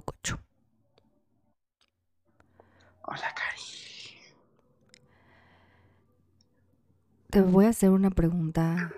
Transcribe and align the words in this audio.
Cococho. 0.00 0.38
Hola, 3.00 3.34
Cari. 3.34 3.62
Te 7.30 7.40
voy 7.40 7.64
a 7.64 7.70
hacer 7.70 7.88
una 7.88 8.10
pregunta 8.10 8.92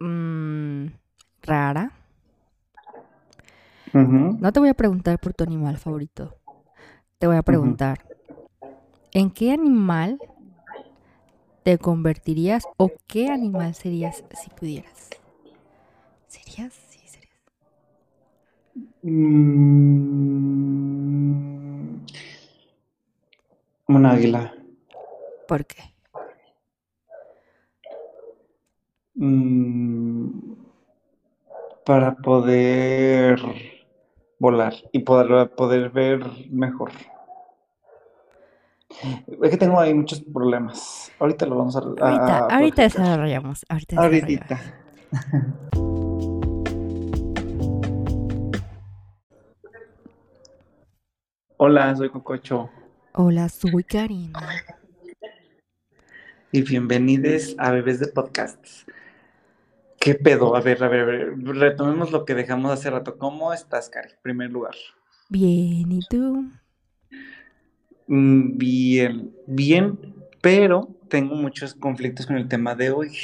mm, 0.00 0.86
rara. 1.42 1.92
No 3.92 4.52
te 4.52 4.58
voy 4.58 4.70
a 4.70 4.74
preguntar 4.74 5.20
por 5.20 5.32
tu 5.32 5.44
animal 5.44 5.78
favorito. 5.78 6.34
Te 7.18 7.28
voy 7.28 7.36
a 7.36 7.42
preguntar, 7.42 8.04
¿en 9.12 9.30
qué 9.30 9.52
animal 9.52 10.18
te 11.62 11.78
convertirías 11.78 12.64
o 12.78 12.90
qué 13.06 13.28
animal 13.28 13.76
serías 13.76 14.24
si 14.42 14.50
pudieras? 14.50 15.10
¿Serías? 16.26 16.91
Mm, 19.02 20.62
Un 23.88 24.06
águila. 24.06 24.54
¿Por 25.46 25.66
qué? 25.66 25.82
Mm, 29.14 30.52
Para 31.84 32.14
poder 32.14 33.40
volar 34.38 34.74
y 34.92 35.00
poder, 35.00 35.50
poder 35.50 35.90
ver 35.90 36.24
mejor. 36.50 36.92
Es 39.42 39.50
que 39.50 39.56
tengo 39.56 39.80
ahí 39.80 39.92
muchos 39.92 40.20
problemas. 40.20 41.10
Ahorita 41.18 41.44
lo 41.46 41.56
vamos 41.56 41.76
a, 41.76 41.80
a- 41.80 42.46
Ahorita, 42.48 42.82
desarrollamos. 42.82 43.66
Ahorita 43.68 43.96
desarrollamos. 43.96 44.50
Ahorita. 45.72 45.91
Hola, 51.64 51.94
soy 51.94 52.10
Cococho 52.10 52.68
Hola, 53.12 53.48
soy 53.48 53.84
Karina. 53.84 54.40
y 56.50 56.62
bienvenidos 56.62 57.54
a 57.56 57.70
Bebés 57.70 58.00
de 58.00 58.08
Podcasts. 58.08 58.84
¿Qué 60.00 60.16
pedo? 60.16 60.56
A 60.56 60.60
ver, 60.60 60.82
a 60.82 60.88
ver, 60.88 61.00
a 61.02 61.04
ver, 61.04 61.38
retomemos 61.38 62.10
lo 62.10 62.24
que 62.24 62.34
dejamos 62.34 62.72
hace 62.72 62.90
rato. 62.90 63.16
¿Cómo 63.16 63.52
estás, 63.52 63.88
Cari? 63.88 64.08
En 64.10 64.18
primer 64.22 64.50
lugar. 64.50 64.74
Bien, 65.28 65.92
¿y 65.92 66.00
tú? 66.10 66.50
Mm, 68.08 68.58
Bien, 68.58 69.32
bien, 69.46 70.16
pero 70.40 70.88
tengo 71.08 71.36
muchos 71.36 71.74
conflictos 71.74 72.26
con 72.26 72.38
el 72.38 72.48
tema 72.48 72.74
de 72.74 72.90
hoy. 72.90 73.16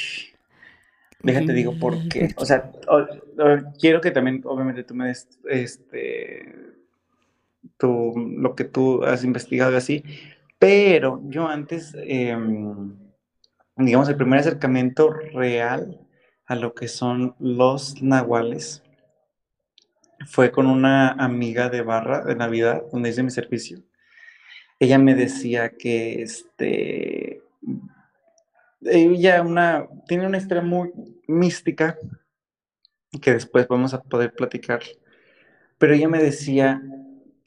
Déjate 1.21 1.51
digo 1.51 1.77
por 1.77 2.07
qué. 2.07 2.29
¿por 2.33 2.43
O 2.43 2.45
sea, 2.45 2.71
o- 2.87 2.99
o- 3.43 3.73
quiero 3.77 3.99
que 3.99 4.11
también, 4.11 4.41
obviamente, 4.45 4.85
tú 4.85 4.95
me 4.95 5.07
des 5.07 5.27
este, 5.49 6.68
tu, 7.77 8.13
lo 8.17 8.55
que 8.55 8.63
tú 8.63 9.03
has 9.03 9.23
investigado 9.23 9.73
y 9.73 9.75
así, 9.75 10.03
pero 10.59 11.21
yo 11.25 11.47
antes, 11.47 11.95
em, 11.95 12.95
digamos, 13.77 14.09
el 14.09 14.17
primer 14.17 14.39
acercamiento 14.39 15.09
real 15.11 15.99
a 16.45 16.55
lo 16.55 16.73
que 16.73 16.87
son 16.87 17.35
los 17.39 18.01
nahuales 18.01 18.83
fue 20.27 20.51
con 20.51 20.67
una 20.67 21.11
amiga 21.11 21.69
de 21.69 21.81
barra 21.81 22.23
de 22.25 22.35
Navidad, 22.35 22.83
donde 22.91 23.09
hice 23.09 23.23
mi 23.23 23.31
servicio. 23.31 23.79
Ella 24.79 24.97
me 24.97 25.15
decía 25.15 25.69
que 25.77 26.21
este 26.21 27.41
ella 28.81 29.41
una, 29.41 29.87
tiene 30.07 30.25
una 30.25 30.37
historia 30.37 30.63
muy 30.63 30.91
mística 31.27 31.97
que 33.21 33.33
después 33.33 33.67
vamos 33.67 33.93
a 33.93 34.01
poder 34.01 34.33
platicar. 34.33 34.81
Pero 35.77 35.93
ella 35.93 36.07
me 36.07 36.21
decía 36.21 36.81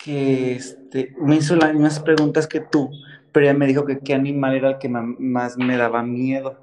que 0.02 0.52
este, 0.56 1.14
me 1.18 1.36
hizo 1.36 1.56
las 1.56 1.72
mismas 1.72 2.00
preguntas 2.00 2.46
que 2.46 2.60
tú, 2.60 2.90
pero 3.32 3.46
ella 3.46 3.58
me 3.58 3.66
dijo 3.66 3.84
que 3.86 4.00
qué 4.00 4.14
animal 4.14 4.54
era 4.54 4.70
el 4.70 4.78
que 4.78 4.88
más 4.88 5.56
me 5.58 5.76
daba 5.76 6.02
miedo. 6.02 6.58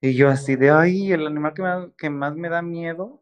Y 0.00 0.14
yo 0.14 0.28
así 0.28 0.56
de, 0.56 0.70
ay, 0.70 1.12
el 1.12 1.26
animal 1.26 1.54
que 1.54 1.62
más, 1.62 1.88
que 1.96 2.10
más 2.10 2.34
me 2.36 2.48
da 2.48 2.62
miedo. 2.62 3.20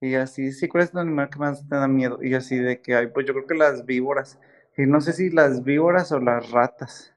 Y 0.00 0.14
así, 0.14 0.52
sí, 0.52 0.68
¿cuál 0.68 0.84
es 0.84 0.92
el 0.92 1.00
animal 1.00 1.30
que 1.30 1.38
más 1.38 1.68
te 1.68 1.76
da 1.76 1.88
miedo? 1.88 2.18
Y 2.22 2.34
así 2.34 2.58
de 2.58 2.80
que, 2.80 2.94
ay, 2.96 3.08
pues 3.08 3.26
yo 3.26 3.34
creo 3.34 3.46
que 3.46 3.54
las 3.54 3.86
víboras. 3.86 4.38
Y 4.76 4.86
no 4.86 5.00
sé 5.00 5.12
si 5.12 5.30
las 5.30 5.64
víboras 5.64 6.12
o 6.12 6.20
las 6.20 6.50
ratas. 6.50 7.14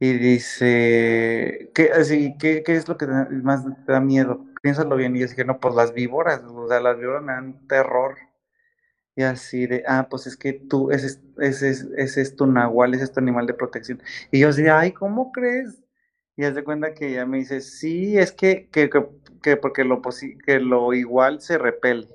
Y 0.00 0.12
dice, 0.14 1.70
¿qué, 1.74 1.90
así, 1.92 2.36
¿qué, 2.38 2.62
qué 2.62 2.74
es 2.76 2.88
lo 2.88 2.96
que 2.96 3.06
más 3.06 3.64
te 3.86 3.92
da 3.92 4.00
miedo? 4.00 4.44
Piénsalo 4.62 4.96
bien. 4.96 5.16
Y 5.16 5.20
yo 5.20 5.26
dije, 5.26 5.44
no, 5.44 5.58
pues 5.60 5.74
las 5.74 5.92
víboras, 5.92 6.42
o 6.44 6.68
sea, 6.68 6.80
las 6.80 6.98
víboras 6.98 7.22
me 7.22 7.32
dan 7.32 7.66
terror. 7.66 8.16
Y 9.18 9.24
así 9.24 9.66
de, 9.66 9.82
ah, 9.88 10.06
pues 10.08 10.28
es 10.28 10.36
que 10.36 10.52
tú, 10.52 10.92
ese 10.92 11.08
es, 11.08 11.20
ese 11.38 11.70
es, 11.70 11.88
ese 11.96 12.20
es 12.22 12.36
tu 12.36 12.46
nahual, 12.46 12.94
ese 12.94 13.02
es 13.02 13.12
tu 13.12 13.18
animal 13.18 13.48
de 13.48 13.54
protección. 13.54 14.00
Y 14.30 14.38
yo 14.40 14.50
así, 14.50 14.68
ay, 14.68 14.92
¿cómo 14.92 15.32
crees? 15.32 15.82
Y 16.36 16.44
haz 16.44 16.54
de 16.54 16.62
cuenta 16.62 16.94
que 16.94 17.08
ella 17.08 17.26
me 17.26 17.38
dice, 17.38 17.60
sí, 17.60 18.16
es 18.16 18.30
que, 18.30 18.68
que, 18.70 18.88
que, 18.88 19.08
que 19.42 19.56
porque 19.56 19.82
lo, 19.84 20.00
que 20.46 20.60
lo 20.60 20.94
igual 20.94 21.40
se 21.40 21.58
repele. 21.58 22.08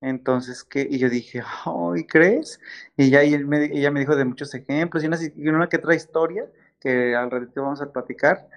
Entonces, 0.00 0.64
¿qué? 0.64 0.84
Y 0.90 0.98
yo 0.98 1.08
dije, 1.08 1.42
ay, 1.64 2.04
¿crees? 2.06 2.58
Y 2.96 3.10
ya 3.10 3.22
y 3.22 3.34
él 3.34 3.46
me, 3.46 3.66
ella 3.66 3.92
me 3.92 4.00
dijo 4.00 4.16
de 4.16 4.24
muchos 4.24 4.52
ejemplos 4.54 5.04
y 5.04 5.06
una, 5.06 5.18
y 5.36 5.48
una 5.48 5.68
que 5.68 5.76
otra 5.76 5.94
historia 5.94 6.46
que 6.80 7.14
al 7.14 7.30
ratito 7.30 7.62
vamos 7.62 7.82
a 7.82 7.92
platicar. 7.92 8.48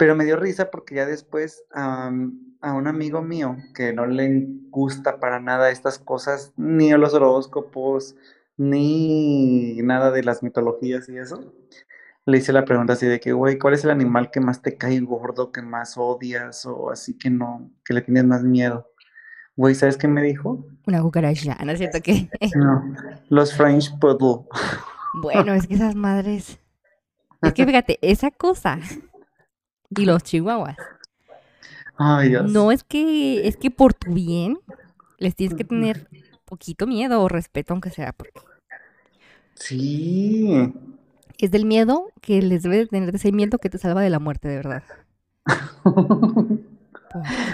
Pero 0.00 0.16
me 0.16 0.24
dio 0.24 0.38
risa 0.38 0.70
porque 0.70 0.94
ya 0.94 1.04
después 1.04 1.62
a 1.74 2.08
un 2.08 2.86
amigo 2.86 3.20
mío 3.20 3.58
que 3.74 3.92
no 3.92 4.06
le 4.06 4.46
gusta 4.70 5.20
para 5.20 5.40
nada 5.40 5.70
estas 5.70 5.98
cosas, 5.98 6.54
ni 6.56 6.90
los 6.92 7.12
horóscopos, 7.12 8.16
ni 8.56 9.74
nada 9.82 10.10
de 10.10 10.22
las 10.22 10.42
mitologías 10.42 11.06
y 11.10 11.18
eso, 11.18 11.52
le 12.24 12.38
hice 12.38 12.50
la 12.54 12.64
pregunta 12.64 12.94
así 12.94 13.04
de 13.04 13.20
que, 13.20 13.34
güey, 13.34 13.58
¿cuál 13.58 13.74
es 13.74 13.84
el 13.84 13.90
animal 13.90 14.30
que 14.30 14.40
más 14.40 14.62
te 14.62 14.78
cae 14.78 14.98
gordo, 15.00 15.52
que 15.52 15.60
más 15.60 15.98
odias 15.98 16.64
o 16.64 16.90
así 16.90 17.18
que 17.18 17.28
no, 17.28 17.70
que 17.84 17.92
le 17.92 18.00
tienes 18.00 18.24
más 18.24 18.42
miedo? 18.42 18.90
Güey, 19.54 19.74
¿sabes 19.74 19.98
qué 19.98 20.08
me 20.08 20.22
dijo? 20.22 20.64
Una 20.86 21.02
cucaracha, 21.02 21.58
¿no 21.62 21.72
es 21.72 21.78
cierto 21.78 22.00
que? 22.00 22.30
No, 22.56 22.94
los 23.28 23.54
French 23.54 23.98
Poodle. 23.98 24.46
Bueno, 25.20 25.52
es 25.52 25.66
que 25.66 25.74
esas 25.74 25.94
madres. 25.94 26.58
Es 27.42 27.52
que 27.52 27.66
fíjate, 27.66 27.98
esa 28.00 28.30
cosa 28.30 28.78
y 29.90 30.04
los 30.04 30.22
chihuahuas. 30.22 30.76
Ay, 31.96 32.30
Dios. 32.30 32.50
No 32.50 32.72
es 32.72 32.82
que, 32.84 33.46
es 33.46 33.56
que 33.56 33.70
por 33.70 33.94
tu 33.94 34.12
bien 34.14 34.58
les 35.18 35.34
tienes 35.36 35.56
que 35.56 35.64
tener 35.64 36.08
poquito 36.44 36.86
miedo 36.86 37.22
o 37.22 37.28
respeto, 37.28 37.74
aunque 37.74 37.90
sea, 37.90 38.12
porque 38.12 38.40
Sí. 39.54 40.72
es 41.38 41.50
del 41.50 41.66
miedo 41.66 42.06
que 42.22 42.40
les 42.40 42.62
debe 42.62 42.78
de 42.78 42.86
tener 42.86 43.10
de 43.12 43.18
ese 43.18 43.32
miedo 43.32 43.58
que 43.58 43.68
te 43.68 43.78
salva 43.78 44.00
de 44.00 44.10
la 44.10 44.18
muerte, 44.18 44.48
de 44.48 44.56
verdad. 44.56 44.82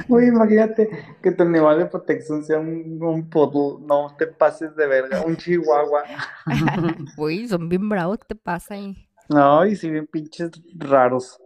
Uy, 0.09 0.27
imagínate 0.27 0.89
que 1.23 1.33
tu 1.33 1.43
animal 1.43 1.79
de 1.79 1.87
protección 1.87 2.45
sea 2.45 2.59
un, 2.59 3.03
un 3.03 3.29
poodle. 3.29 3.85
No 3.87 4.15
te 4.17 4.27
pases 4.27 4.77
de 4.77 4.87
verga, 4.87 5.23
un 5.23 5.37
chihuahua. 5.37 6.03
Uy, 7.17 7.49
son 7.49 7.69
bien 7.69 7.89
bravos, 7.89 8.19
¿qué 8.19 8.27
te 8.29 8.35
pasa 8.37 8.75
ahí? 8.75 9.09
Ay, 9.35 9.75
sí, 9.75 9.91
bien 9.91 10.07
pinches 10.07 10.51
raros. 10.77 11.41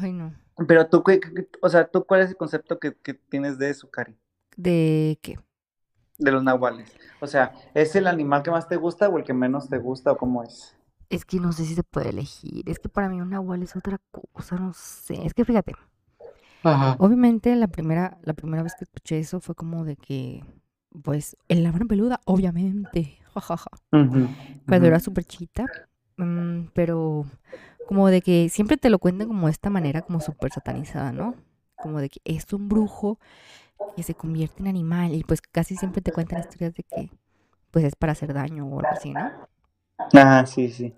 Ay, 0.00 0.12
no. 0.12 0.32
Pero 0.66 0.88
tú, 0.88 1.02
¿qué- 1.02 1.20
qué- 1.20 1.48
o 1.60 1.68
sea, 1.68 1.86
¿tú 1.88 2.04
cuál 2.06 2.22
es 2.22 2.30
el 2.30 2.36
concepto 2.36 2.78
que, 2.78 2.94
que 2.96 3.14
tienes 3.14 3.58
de 3.58 3.70
eso, 3.70 3.90
Cari? 3.90 4.16
¿De 4.56 5.18
qué? 5.22 5.38
De 6.16 6.32
los 6.32 6.42
nahuales. 6.42 6.96
O 7.20 7.26
sea, 7.26 7.52
¿es 7.74 7.94
el 7.96 8.06
animal 8.06 8.42
que 8.42 8.50
más 8.50 8.66
te 8.66 8.76
gusta 8.76 9.10
o 9.10 9.18
el 9.18 9.24
que 9.24 9.34
menos 9.34 9.68
te 9.68 9.76
gusta 9.76 10.12
o 10.12 10.16
cómo 10.16 10.42
es? 10.42 10.74
Es 11.10 11.24
que 11.24 11.38
no 11.38 11.52
sé 11.52 11.64
si 11.64 11.74
se 11.76 11.84
puede 11.84 12.08
elegir. 12.10 12.68
Es 12.68 12.78
que 12.80 12.88
para 12.88 13.08
mí 13.08 13.20
un 13.20 13.30
nahual 13.30 13.62
es 13.62 13.76
otra 13.76 14.00
cosa, 14.10 14.56
no 14.56 14.72
sé. 14.72 15.24
Es 15.24 15.34
que 15.34 15.44
fíjate, 15.44 15.74
Ajá. 16.62 16.98
obviamente 16.98 17.54
la 17.56 17.68
primera, 17.68 18.18
la 18.22 18.34
primera 18.34 18.62
vez 18.62 18.74
que 18.74 18.84
escuché 18.84 19.18
eso 19.18 19.40
fue 19.40 19.54
como 19.54 19.84
de 19.84 19.96
que, 19.96 20.44
pues, 21.02 21.36
el 21.48 21.62
la 21.62 21.72
mano 21.72 21.86
peluda, 21.86 22.20
obviamente. 22.26 23.18
jajaja. 23.34 23.70
Cuando 24.66 24.86
era 24.88 25.00
súper 25.00 25.24
chiquita. 25.24 25.70
mm, 26.16 26.66
pero 26.74 27.26
como 27.86 28.08
de 28.08 28.22
que 28.22 28.48
siempre 28.48 28.76
te 28.76 28.90
lo 28.90 28.98
cuentan 28.98 29.28
como 29.28 29.46
de 29.46 29.52
esta 29.52 29.70
manera, 29.70 30.02
como 30.02 30.20
súper 30.20 30.52
satanizada, 30.52 31.12
¿no? 31.12 31.36
Como 31.76 32.00
de 32.00 32.10
que 32.10 32.20
es 32.24 32.52
un 32.52 32.68
brujo 32.68 33.18
que 33.96 34.02
se 34.02 34.14
convierte 34.14 34.62
en 34.62 34.68
animal. 34.68 35.14
Y 35.14 35.24
pues 35.24 35.42
casi 35.42 35.76
siempre 35.76 36.02
te 36.02 36.12
cuentan 36.12 36.40
historias 36.40 36.74
de 36.74 36.84
que, 36.84 37.10
pues, 37.70 37.84
es 37.84 37.96
para 37.96 38.12
hacer 38.12 38.34
daño 38.34 38.66
o 38.66 38.80
algo 38.80 38.94
así, 38.94 39.14
¿no? 39.14 39.32
Ah, 40.14 40.44
sí, 40.46 40.70
sí. 40.70 40.94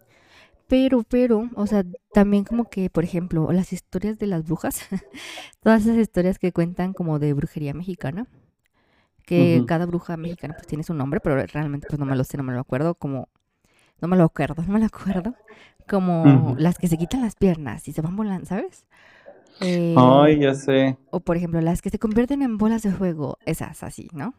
Pero, 0.66 1.02
pero, 1.04 1.50
o 1.56 1.66
sea, 1.66 1.84
también 2.12 2.44
como 2.44 2.64
que, 2.70 2.88
por 2.90 3.04
ejemplo, 3.04 3.52
las 3.52 3.72
historias 3.72 4.18
de 4.18 4.26
las 4.26 4.44
brujas, 4.44 4.80
todas 5.62 5.82
esas 5.82 5.98
historias 5.98 6.38
que 6.38 6.52
cuentan 6.52 6.94
como 6.94 7.18
de 7.18 7.34
brujería 7.34 7.74
mexicana, 7.74 8.26
que 9.26 9.64
cada 9.66 9.86
bruja 9.86 10.16
mexicana 10.16 10.54
pues 10.54 10.66
tiene 10.66 10.84
su 10.84 10.94
nombre, 10.94 11.20
pero 11.20 11.36
realmente 11.46 11.86
pues 11.88 11.98
no 11.98 12.06
me 12.06 12.16
lo 12.16 12.24
sé, 12.24 12.36
no 12.36 12.42
me 12.42 12.52
lo 12.52 12.60
acuerdo, 12.60 12.94
como, 12.94 13.28
no 14.00 14.08
me 14.08 14.16
lo 14.16 14.24
acuerdo, 14.24 14.62
no 14.66 14.74
me 14.74 14.80
lo 14.80 14.86
acuerdo, 14.86 15.34
como 15.88 16.54
las 16.58 16.78
que 16.78 16.88
se 16.88 16.98
quitan 16.98 17.22
las 17.22 17.36
piernas 17.36 17.88
y 17.88 17.92
se 17.92 18.02
van 18.02 18.16
volando, 18.16 18.46
¿sabes? 18.46 18.86
Eh, 19.60 19.94
Ay, 19.96 20.40
ya 20.40 20.54
sé. 20.54 20.98
o 21.10 21.20
por 21.20 21.36
ejemplo, 21.36 21.60
las 21.60 21.82
que 21.82 21.90
se 21.90 21.98
convierten 21.98 22.42
en 22.42 22.58
bolas 22.58 22.82
de 22.82 22.92
fuego, 22.92 23.38
esas 23.46 23.82
así, 23.82 24.08
¿no? 24.12 24.34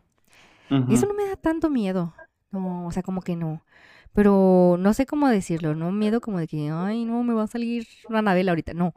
Y 0.87 0.95
eso 0.95 1.05
no 1.07 1.13
me 1.13 1.25
da 1.27 1.35
tanto 1.37 1.69
miedo. 1.69 2.13
No, 2.51 2.87
o 2.87 2.91
sea, 2.91 3.03
como 3.03 3.21
que 3.21 3.35
no. 3.35 3.63
Pero 4.13 4.77
no 4.79 4.93
sé 4.93 5.05
cómo 5.05 5.27
decirlo, 5.29 5.75
no 5.75 5.91
miedo 5.91 6.21
como 6.21 6.39
de 6.39 6.47
que, 6.47 6.69
ay, 6.71 7.05
no, 7.05 7.23
me 7.23 7.33
va 7.33 7.43
a 7.43 7.47
salir 7.47 7.87
una 8.09 8.19
Anabel 8.19 8.49
ahorita. 8.49 8.73
No. 8.73 8.93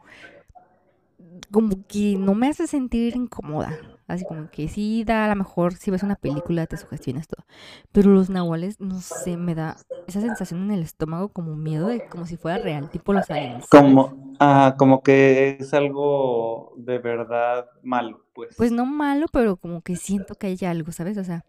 Como 1.51 1.87
que 1.87 2.17
no 2.19 2.35
me 2.35 2.49
hace 2.49 2.67
sentir 2.67 3.17
incómoda. 3.17 3.79
Así 4.09 4.25
como 4.25 4.51
que 4.51 4.69
sí 4.69 5.05
da, 5.05 5.27
a 5.27 5.29
lo 5.29 5.37
mejor 5.37 5.75
si 5.75 5.91
ves 5.91 6.03
una 6.03 6.17
película 6.17 6.67
te 6.67 6.79
sugestionas 6.79 7.29
todo. 7.29 7.45
Pero 7.93 8.11
los 8.11 8.31
nahuales, 8.31 8.81
no 8.81 9.03
sé, 9.03 9.37
me 9.37 9.55
da 9.55 9.77
esa 10.07 10.23
sensación 10.23 10.65
en 10.65 10.71
el 10.71 10.83
estómago 10.83 11.29
como 11.29 11.57
miedo 11.57 11.89
de 11.89 12.07
como 12.09 12.25
si 12.25 12.39
fuera 12.39 12.57
real, 12.57 12.89
tipo 12.89 13.13
los 13.13 13.31
aliens. 13.31 13.67
Como, 13.69 14.35
ah, 14.41 14.77
como 14.79 15.03
que 15.03 15.59
es 15.61 15.75
algo 15.75 16.73
de 16.79 16.99
verdad 16.99 17.67
malo, 17.83 18.25
pues. 18.33 18.57
Pues 18.57 18.73
no 18.73 18.87
malo, 18.87 19.27
pero 19.31 19.59
como 19.59 19.83
que 19.83 19.95
siento 19.95 20.37
que 20.37 20.47
hay 20.47 20.59
algo, 20.67 20.91
¿sabes? 20.91 21.19
O 21.19 21.25
sea, 21.25 21.45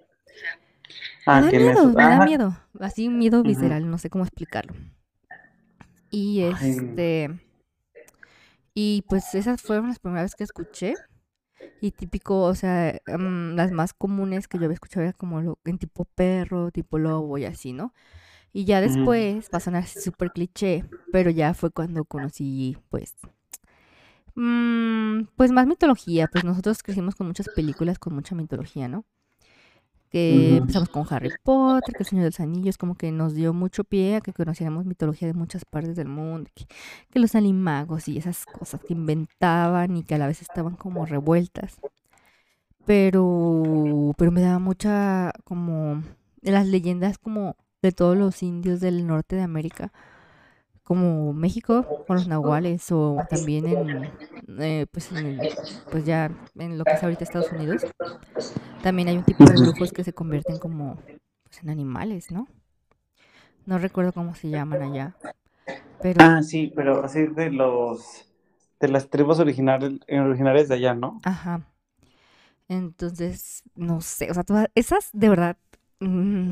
ah, 1.25 1.39
me 1.39 1.53
da 1.53 1.59
miedo, 1.59 1.88
me 1.88 2.03
da 2.03 2.25
miedo. 2.25 2.57
Así 2.81 3.07
un 3.07 3.19
miedo 3.19 3.41
visceral, 3.41 3.89
no 3.89 3.97
sé 3.97 4.09
cómo 4.09 4.25
explicarlo. 4.25 4.74
Y 6.12 6.41
este... 6.41 7.39
Y 8.74 9.04
pues 9.10 9.33
esas 9.36 9.62
fueron 9.62 9.88
las 9.88 10.00
primeras 10.00 10.36
que 10.36 10.44
escuché. 10.44 10.94
Y 11.81 11.92
típico, 11.92 12.42
o 12.44 12.56
sea, 12.56 13.00
mm, 13.07 13.56
las 13.56 13.71
más 13.71 13.94
comunes 13.94 14.48
que 14.48 14.57
yo 14.57 14.66
había 14.66 14.75
escuchado 14.75 15.04
era 15.04 15.13
como 15.13 15.42
lo, 15.42 15.60
en 15.66 15.77
tipo 15.77 16.06
perro, 16.06 16.71
tipo 16.71 16.98
lobo 17.00 17.38
y 17.38 17.45
así, 17.45 17.74
¿no? 17.74 17.94
Y 18.54 18.66
ya 18.66 18.81
después 18.81 19.50
va 19.54 19.57
a 19.57 19.62
sonar 19.62 19.88
súper 19.88 20.31
cliché, 20.31 20.86
pero 21.12 21.30
ya 21.31 21.54
fue 21.54 21.71
cuando 21.71 22.06
conocí, 22.06 22.77
pues, 22.89 23.16
mm, 24.36 25.24
pues 25.36 25.51
más 25.51 25.68
mitología. 25.68 26.27
Pues 26.27 26.44
nosotros 26.44 26.81
crecimos 26.83 27.15
con 27.15 27.27
muchas 27.27 27.50
películas 27.50 28.00
con 28.00 28.15
mucha 28.15 28.36
mitología, 28.36 28.88
¿no? 28.88 29.06
Que 30.09 30.57
empezamos 30.57 30.89
con 30.89 31.06
Harry 31.09 31.31
Potter, 31.44 31.94
que 31.94 32.03
el 32.03 32.06
Señor 32.06 32.23
de 32.23 32.29
los 32.29 32.39
Anillos, 32.39 32.77
como 32.77 32.95
que 32.95 33.11
nos 33.11 33.33
dio 33.33 33.53
mucho 33.53 33.83
pie 33.83 34.15
a 34.15 34.21
que 34.21 34.33
conociéramos 34.33 34.85
mitología 34.85 35.27
de 35.27 35.33
muchas 35.33 35.65
partes 35.65 35.95
del 35.95 36.07
mundo, 36.07 36.50
que, 36.56 37.19
los 37.19 37.35
animagos 37.35 38.07
y 38.07 38.17
esas 38.17 38.45
cosas 38.45 38.81
que 38.81 38.94
inventaban 38.94 39.97
y 39.97 40.03
que 40.03 40.15
a 40.15 40.17
la 40.17 40.27
vez 40.27 40.41
estaban 40.41 40.75
como 40.75 41.06
revueltas. 41.06 41.79
Pero, 42.85 44.13
pero 44.17 44.31
me 44.31 44.41
daba 44.41 44.59
mucha 44.59 45.31
como 45.44 46.01
las 46.41 46.67
leyendas 46.67 47.17
como 47.17 47.55
de 47.81 47.91
todos 47.91 48.17
los 48.17 48.41
indios 48.41 48.79
del 48.79 49.05
norte 49.05 49.35
de 49.35 49.44
América 49.44 49.91
como 50.89 51.33
México 51.33 51.88
con 52.07 52.18
los 52.18 52.27
nahuales 52.27 52.91
o 52.91 53.24
también 53.30 53.68
en 53.68 54.12
eh, 54.59 54.88
pues 54.91 55.12
en 55.12 55.51
pues 55.91 56.03
ya 56.03 56.31
en 56.56 56.80
lo 56.80 56.88
que 56.88 56.95
es 56.95 57.03
ahorita 57.03 57.24
Estados 57.24 57.51
Unidos 57.51 57.86
también 58.81 59.07
hay 59.07 59.18
un 59.18 59.24
tipo 59.24 59.45
de 59.45 59.57
brujos 59.57 59.94
que 59.94 60.03
se 60.03 60.13
convierten 60.13 60.57
como 60.57 60.97
pues 61.44 61.62
en 61.63 61.69
animales 61.69 62.31
no 62.31 62.47
no 63.68 63.77
recuerdo 63.77 64.13
cómo 64.13 64.33
se 64.33 64.50
llaman 64.50 64.81
allá 64.81 65.15
pero 66.01 66.19
ah 66.21 66.41
sí 66.41 66.74
pero 66.75 67.03
así 67.03 67.27
de 67.27 67.51
los 67.51 68.25
de 68.80 68.88
las 68.88 69.09
tribus 69.12 69.39
originales 69.39 70.00
originarias 70.09 70.69
de 70.69 70.75
allá 70.75 70.95
no 70.95 71.21
ajá. 71.24 71.62
Entonces 72.68 73.63
no 73.75 74.01
sé 74.01 74.30
o 74.30 74.33
sea 74.33 74.44
todas 74.44 74.68
esas 74.75 75.09
de 75.13 75.30
verdad 75.30 75.57
mm, 76.00 76.51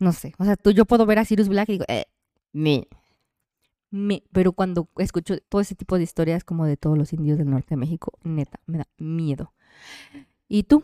no 0.00 0.12
sé. 0.12 0.34
O 0.38 0.44
sea 0.44 0.56
tú 0.56 0.70
yo 0.72 0.84
puedo 0.86 1.06
ver 1.06 1.18
a 1.18 1.24
Sirius 1.24 1.48
Black 1.48 1.68
y 1.70 1.72
digo 1.72 1.84
eh, 1.88 2.06
me 2.52 2.88
me, 3.92 4.24
pero 4.32 4.52
cuando 4.52 4.88
escucho 4.96 5.34
todo 5.48 5.60
ese 5.60 5.76
tipo 5.76 5.96
de 5.96 6.02
historias 6.02 6.42
como 6.42 6.66
de 6.66 6.76
todos 6.76 6.98
los 6.98 7.12
indios 7.12 7.38
del 7.38 7.50
norte 7.50 7.68
de 7.70 7.76
México, 7.76 8.18
neta, 8.24 8.58
me 8.66 8.78
da 8.78 8.86
miedo. 8.98 9.52
¿Y 10.48 10.64
tú? 10.64 10.82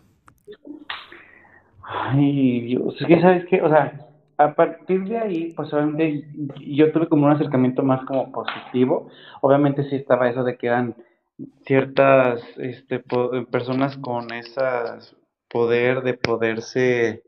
Ay, 1.83 2.61
Dios, 2.61 2.95
es 3.01 3.07
que 3.07 3.21
sabes 3.21 3.47
qué, 3.47 3.63
o 3.63 3.69
sea, 3.69 4.09
a 4.37 4.55
partir 4.55 5.05
de 5.09 5.19
ahí, 5.19 5.53
pues 5.55 5.73
obviamente 5.73 6.29
yo 6.61 6.93
tuve 6.93 7.09
como 7.09 7.27
un 7.27 7.33
acercamiento 7.33 7.83
más 7.83 8.05
como 8.05 8.31
positivo. 8.31 9.11
Obviamente 9.41 9.89
sí 9.89 9.97
estaba 9.97 10.29
eso 10.29 10.45
de 10.45 10.57
que 10.57 10.69
eran 10.69 10.95
ciertas 11.67 12.41
este, 12.59 13.03
personas 13.51 13.97
con 13.97 14.33
ese 14.33 14.61
poder 15.49 16.03
de 16.03 16.15
poderse 16.15 17.23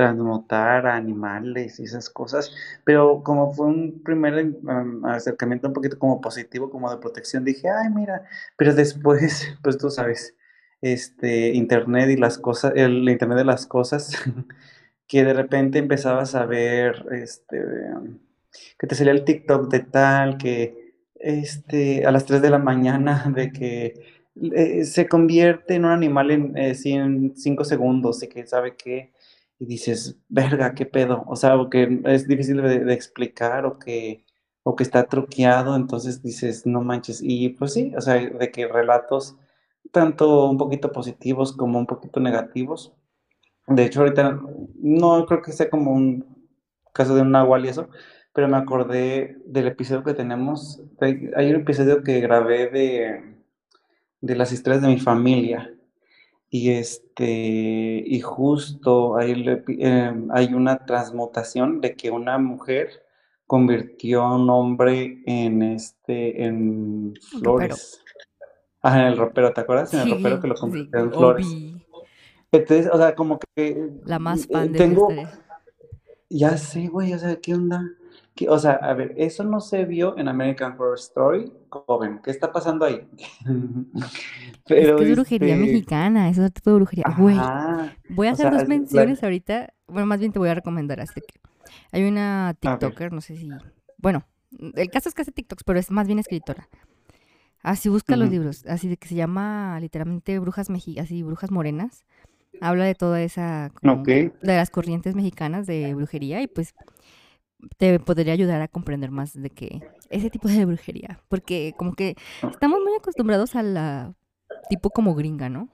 transmutar 0.00 0.86
a 0.86 0.96
animales 0.96 1.78
y 1.78 1.84
esas 1.84 2.08
cosas, 2.08 2.50
pero 2.84 3.22
como 3.22 3.52
fue 3.52 3.66
un 3.66 4.02
primer 4.02 4.38
em, 4.38 5.04
acercamiento 5.04 5.68
un 5.68 5.74
poquito 5.74 5.98
como 5.98 6.22
positivo, 6.22 6.70
como 6.70 6.90
de 6.90 6.96
protección, 6.96 7.44
dije, 7.44 7.68
ay, 7.68 7.90
mira, 7.94 8.22
pero 8.56 8.74
después, 8.74 9.46
pues 9.62 9.76
tú 9.76 9.90
sabes, 9.90 10.34
este, 10.80 11.50
internet 11.50 12.08
y 12.08 12.16
las 12.16 12.38
cosas, 12.38 12.72
el 12.76 13.06
internet 13.10 13.38
de 13.38 13.44
las 13.44 13.66
cosas, 13.66 14.12
que 15.06 15.22
de 15.22 15.34
repente 15.34 15.78
empezabas 15.78 16.34
a 16.34 16.46
ver, 16.46 17.04
este, 17.12 17.62
que 18.78 18.86
te 18.86 18.94
salía 18.94 19.12
el 19.12 19.24
TikTok 19.24 19.70
de 19.70 19.80
tal, 19.80 20.38
que, 20.38 20.94
este, 21.16 22.06
a 22.06 22.10
las 22.10 22.24
3 22.24 22.40
de 22.40 22.50
la 22.50 22.58
mañana, 22.58 23.30
de 23.36 23.52
que 23.52 24.22
eh, 24.54 24.84
se 24.86 25.08
convierte 25.08 25.74
en 25.74 25.84
un 25.84 25.90
animal 25.92 26.30
en, 26.30 26.56
eh, 26.56 26.74
en 26.86 27.36
5 27.36 27.64
segundos 27.64 28.22
y 28.22 28.28
que 28.28 28.46
sabe 28.46 28.76
que 28.76 29.12
y 29.60 29.66
dices, 29.66 30.18
verga, 30.28 30.74
qué 30.74 30.86
pedo, 30.86 31.22
o 31.26 31.36
sea, 31.36 31.56
o 31.56 31.68
que 31.70 32.00
es 32.06 32.26
difícil 32.26 32.62
de, 32.62 32.92
explicar 32.94 33.66
o 33.66 33.78
que, 33.78 34.24
o 34.62 34.74
que 34.74 34.82
está 34.82 35.04
truqueado, 35.06 35.76
entonces 35.76 36.22
dices, 36.22 36.66
no 36.66 36.80
manches, 36.80 37.20
y 37.22 37.50
pues 37.50 37.74
sí, 37.74 37.92
o 37.96 38.00
sea, 38.00 38.14
de 38.14 38.50
que 38.50 38.66
relatos 38.66 39.36
tanto 39.92 40.48
un 40.50 40.56
poquito 40.56 40.92
positivos 40.92 41.52
como 41.52 41.78
un 41.78 41.86
poquito 41.86 42.20
negativos. 42.20 42.92
De 43.66 43.84
hecho, 43.84 44.00
ahorita 44.00 44.40
no 44.76 45.26
creo 45.26 45.42
que 45.42 45.52
sea 45.52 45.70
como 45.70 45.92
un 45.92 46.48
caso 46.92 47.14
de 47.14 47.22
un 47.22 47.30
nahual 47.32 47.64
y 47.64 47.68
eso, 47.68 47.88
pero 48.32 48.48
me 48.48 48.56
acordé 48.56 49.36
del 49.46 49.68
episodio 49.68 50.04
que 50.04 50.14
tenemos. 50.14 50.82
Hay 51.00 51.50
un 51.50 51.60
episodio 51.60 52.02
que 52.02 52.20
grabé 52.20 52.68
de, 52.68 53.36
de 54.20 54.36
las 54.36 54.52
historias 54.52 54.82
de 54.82 54.88
mi 54.88 54.98
familia. 54.98 55.74
Y 56.52 56.70
este, 56.72 58.02
y 58.04 58.20
justo 58.20 59.16
hay, 59.16 59.44
em, 59.68 60.28
hay 60.32 60.52
una 60.52 60.84
transmutación 60.84 61.80
de 61.80 61.94
que 61.94 62.10
una 62.10 62.38
mujer 62.38 63.04
convirtió 63.46 64.22
a 64.22 64.34
un 64.34 64.50
hombre 64.50 65.22
en 65.26 65.62
este, 65.62 66.44
en 66.44 67.14
flores. 67.38 68.02
Ah, 68.82 68.98
en 69.00 69.06
el 69.06 69.16
ropero, 69.16 69.52
¿te 69.52 69.60
acuerdas? 69.60 69.94
En 69.94 70.00
el 70.00 70.10
ropero 70.10 70.40
que 70.40 70.48
lo 70.48 70.54
convirtió 70.56 70.98
en 70.98 71.12
flores. 71.12 71.46
Entonces, 72.50 72.88
o 72.92 72.96
sea, 72.96 73.14
como 73.14 73.38
que. 73.54 73.90
La 74.04 74.18
más 74.18 74.46
fan 74.46 74.72
de 74.72 74.78
tengo, 74.78 75.08
Ya 76.28 76.56
sé, 76.56 76.88
güey, 76.88 77.12
o 77.12 77.18
sea, 77.18 77.36
¿qué 77.36 77.54
onda? 77.54 77.84
O 78.48 78.58
sea, 78.58 78.72
a 78.72 78.94
ver, 78.94 79.14
eso 79.16 79.44
no 79.44 79.60
se 79.60 79.84
vio 79.84 80.16
en 80.18 80.28
American 80.28 80.72
Horror 80.72 80.98
Story, 80.98 81.52
joven, 81.68 82.20
¿qué 82.22 82.30
está 82.30 82.52
pasando 82.52 82.84
ahí? 82.84 83.06
Pero 84.66 84.96
es, 84.96 85.00
que 85.00 85.10
es 85.10 85.16
brujería 85.16 85.54
este 85.54 85.66
mexicana, 85.66 86.28
es 86.28 86.38
otro 86.38 86.50
tipo 86.50 86.70
de 86.70 86.76
brujería. 86.76 87.04
Güey, 87.16 87.38
voy 88.10 88.26
a 88.28 88.32
hacer 88.32 88.52
dos 88.52 88.68
menciones 88.68 89.22
ahorita, 89.22 89.72
bueno, 89.86 90.06
más 90.06 90.20
bien 90.20 90.32
te 90.32 90.38
voy 90.38 90.48
a 90.48 90.54
recomendar, 90.54 91.00
así 91.00 91.20
que 91.20 91.40
hay 91.92 92.04
una 92.04 92.54
TikToker, 92.58 93.12
no 93.12 93.20
sé 93.20 93.36
si, 93.36 93.48
bueno, 93.98 94.24
el 94.74 94.90
caso 94.90 95.08
es 95.08 95.14
que 95.14 95.22
hace 95.22 95.32
TikToks, 95.32 95.64
pero 95.64 95.78
es 95.78 95.90
más 95.90 96.06
bien 96.06 96.18
escritora. 96.18 96.68
Así 97.62 97.90
busca 97.90 98.16
los 98.16 98.30
libros, 98.30 98.64
así 98.66 98.88
de 98.88 98.96
que 98.96 99.06
se 99.06 99.14
llama 99.14 99.78
literalmente 99.80 100.38
Brujas 100.38 100.70
Meji, 100.70 100.98
así 100.98 101.22
Brujas 101.22 101.50
Morenas. 101.50 102.04
Habla 102.62 102.84
de 102.84 102.94
toda 102.94 103.22
esa, 103.22 103.70
de 103.82 104.32
las 104.42 104.70
corrientes 104.70 105.14
mexicanas 105.14 105.66
de 105.66 105.94
brujería 105.94 106.42
y 106.42 106.46
pues 106.46 106.74
te 107.76 107.98
podría 108.00 108.32
ayudar 108.32 108.62
a 108.62 108.68
comprender 108.68 109.10
más 109.10 109.40
de 109.40 109.50
que 109.50 109.80
ese 110.10 110.30
tipo 110.30 110.48
de 110.48 110.64
brujería, 110.64 111.20
porque 111.28 111.74
como 111.76 111.94
que 111.94 112.16
estamos 112.50 112.80
muy 112.80 112.94
acostumbrados 112.94 113.56
a 113.56 113.62
la 113.62 114.14
tipo 114.68 114.90
como 114.90 115.14
gringa, 115.14 115.48
¿no? 115.48 115.68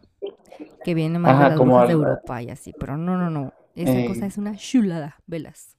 Que 0.84 0.94
viene 0.94 1.18
más 1.18 1.38
de 1.38 1.50
las 1.50 1.58
brujas 1.58 1.88
de 1.88 1.94
Europa 1.94 2.42
y 2.42 2.50
así, 2.50 2.72
pero 2.78 2.96
no, 2.96 3.16
no, 3.16 3.30
no, 3.30 3.52
esa 3.74 4.06
cosa 4.06 4.26
es 4.26 4.38
una 4.38 4.56
chulada, 4.56 5.16
velas. 5.26 5.76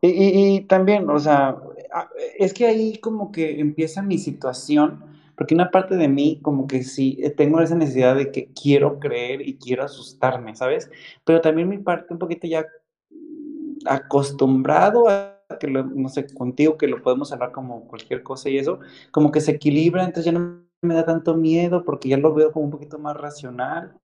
Y, 0.00 0.08
y, 0.08 0.60
también, 0.60 1.10
o 1.10 1.18
sea, 1.18 1.56
es 2.38 2.54
que 2.54 2.66
ahí 2.66 2.98
como 2.98 3.32
que 3.32 3.60
empieza 3.60 4.00
mi 4.00 4.18
situación, 4.18 5.04
porque 5.34 5.54
una 5.54 5.70
parte 5.70 5.96
de 5.96 6.08
mí 6.08 6.38
como 6.40 6.66
que 6.66 6.84
sí 6.84 7.18
eh, 7.20 7.30
tengo 7.30 7.60
esa 7.60 7.74
necesidad 7.74 8.14
de 8.14 8.30
que 8.30 8.48
quiero 8.52 9.00
creer 9.00 9.46
y 9.46 9.56
quiero 9.58 9.84
asustarme, 9.84 10.54
¿sabes? 10.54 10.90
Pero 11.24 11.40
también 11.40 11.68
mi 11.68 11.78
parte 11.78 12.12
un 12.12 12.18
poquito 12.18 12.46
ya 12.46 12.66
acostumbrado 13.86 15.08
a 15.08 15.38
que, 15.60 15.68
no 15.68 16.08
sé, 16.08 16.26
contigo 16.34 16.76
que 16.76 16.88
lo 16.88 17.02
podemos 17.02 17.32
hablar 17.32 17.52
como 17.52 17.86
cualquier 17.88 18.22
cosa 18.22 18.50
y 18.50 18.58
eso, 18.58 18.80
como 19.10 19.32
que 19.32 19.40
se 19.40 19.52
equilibra, 19.52 20.04
entonces 20.04 20.26
ya 20.26 20.32
no 20.32 20.62
me 20.82 20.94
da 20.94 21.04
tanto 21.04 21.34
miedo 21.34 21.84
porque 21.84 22.08
ya 22.08 22.18
lo 22.18 22.34
veo 22.34 22.52
como 22.52 22.66
un 22.66 22.70
poquito 22.70 22.98
más 22.98 23.16
racional. 23.16 23.98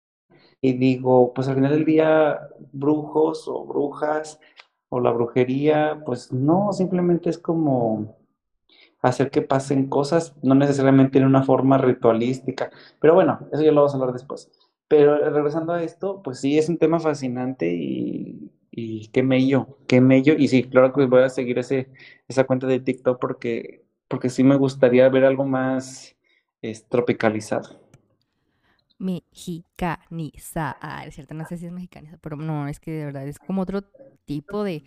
Y 0.61 0.75
digo, 0.75 1.33
pues 1.35 1.49
al 1.49 1.57
final 1.57 1.73
del 1.73 1.85
día, 1.85 2.41
brujos 2.73 3.49
o 3.49 3.64
brujas 3.67 4.38
o 4.88 5.00
la 5.00 5.11
brujería, 5.11 6.02
pues 6.07 6.33
no, 6.33 6.73
simplemente 6.73 7.31
es 7.31 7.38
como 7.38 8.17
hacer 9.02 9.31
que 9.31 9.43
pasen 9.43 9.88
cosas, 9.88 10.37
no 10.43 10.55
necesariamente 10.55 11.19
en 11.19 11.26
una 11.26 11.43
forma 11.43 11.79
ritualística. 11.79 12.71
Pero 13.00 13.14
bueno, 13.14 13.41
eso 13.52 13.62
ya 13.62 13.73
lo 13.73 13.81
vamos 13.83 13.95
a 13.95 13.97
hablar 13.99 14.12
después. 14.12 14.50
pero 14.88 15.17
regresando 15.31 15.73
a 15.73 15.83
esto, 15.83 16.23
pues 16.23 16.41
sí, 16.41 16.59
es 16.59 16.69
un 16.69 16.79
tema 16.79 17.00
fascinante 17.00 17.75
y, 17.75 18.50
y 18.73 19.09
qué 19.11 19.23
mello, 19.23 19.79
qué 19.88 20.00
mello. 20.02 20.35
Y 20.38 20.49
sí, 20.49 20.64
claro 20.64 20.93
que 20.95 21.07
voy 21.07 21.23
a 21.25 21.31
seguir 21.31 21.59
ese, 21.61 21.91
esa 22.29 22.45
cuenta 22.45 22.67
de 22.67 22.81
TikTok 22.81 23.21
porque, 23.21 23.85
porque 24.09 24.31
sí 24.31 24.45
me 24.45 24.57
gustaría 24.57 25.09
ver 25.11 25.25
algo 25.26 25.47
más 25.47 26.17
tropicalizado. 26.91 27.81
Mexicanizar, 28.99 30.76
es 31.07 31.14
cierto, 31.17 31.35
no 31.35 31.45
sé 31.45 31.57
si 31.57 31.67
es 31.67 31.73
mexicanizar, 31.73 32.21
pero 32.21 32.37
no, 32.37 32.69
es 32.69 32.79
que 32.79 32.93
de 32.93 33.05
verdad 33.07 33.26
es 33.26 33.41
como 33.41 33.62
otro 33.62 33.83
tipo 34.26 34.62
de, 34.62 34.85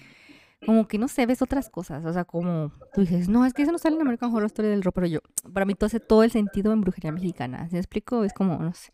como 0.66 0.88
que 0.88 0.98
no 1.00 1.08
sé, 1.10 1.26
ves 1.26 1.42
otras 1.42 1.70
cosas, 1.70 2.06
o 2.06 2.14
sea, 2.14 2.26
como 2.26 2.72
tú 2.94 3.02
dices, 3.02 3.30
no, 3.30 3.46
es 3.46 3.54
que 3.54 3.64
eso 3.64 3.72
no 3.74 3.80
sale 3.80 3.96
en 3.98 4.02
American 4.04 4.34
Horror 4.34 4.48
Story 4.48 4.70
del 4.70 4.84
rock, 4.84 4.96
pero 4.96 5.08
yo, 5.08 5.20
para 5.54 5.66
mí 5.66 5.76
todo 5.76 5.88
hace 5.88 6.00
todo 6.00 6.24
el 6.24 6.32
sentido 6.32 6.74
en 6.74 6.82
brujería 6.82 7.12
mexicana, 7.12 7.68
¿se 7.70 7.74
me 7.76 7.80
explico? 7.80 8.24
Es 8.24 8.34
como, 8.34 8.58
no 8.60 8.74
sé, 8.74 8.92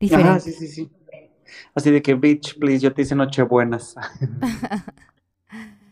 diferente. 0.00 0.32
Ajá, 0.32 0.40
sí, 0.40 0.52
sí, 0.52 0.68
sí. 0.68 0.90
Así 1.74 1.90
de 1.90 2.02
que, 2.02 2.14
bitch, 2.14 2.58
please, 2.58 2.80
yo 2.80 2.92
te 2.92 3.02
hice 3.02 3.14
nochebuenas. 3.14 3.94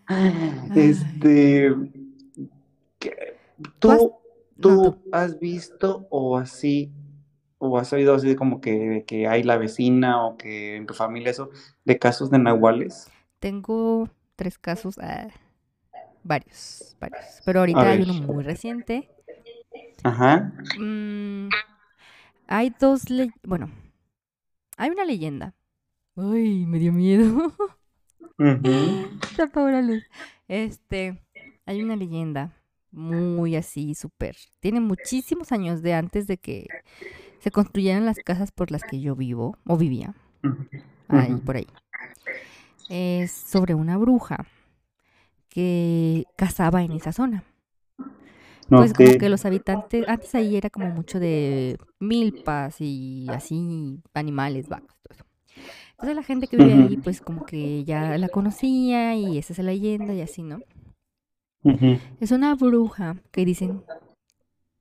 este, 0.74 1.74
¿tú, 3.78 4.14
tú 4.60 4.98
has 5.12 5.38
visto 5.38 6.06
o 6.10 6.36
así, 6.36 6.92
o 7.58 7.78
has 7.78 7.92
oído 7.92 8.14
así 8.14 8.34
como 8.36 8.60
que, 8.60 9.04
que 9.06 9.26
hay 9.26 9.42
la 9.42 9.56
vecina 9.56 10.24
o 10.24 10.36
que 10.36 10.76
en 10.76 10.86
tu 10.86 10.94
familia 10.94 11.30
eso, 11.30 11.50
de 11.84 11.98
casos 11.98 12.30
de 12.30 12.38
nahuales? 12.38 13.10
Tengo 13.38 14.08
tres 14.34 14.58
casos, 14.58 14.98
ah, 14.98 15.28
varios, 16.22 16.96
varios, 17.00 17.40
pero 17.44 17.60
ahorita 17.60 17.90
hay 17.90 18.02
uno 18.02 18.14
muy 18.14 18.44
reciente. 18.44 19.10
Ajá. 20.02 20.52
Mm, 20.78 21.48
hay 22.46 22.72
dos, 22.78 23.04
bueno, 23.42 23.70
hay 24.76 24.90
una 24.90 25.04
leyenda. 25.04 25.54
Ay, 26.16 26.66
me 26.66 26.78
dio 26.78 26.92
miedo. 26.92 27.52
Este, 30.48 31.22
hay 31.64 31.82
una 31.82 31.96
leyenda 31.96 32.54
muy 32.90 33.56
así, 33.56 33.94
súper. 33.94 34.36
Tiene 34.60 34.80
muchísimos 34.80 35.52
años 35.52 35.82
de 35.82 35.94
antes 35.94 36.26
de 36.26 36.38
que 36.38 36.66
se 37.38 37.50
construyeran 37.50 38.04
las 38.04 38.18
casas 38.18 38.52
por 38.52 38.70
las 38.70 38.82
que 38.82 39.00
yo 39.00 39.16
vivo 39.16 39.58
o 39.66 39.76
vivía. 39.76 40.14
Ahí, 41.08 41.34
por 41.36 41.56
ahí. 41.56 41.66
Es 42.88 43.32
sobre 43.32 43.74
una 43.74 43.96
bruja 43.96 44.46
que 45.48 46.24
cazaba 46.36 46.82
en 46.82 46.92
esa 46.92 47.12
zona. 47.12 47.44
Pues 48.68 48.92
como 48.92 49.18
que 49.18 49.28
los 49.28 49.44
habitantes, 49.44 50.04
antes 50.08 50.34
ahí 50.34 50.56
era 50.56 50.70
como 50.70 50.88
mucho 50.88 51.20
de 51.20 51.78
milpas 52.00 52.80
y 52.80 53.26
así 53.30 54.00
animales, 54.14 54.68
vacas, 54.68 54.96
todo 55.02 55.14
eso. 55.14 55.24
Entonces 55.92 56.16
la 56.16 56.22
gente 56.22 56.48
que 56.48 56.56
vivía 56.56 56.74
ahí 56.74 56.96
pues 56.96 57.20
como 57.20 57.46
que 57.46 57.84
ya 57.84 58.18
la 58.18 58.28
conocía 58.28 59.14
y 59.14 59.38
esa 59.38 59.52
es 59.52 59.58
la 59.58 59.66
leyenda 59.66 60.12
y 60.14 60.20
así, 60.20 60.42
¿no? 60.42 60.60
Es 62.20 62.30
una 62.30 62.54
bruja 62.54 63.16
que 63.32 63.44
dicen, 63.44 63.82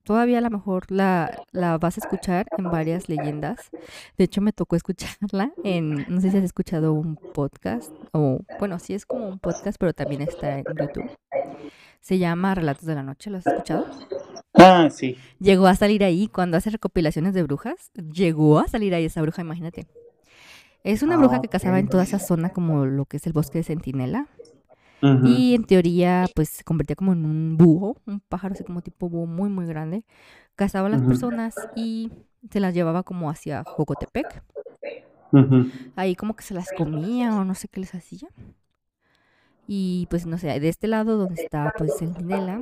todavía 0.04 0.38
a 0.38 0.42
lo 0.42 0.52
mejor 0.52 0.92
la, 0.92 1.44
la 1.52 1.78
vas 1.78 1.98
a 1.98 2.02
escuchar 2.02 2.46
en 2.58 2.66
varias 2.66 3.10
leyendas. 3.10 3.72
De 4.18 4.24
hecho 4.24 4.42
me 4.42 4.54
tocó 4.54 4.76
escucharla 4.78 5.52
en, 5.64 6.06
no 6.08 6.22
sé 6.22 6.32
si 6.32 6.38
has 6.38 6.44
escuchado 6.44 6.94
un 6.94 7.16
podcast, 7.16 7.92
o 8.14 8.40
bueno, 8.60 8.80
sí 8.80 8.94
es 8.94 9.06
como 9.06 9.28
un 9.28 9.40
podcast, 9.40 9.78
pero 9.80 9.94
también 9.94 10.22
está 10.22 10.60
en 10.60 10.66
YouTube. 10.80 11.10
Se 12.06 12.20
llama 12.20 12.54
Relatos 12.54 12.86
de 12.86 12.94
la 12.94 13.02
Noche, 13.02 13.32
¿lo 13.32 13.40
has 13.40 13.48
escuchado? 13.48 13.88
Ah, 14.54 14.90
sí. 14.92 15.18
Llegó 15.40 15.66
a 15.66 15.74
salir 15.74 16.04
ahí 16.04 16.28
cuando 16.28 16.56
hace 16.56 16.70
recopilaciones 16.70 17.34
de 17.34 17.42
brujas. 17.42 17.90
Llegó 17.96 18.60
a 18.60 18.68
salir 18.68 18.94
ahí 18.94 19.06
esa 19.06 19.24
bruja, 19.24 19.42
imagínate. 19.42 19.88
Es 20.84 21.02
una 21.02 21.18
bruja 21.18 21.42
que 21.42 21.48
ah, 21.48 21.50
cazaba 21.50 21.80
en 21.80 21.88
toda 21.88 22.04
esa 22.04 22.20
zona 22.20 22.50
como 22.50 22.86
lo 22.86 23.06
que 23.06 23.18
es 23.18 23.26
el 23.26 23.34
bosque 23.34 23.58
de 23.58 23.64
Centinela. 23.64 24.28
Y 25.24 25.56
en 25.56 25.64
teoría, 25.64 26.28
pues 26.36 26.50
se 26.50 26.64
convertía 26.64 26.96
como 26.96 27.14
en 27.14 27.26
un 27.26 27.58
búho, 27.58 27.98
un 28.06 28.20
pájaro 28.20 28.54
así 28.54 28.64
como 28.64 28.82
tipo 28.82 29.10
búho 29.10 29.26
muy, 29.26 29.50
muy 29.50 29.66
grande. 29.66 30.06
Cazaba 30.56 30.86
a 30.86 30.92
las 30.92 31.02
personas 31.02 31.56
y 31.76 32.12
se 32.52 32.60
las 32.60 32.76
llevaba 32.76 33.02
como 33.02 33.32
hacia 33.32 33.64
Jocotepec. 33.64 34.44
Ahí 35.96 36.16
como 36.16 36.36
que 36.36 36.44
se 36.44 36.54
las 36.54 36.72
comía 36.72 37.36
o 37.36 37.44
no 37.44 37.56
sé 37.56 37.68
qué 37.68 37.80
les 37.80 37.96
hacía. 37.96 38.28
Y 39.68 40.08
pues 40.10 40.26
no 40.26 40.38
sé, 40.38 40.60
de 40.60 40.70
este 40.70 40.88
lado 40.88 41.18
donde 41.18 41.42
está 41.42 41.74
pues 41.78 41.98
Centinela, 41.98 42.62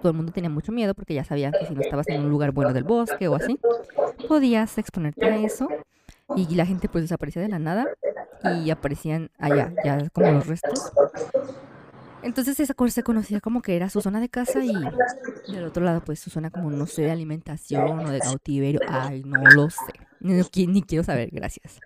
todo 0.00 0.10
el 0.10 0.16
mundo 0.16 0.32
tenía 0.32 0.50
mucho 0.50 0.72
miedo 0.72 0.94
porque 0.94 1.14
ya 1.14 1.24
sabían 1.24 1.52
que 1.52 1.66
si 1.66 1.74
no 1.74 1.80
estabas 1.80 2.08
en 2.08 2.22
un 2.22 2.30
lugar 2.30 2.52
bueno 2.52 2.72
del 2.72 2.84
bosque 2.84 3.28
o 3.28 3.34
así, 3.34 3.58
podías 4.28 4.78
exponerte 4.78 5.26
a 5.26 5.36
eso 5.36 5.68
y 6.36 6.54
la 6.54 6.66
gente 6.66 6.88
pues 6.88 7.04
desaparecía 7.04 7.42
de 7.42 7.48
la 7.48 7.58
nada 7.58 7.86
y 8.42 8.70
aparecían 8.70 9.30
allá, 9.38 9.72
ya 9.84 10.08
como 10.10 10.30
los 10.30 10.46
restos. 10.46 10.92
Entonces 12.22 12.60
esa 12.60 12.74
cosa 12.74 12.92
se 12.92 13.02
conocía 13.02 13.40
como 13.40 13.62
que 13.62 13.74
era 13.76 13.90
su 13.90 14.00
zona 14.00 14.20
de 14.20 14.28
casa 14.28 14.64
y 14.64 14.72
del 15.48 15.64
otro 15.64 15.84
lado 15.84 16.02
pues 16.04 16.20
su 16.20 16.30
zona 16.30 16.50
como 16.50 16.70
no 16.70 16.86
sé 16.86 17.02
de 17.02 17.10
alimentación 17.10 17.98
o 17.98 18.10
de 18.10 18.20
cautiverio. 18.20 18.80
Ay, 18.88 19.22
no 19.24 19.42
lo 19.50 19.68
sé. 19.70 19.92
Ni 20.20 20.82
quiero 20.82 21.02
saber, 21.02 21.30
gracias. 21.32 21.80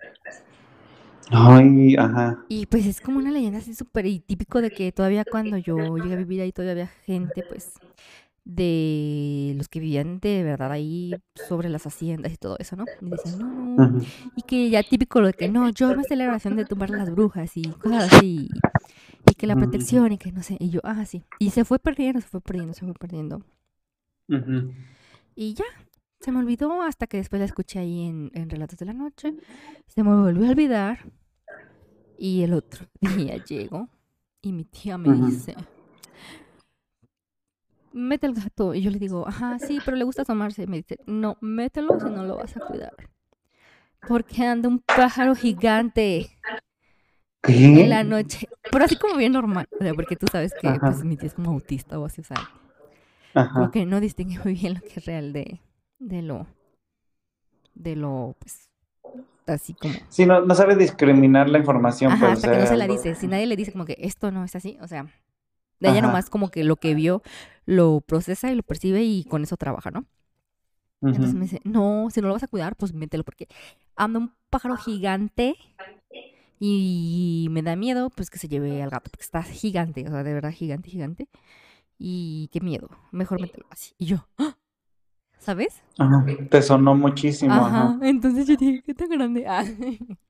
Ay, 1.31 1.95
ajá. 1.97 2.45
Y 2.49 2.65
pues 2.67 2.85
es 2.85 3.01
como 3.01 3.19
una 3.19 3.31
leyenda 3.31 3.59
así 3.59 3.73
súper 3.73 4.05
típico 4.25 4.61
de 4.61 4.71
que 4.71 4.91
todavía 4.91 5.25
cuando 5.29 5.57
yo 5.57 5.97
llegué 5.97 6.13
a 6.13 6.17
vivir 6.17 6.41
ahí 6.41 6.51
todavía 6.51 6.71
había 6.71 6.87
gente 7.05 7.43
pues 7.47 7.73
de 8.45 9.53
los 9.57 9.67
que 9.67 9.81
vivían 9.81 10.19
de 10.21 10.41
verdad 10.43 10.71
ahí 10.71 11.13
sobre 11.35 11.67
las 11.69 11.85
haciendas 11.85 12.31
y 12.31 12.37
todo 12.37 12.55
eso, 12.59 12.77
¿no? 12.77 12.85
Y 13.01 13.09
decían, 13.09 13.39
no, 13.39 13.89
no. 13.89 14.01
Y 14.37 14.43
que 14.43 14.69
ya 14.69 14.83
típico 14.83 15.19
lo 15.19 15.27
de 15.27 15.33
que 15.33 15.49
no, 15.49 15.69
yo 15.69 15.93
me 15.95 16.03
celebración 16.05 16.55
de 16.55 16.63
tumbar 16.63 16.89
las 16.89 17.11
brujas 17.11 17.57
y 17.57 17.63
cosas 17.63 18.13
así. 18.13 18.49
Y 19.29 19.35
que 19.35 19.47
la 19.47 19.57
protección 19.57 20.13
y 20.13 20.17
que 20.17 20.31
no 20.31 20.43
sé. 20.43 20.55
Y 20.61 20.69
yo, 20.69 20.79
ah, 20.85 21.03
sí. 21.05 21.23
Y 21.39 21.49
se 21.49 21.65
fue 21.65 21.77
perdiendo, 21.77 22.21
se 22.21 22.27
fue 22.27 22.39
perdiendo, 22.39 22.73
se 22.73 22.85
fue 22.85 22.93
perdiendo. 22.93 23.43
Y 25.35 25.53
ya, 25.53 25.65
se 26.19 26.31
me 26.31 26.39
olvidó 26.39 26.81
hasta 26.81 27.07
que 27.07 27.17
después 27.17 27.39
la 27.39 27.45
escuché 27.45 27.79
ahí 27.79 28.07
en, 28.07 28.31
en 28.33 28.49
Relatos 28.49 28.79
de 28.79 28.85
la 28.85 28.93
Noche. 28.93 29.35
Se 29.87 30.03
me 30.03 30.15
volvió 30.15 30.47
a 30.47 30.51
olvidar. 30.51 30.99
Y 32.17 32.41
el 32.41 32.53
otro 32.53 32.87
día 33.15 33.43
llego 33.43 33.89
y 34.41 34.51
mi 34.51 34.65
tía 34.65 34.97
me 34.97 35.13
dice, 35.27 35.55
mete 37.93 38.27
el 38.27 38.33
gato. 38.33 38.73
Y 38.73 38.81
yo 38.81 38.89
le 38.89 38.99
digo, 38.99 39.27
ajá, 39.27 39.59
sí, 39.59 39.79
pero 39.85 39.97
le 39.97 40.03
gusta 40.03 40.25
tomarse. 40.25 40.63
Y 40.63 40.67
me 40.67 40.77
dice, 40.77 40.97
no, 41.05 41.37
mételo 41.41 41.99
si 41.99 42.09
no 42.09 42.23
lo 42.23 42.37
vas 42.37 42.55
a 42.57 42.61
cuidar. 42.61 42.93
Porque 44.07 44.43
anda 44.43 44.69
un 44.69 44.79
pájaro 44.79 45.35
gigante. 45.35 46.29
En 47.43 47.89
la 47.89 48.03
noche. 48.03 48.49
Pero 48.71 48.85
así 48.85 48.97
como 48.97 49.15
bien 49.15 49.33
normal. 49.33 49.67
O 49.79 49.83
sea, 49.83 49.93
porque 49.93 50.15
tú 50.15 50.25
sabes 50.31 50.53
que 50.59 50.69
pues, 50.79 51.03
mi 51.03 51.17
tía 51.17 51.27
es 51.27 51.33
como 51.33 51.51
autista 51.51 51.99
o 51.99 52.05
así, 52.05 52.21
o 52.21 52.23
sea. 52.23 52.37
Ajá. 53.33 53.69
que 53.71 53.85
no 53.85 53.99
distingue 53.99 54.39
muy 54.43 54.53
bien 54.53 54.73
lo 54.75 54.81
que 54.81 54.93
es 54.95 55.05
real 55.05 55.31
de, 55.31 55.61
de 55.99 56.21
lo. 56.21 56.47
De 57.73 57.95
lo, 57.95 58.35
pues. 58.39 58.69
Así 59.45 59.73
como. 59.73 59.93
Sí, 60.09 60.25
no, 60.25 60.41
no 60.41 60.55
sabe 60.55 60.75
discriminar 60.75 61.49
la 61.49 61.59
información. 61.59 62.11
Ajá, 62.11 62.33
hasta 62.33 62.51
que 62.51 62.57
no 62.57 62.67
se 62.67 62.77
la 62.77 62.87
dice. 62.87 63.15
Si 63.15 63.27
nadie 63.27 63.45
le 63.45 63.55
dice 63.55 63.71
como 63.71 63.85
que 63.85 63.97
esto 63.99 64.31
no 64.31 64.43
es 64.43 64.55
así, 64.55 64.77
o 64.81 64.87
sea. 64.87 65.07
De 65.79 65.89
ella 65.89 66.01
nomás 66.01 66.31
como 66.31 66.49
que 66.49 66.63
lo 66.63 66.77
que 66.77 66.95
vio 66.95 67.21
lo 67.65 68.01
procesa 68.01 68.51
y 68.51 68.55
lo 68.55 68.63
percibe 68.63 69.03
y 69.03 69.23
con 69.25 69.43
eso 69.43 69.57
trabaja, 69.57 69.91
¿no? 69.91 70.05
Entonces 71.01 71.35
me 71.35 71.41
dice, 71.41 71.61
no, 71.63 72.07
si 72.11 72.19
no 72.19 72.27
lo 72.27 72.33
vas 72.33 72.41
a 72.41 72.47
cuidar, 72.47 72.75
pues 72.75 72.93
mételo 72.93 73.23
porque 73.23 73.47
anda 73.95 74.17
un 74.17 74.33
pájaro 74.49 74.75
gigante 74.77 75.55
y 76.59 77.47
me 77.51 77.61
da 77.61 77.75
miedo 77.75 78.09
pues 78.09 78.31
que 78.31 78.39
se 78.39 78.47
lleve 78.47 78.81
al 78.81 78.89
gato 78.89 79.11
porque 79.11 79.23
está 79.23 79.43
gigante, 79.43 80.07
o 80.07 80.09
sea, 80.09 80.23
de 80.23 80.33
verdad 80.33 80.51
gigante, 80.51 80.89
gigante. 80.89 81.29
Y 81.99 82.49
qué 82.51 82.61
miedo, 82.61 82.89
mejor 83.11 83.39
mételo 83.39 83.67
así. 83.69 83.93
Y 83.99 84.07
yo, 84.07 84.27
¡ah! 84.39 84.57
¿Sabes? 85.39 85.83
Ajá, 85.97 86.25
te 86.49 86.61
sonó 86.61 86.95
muchísimo. 86.95 87.53
Ajá, 87.53 87.97
entonces 88.01 88.47
yo 88.47 88.55
dije, 88.55 88.81
¿qué 88.83 88.93
tan 88.93 89.09
grande? 89.09 89.45
Ah. 89.47 89.63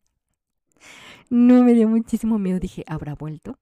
No, 1.29 1.63
me 1.63 1.73
dio 1.73 1.87
muchísimo 1.87 2.39
miedo, 2.39 2.59
dije, 2.59 2.83
¿habrá 2.87 3.15
vuelto? 3.15 3.57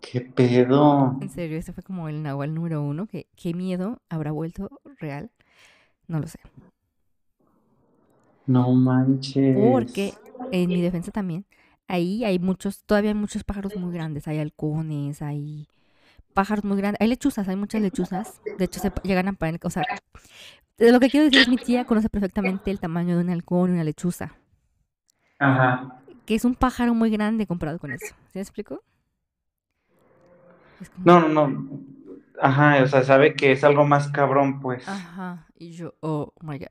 ¿Qué 0.00 0.20
pedo? 0.20 1.16
En 1.20 1.28
serio, 1.30 1.58
ese 1.58 1.72
fue 1.72 1.82
como 1.82 2.08
el 2.08 2.22
Nahual 2.22 2.54
número 2.54 2.82
uno. 2.82 3.06
¿Qué, 3.06 3.26
qué 3.36 3.54
miedo 3.54 4.00
habrá 4.08 4.32
vuelto 4.32 4.68
real? 4.98 5.30
No 6.08 6.20
lo 6.20 6.28
sé. 6.28 6.38
No 8.46 8.72
manches. 8.72 9.56
Porque 9.56 10.14
en 10.52 10.68
mi 10.68 10.80
defensa 10.80 11.10
también, 11.10 11.46
ahí 11.88 12.24
hay 12.24 12.38
muchos, 12.38 12.84
todavía 12.84 13.10
hay 13.10 13.16
muchos 13.16 13.44
pájaros 13.44 13.76
muy 13.76 13.92
grandes. 13.92 14.28
Hay 14.28 14.38
halcones, 14.38 15.22
hay 15.22 15.68
pájaros 16.36 16.64
muy 16.64 16.76
grandes. 16.76 17.00
Hay 17.00 17.08
lechuzas, 17.08 17.48
hay 17.48 17.56
muchas 17.56 17.80
lechuzas. 17.80 18.42
De 18.58 18.66
hecho, 18.66 18.78
se 18.78 18.92
llegan 19.02 19.26
a 19.28 19.32
poner, 19.32 19.58
o 19.62 19.70
sea, 19.70 19.84
lo 20.76 21.00
que 21.00 21.08
quiero 21.08 21.24
decir 21.24 21.40
es 21.40 21.48
mi 21.48 21.56
tía 21.56 21.86
conoce 21.86 22.10
perfectamente 22.10 22.70
el 22.70 22.78
tamaño 22.78 23.16
de 23.16 23.24
un 23.24 23.30
halcón 23.30 23.70
y 23.70 23.72
una 23.72 23.84
lechuza. 23.84 24.34
Ajá. 25.38 26.02
Que 26.26 26.34
es 26.34 26.44
un 26.44 26.54
pájaro 26.54 26.92
muy 26.92 27.08
grande 27.08 27.46
comparado 27.46 27.78
con 27.78 27.90
eso. 27.90 28.14
¿Se 28.32 28.38
me 28.38 28.42
explico? 28.42 28.84
No, 30.98 31.20
no, 31.20 31.48
no. 31.48 31.80
Ajá, 32.38 32.82
o 32.82 32.86
sea, 32.86 33.02
sabe 33.02 33.34
que 33.34 33.52
es 33.52 33.64
algo 33.64 33.86
más 33.86 34.08
cabrón, 34.08 34.60
pues. 34.60 34.86
Ajá, 34.86 35.46
y 35.54 35.70
yo, 35.70 35.94
oh 36.00 36.34
my 36.42 36.58
god. 36.58 36.66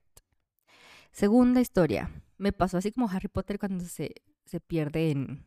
Segunda 1.12 1.60
historia. 1.60 2.12
Me 2.38 2.52
pasó 2.52 2.78
así 2.78 2.92
como 2.92 3.10
Harry 3.10 3.30
Potter 3.30 3.58
cuando 3.58 3.84
se, 3.86 4.14
se 4.46 4.60
pierde 4.60 5.10
en, 5.10 5.46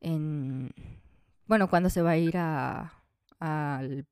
en... 0.00 0.74
Bueno, 1.48 1.68
cuando 1.68 1.90
se 1.90 2.02
va 2.02 2.10
a 2.10 2.18
ir 2.18 2.36
a, 2.36 2.92
al, 3.40 4.06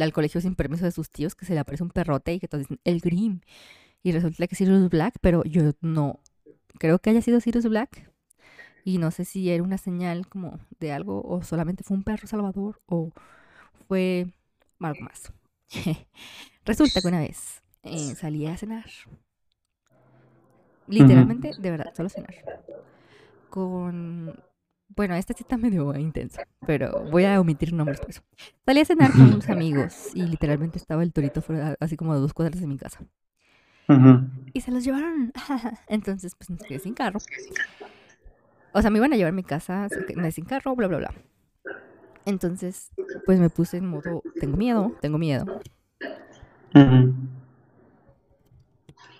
al 0.00 0.12
colegio 0.12 0.40
sin 0.40 0.54
permiso 0.54 0.84
de 0.84 0.92
sus 0.92 1.10
tíos, 1.10 1.34
que 1.34 1.46
se 1.46 1.54
le 1.54 1.60
aparece 1.60 1.82
un 1.84 1.90
perrote 1.90 2.32
y 2.34 2.40
que 2.40 2.48
todos 2.48 2.64
dicen, 2.64 2.80
el 2.84 3.00
Grim. 3.00 3.40
Y 4.02 4.12
resulta 4.12 4.46
que 4.46 4.56
Sirius 4.56 4.88
Black, 4.90 5.16
pero 5.20 5.44
yo 5.44 5.72
no 5.82 6.20
creo 6.78 6.98
que 7.00 7.10
haya 7.10 7.22
sido 7.22 7.40
Sirius 7.40 7.66
Black. 7.66 8.10
Y 8.84 8.98
no 8.98 9.10
sé 9.10 9.24
si 9.26 9.50
era 9.50 9.62
una 9.62 9.78
señal 9.78 10.26
como 10.28 10.58
de 10.80 10.92
algo 10.92 11.22
o 11.22 11.42
solamente 11.42 11.84
fue 11.84 11.96
un 11.96 12.04
perro 12.04 12.26
salvador 12.26 12.80
o 12.86 13.12
fue 13.86 14.28
algo 14.80 15.00
más. 15.02 15.32
Resulta 16.64 17.02
que 17.02 17.08
una 17.08 17.20
vez 17.20 17.62
eh, 17.82 18.14
salí 18.14 18.46
a 18.46 18.56
cenar. 18.56 18.86
Literalmente, 20.86 21.52
de 21.58 21.70
verdad, 21.70 21.92
solo 21.94 22.08
cenar. 22.08 22.34
Con. 23.50 24.34
Bueno, 24.88 25.14
esta 25.14 25.34
cita 25.34 25.56
medio 25.56 25.94
intensa, 25.96 26.46
pero 26.66 27.04
voy 27.10 27.24
a 27.24 27.40
omitir 27.40 27.72
nombres 27.72 28.00
por 28.00 28.10
eso. 28.10 28.22
Salí 28.64 28.80
a 28.80 28.84
cenar 28.84 29.12
con 29.12 29.22
unos 29.22 29.48
amigos 29.48 30.14
y 30.14 30.26
literalmente 30.26 30.78
estaba 30.78 31.02
el 31.02 31.12
torito 31.12 31.42
fuera, 31.42 31.76
así 31.78 31.96
como 31.96 32.12
a 32.12 32.16
dos 32.16 32.32
cuadras 32.32 32.60
de 32.60 32.66
mi 32.66 32.78
casa. 32.78 33.00
Y 34.52 34.60
se 34.60 34.72
los 34.72 34.84
llevaron. 34.84 35.32
Entonces, 35.88 36.34
pues 36.34 36.50
me 36.50 36.56
quedé 36.56 36.78
sin 36.78 36.94
carro. 36.94 37.20
O 38.72 38.80
sea, 38.80 38.90
me 38.90 38.98
iban 38.98 39.12
a 39.12 39.16
llevar 39.16 39.32
a 39.32 39.36
mi 39.36 39.44
casa, 39.44 39.88
me 40.16 40.32
sin 40.32 40.44
carro, 40.46 40.74
bla, 40.74 40.88
bla, 40.88 40.98
bla. 40.98 41.14
Entonces, 42.24 42.90
pues 43.24 43.38
me 43.38 43.50
puse 43.50 43.76
en 43.76 43.86
modo, 43.86 44.22
tengo 44.40 44.56
miedo, 44.56 44.92
tengo 45.00 45.18
miedo. 45.18 45.60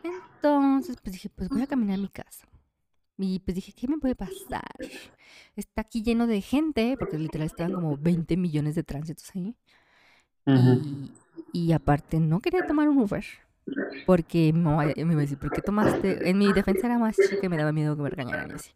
Entonces, 0.03 0.97
pues 1.03 1.13
dije, 1.13 1.29
pues 1.29 1.49
voy 1.49 1.63
a 1.63 1.67
caminar 1.67 1.99
a 1.99 2.03
mi 2.03 2.09
casa. 2.09 2.48
Y 3.19 3.41
pues 3.41 3.57
dije, 3.57 3.73
¿qué 3.73 3.89
me 3.89 3.99
puede 3.99 4.15
pasar? 4.15 4.63
Está 5.57 5.83
aquí 5.83 6.03
lleno 6.03 6.29
de 6.29 6.41
gente, 6.41 6.97
porque 6.97 7.19
literal 7.19 7.47
estaban 7.47 7.73
como 7.73 7.97
20 7.97 8.37
millones 8.37 8.77
de 8.77 8.85
tránsitos 8.85 9.31
ahí. 9.35 9.57
y, 11.53 11.73
aparte, 11.73 12.21
no 12.21 12.41
quería 12.41 12.67
tomar 12.67 12.89
un 12.89 12.99
Uber. 12.99 13.25
Porque 14.07 14.53
me 14.53 14.61
iba 14.61 14.83
a 14.83 15.17
decir, 15.17 15.37
¿por 15.37 15.51
qué 15.51 15.61
tomaste? 15.61 16.31
En 16.31 16.39
mi 16.39 16.53
defensa 16.53 16.87
era 16.87 16.99
más 16.99 17.17
chica 17.17 17.45
y 17.45 17.49
me 17.49 17.59
daba 17.59 17.73
miedo 17.73 17.97
que 17.97 18.03
me 18.03 18.09
regañaran 18.09 18.51
y 18.51 18.55
así. 18.55 18.71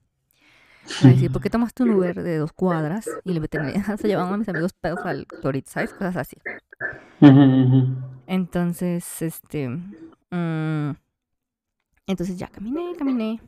Me 0.84 0.90
iba 1.00 1.10
a 1.10 1.14
decir, 1.14 1.32
¿por 1.32 1.40
qué 1.40 1.48
tomaste 1.48 1.84
un 1.84 1.90
Uber 1.90 2.22
de 2.22 2.36
dos 2.36 2.52
cuadras 2.52 3.08
y 3.24 3.32
le 3.32 3.40
se 3.96 4.08
llevaban 4.08 4.34
a 4.34 4.36
mis 4.36 4.48
amigos 4.48 4.72
pedos 4.72 5.00
al 5.04 5.26
Torit, 5.26 5.66
¿sabes? 5.68 5.94
Cosas 5.94 6.16
así. 6.16 6.36
Entonces, 8.26 9.22
este. 9.22 9.68
Mm, 10.30 10.90
entonces 12.06 12.36
ya 12.36 12.48
caminé, 12.48 12.94
caminé. 12.96 13.40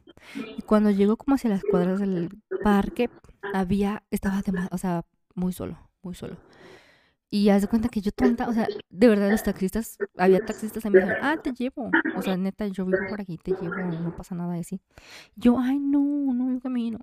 Y 0.57 0.63
cuando 0.63 0.91
llegó 0.91 1.17
como 1.17 1.35
hacia 1.35 1.51
las 1.51 1.63
cuadras 1.63 2.01
del 2.01 2.31
parque, 2.63 3.11
había, 3.53 4.05
estaba 4.11 4.43
o 4.71 4.79
sea, 4.79 5.05
muy 5.35 5.53
solo, 5.53 5.79
muy 6.03 6.15
solo. 6.15 6.37
Y 7.31 7.49
haz 7.49 7.63
de 7.63 7.69
cuenta 7.69 7.89
que 7.89 8.01
yo 8.01 8.13
tonta, 8.13 8.49
o 8.49 8.53
sea, 8.53 8.69
de 8.91 9.09
verdad 9.09 9.29
los 9.29 9.43
taxistas, 9.43 9.99
había 10.17 10.39
taxistas 10.39 10.85
y 10.85 10.91
me 10.91 11.01
dijeron, 11.01 11.19
ah, 11.21 11.37
te 11.43 11.53
llevo. 11.53 11.91
O 12.17 12.23
sea, 12.23 12.37
neta, 12.37 12.67
yo 12.69 12.87
vivo 12.87 12.99
por 13.09 13.21
aquí, 13.21 13.39
te 13.39 13.51
llevo, 13.51 13.75
no 13.75 14.15
pasa 14.15 14.37
nada 14.37 14.55
así. 14.55 14.81
Yo, 15.35 15.59
ay, 15.59 15.81
no, 15.81 16.33
no, 16.33 16.53
yo 16.53 16.61
camino. 16.61 17.01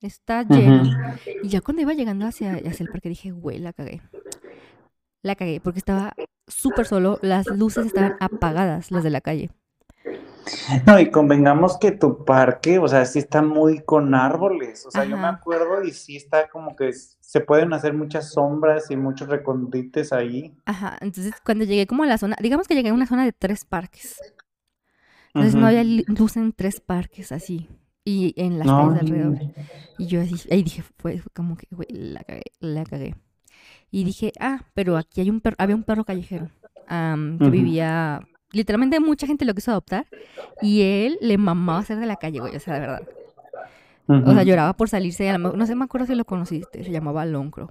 Está 0.00 0.42
lleno. 0.42 0.82
Y 1.44 1.48
ya 1.48 1.60
cuando 1.60 1.82
iba 1.82 1.92
llegando 1.94 2.26
hacia, 2.26 2.54
hacia 2.54 2.84
el 2.84 2.90
parque 2.90 3.08
dije, 3.08 3.30
güey, 3.30 3.58
la 3.60 3.72
cagué. 3.72 4.00
La 5.22 5.36
cagué, 5.36 5.60
porque 5.60 5.78
estaba 5.78 6.12
súper 6.48 6.86
solo, 6.86 7.20
las 7.22 7.46
luces 7.46 7.86
estaban 7.86 8.16
apagadas, 8.18 8.90
las 8.90 9.04
de 9.04 9.10
la 9.10 9.20
calle. 9.20 9.50
No, 10.86 10.98
y 10.98 11.10
convengamos 11.10 11.78
que 11.78 11.92
tu 11.92 12.24
parque, 12.24 12.78
o 12.78 12.88
sea, 12.88 13.04
sí 13.04 13.18
está 13.18 13.42
muy 13.42 13.80
con 13.80 14.14
árboles. 14.14 14.86
O 14.86 14.90
sea, 14.90 15.04
yo 15.04 15.16
me 15.16 15.26
acuerdo 15.26 15.82
y 15.82 15.92
sí 15.92 16.16
está 16.16 16.48
como 16.48 16.76
que 16.76 16.92
se 16.92 17.40
pueden 17.40 17.72
hacer 17.72 17.94
muchas 17.94 18.32
sombras 18.32 18.90
y 18.90 18.96
muchos 18.96 19.28
recondites 19.28 20.12
ahí. 20.12 20.54
Ajá, 20.64 20.96
entonces 21.00 21.34
cuando 21.44 21.64
llegué 21.64 21.86
como 21.86 22.02
a 22.02 22.06
la 22.06 22.18
zona, 22.18 22.36
digamos 22.40 22.66
que 22.68 22.74
llegué 22.74 22.90
a 22.90 22.94
una 22.94 23.06
zona 23.06 23.24
de 23.24 23.32
tres 23.32 23.64
parques. 23.64 24.18
Entonces 25.34 25.54
no 25.54 25.66
había 25.66 25.84
luz 25.84 26.36
en 26.36 26.52
tres 26.52 26.80
parques 26.80 27.32
así. 27.32 27.68
Y 28.04 28.32
en 28.36 28.58
las 28.58 28.66
calles 28.66 29.02
alrededor. 29.02 29.38
Y 29.98 30.06
yo 30.06 30.22
así, 30.22 30.36
ahí 30.50 30.62
dije, 30.62 30.82
fue 30.96 31.20
como 31.34 31.58
que, 31.58 31.66
güey, 31.70 31.88
la 31.90 32.24
cagué, 32.24 32.44
la 32.60 32.84
cagué. 32.84 33.14
Y 33.90 34.04
dije, 34.04 34.32
ah, 34.40 34.62
pero 34.72 34.96
aquí 34.96 35.20
hay 35.20 35.28
un 35.28 35.40
perro, 35.40 35.56
había 35.58 35.76
un 35.76 35.82
perro 35.82 36.04
callejero 36.04 36.48
que 36.88 37.50
vivía 37.50 38.20
literalmente 38.52 39.00
mucha 39.00 39.26
gente 39.26 39.44
lo 39.44 39.54
quiso 39.54 39.70
adoptar 39.70 40.06
y 40.62 40.82
él 40.82 41.18
le 41.20 41.38
mamaba 41.38 41.82
ser 41.84 41.98
de 41.98 42.06
la 42.06 42.16
calle, 42.16 42.40
güey, 42.40 42.56
o 42.56 42.60
sea, 42.60 42.74
de 42.74 42.80
verdad. 42.80 43.08
O 44.08 44.32
sea, 44.32 44.42
lloraba 44.42 44.72
por 44.72 44.88
salirse, 44.88 45.36
no 45.36 45.66
sé, 45.66 45.74
me 45.74 45.84
acuerdo 45.84 46.06
si 46.06 46.14
lo 46.14 46.24
conociste, 46.24 46.82
se 46.82 46.90
llamaba 46.90 47.26
Loncro. 47.26 47.70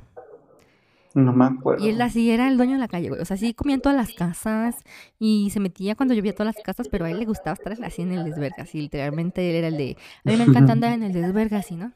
No 1.15 1.33
me 1.33 1.45
acuerdo. 1.45 1.83
Y 1.83 1.89
él 1.89 1.99
así 1.99 2.29
era 2.29 2.47
el 2.47 2.57
dueño 2.57 2.73
de 2.73 2.79
la 2.79 2.87
calle, 2.87 3.09
güey. 3.09 3.19
O 3.19 3.25
sea, 3.25 3.37
sí 3.37 3.55
comía 3.55 3.73
en 3.73 3.81
todas 3.81 3.97
las 3.97 4.13
casas 4.13 4.75
y 5.17 5.49
se 5.49 5.59
metía 5.59 5.95
cuando 5.95 6.13
llovía 6.13 6.33
todas 6.33 6.55
las 6.55 6.63
casas, 6.63 6.89
pero 6.89 7.05
a 7.05 7.09
él 7.09 7.17
le 7.17 7.25
gustaba 7.25 7.53
estar 7.53 7.73
así 7.83 8.03
en 8.03 8.11
el 8.11 8.23
desverga, 8.23 8.63
así 8.63 8.79
literalmente 8.79 9.49
él 9.49 9.55
era 9.55 9.67
el 9.69 9.77
de, 9.77 9.97
a 10.23 10.29
mí 10.29 10.37
me 10.37 10.43
encanta 10.43 10.73
andar 10.73 10.93
en 10.93 11.01
el 11.01 11.13
desverga, 11.13 11.57
así, 11.57 11.75
¿no? 11.75 11.91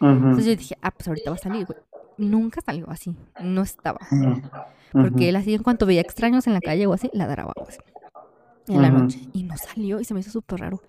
Entonces 0.00 0.46
yo 0.46 0.56
dije, 0.56 0.76
ah, 0.82 0.90
pues 0.90 1.06
ahorita 1.06 1.30
va 1.30 1.36
a 1.36 1.38
salir, 1.38 1.66
güey. 1.66 1.78
Nunca 2.20 2.60
salió 2.60 2.88
así, 2.90 3.16
no 3.42 3.62
estaba. 3.62 3.98
Porque 4.92 5.28
él 5.28 5.36
así, 5.36 5.54
en 5.54 5.62
cuanto 5.62 5.86
veía 5.86 6.00
extraños 6.00 6.46
en 6.46 6.52
la 6.52 6.60
calle 6.60 6.86
o 6.86 6.92
así, 6.92 7.10
ladraba, 7.12 7.52
así 7.66 7.78
en 8.74 8.82
la 8.82 8.90
noche. 8.90 9.20
Y 9.32 9.42
no 9.44 9.56
salió 9.56 10.00
y 10.00 10.04
se 10.04 10.14
me 10.14 10.20
hizo 10.20 10.30
súper 10.30 10.60
raro. 10.60 10.82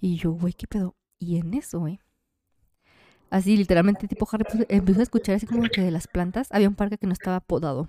Y 0.00 0.16
yo, 0.16 0.32
güey, 0.32 0.52
¿qué 0.52 0.66
pedo? 0.66 0.94
Y 1.18 1.38
en 1.38 1.54
eso, 1.54 1.80
güey. 1.80 2.00
Así, 3.30 3.56
literalmente, 3.56 4.08
tipo 4.08 4.26
Harry 4.32 4.44
empezó 4.68 5.00
a 5.00 5.02
escuchar 5.02 5.34
así 5.34 5.46
como 5.46 5.62
que 5.68 5.82
de 5.82 5.90
las 5.90 6.06
plantas 6.06 6.48
había 6.50 6.68
un 6.68 6.74
parque 6.74 6.98
que 6.98 7.06
no 7.06 7.12
estaba 7.12 7.40
podado. 7.40 7.88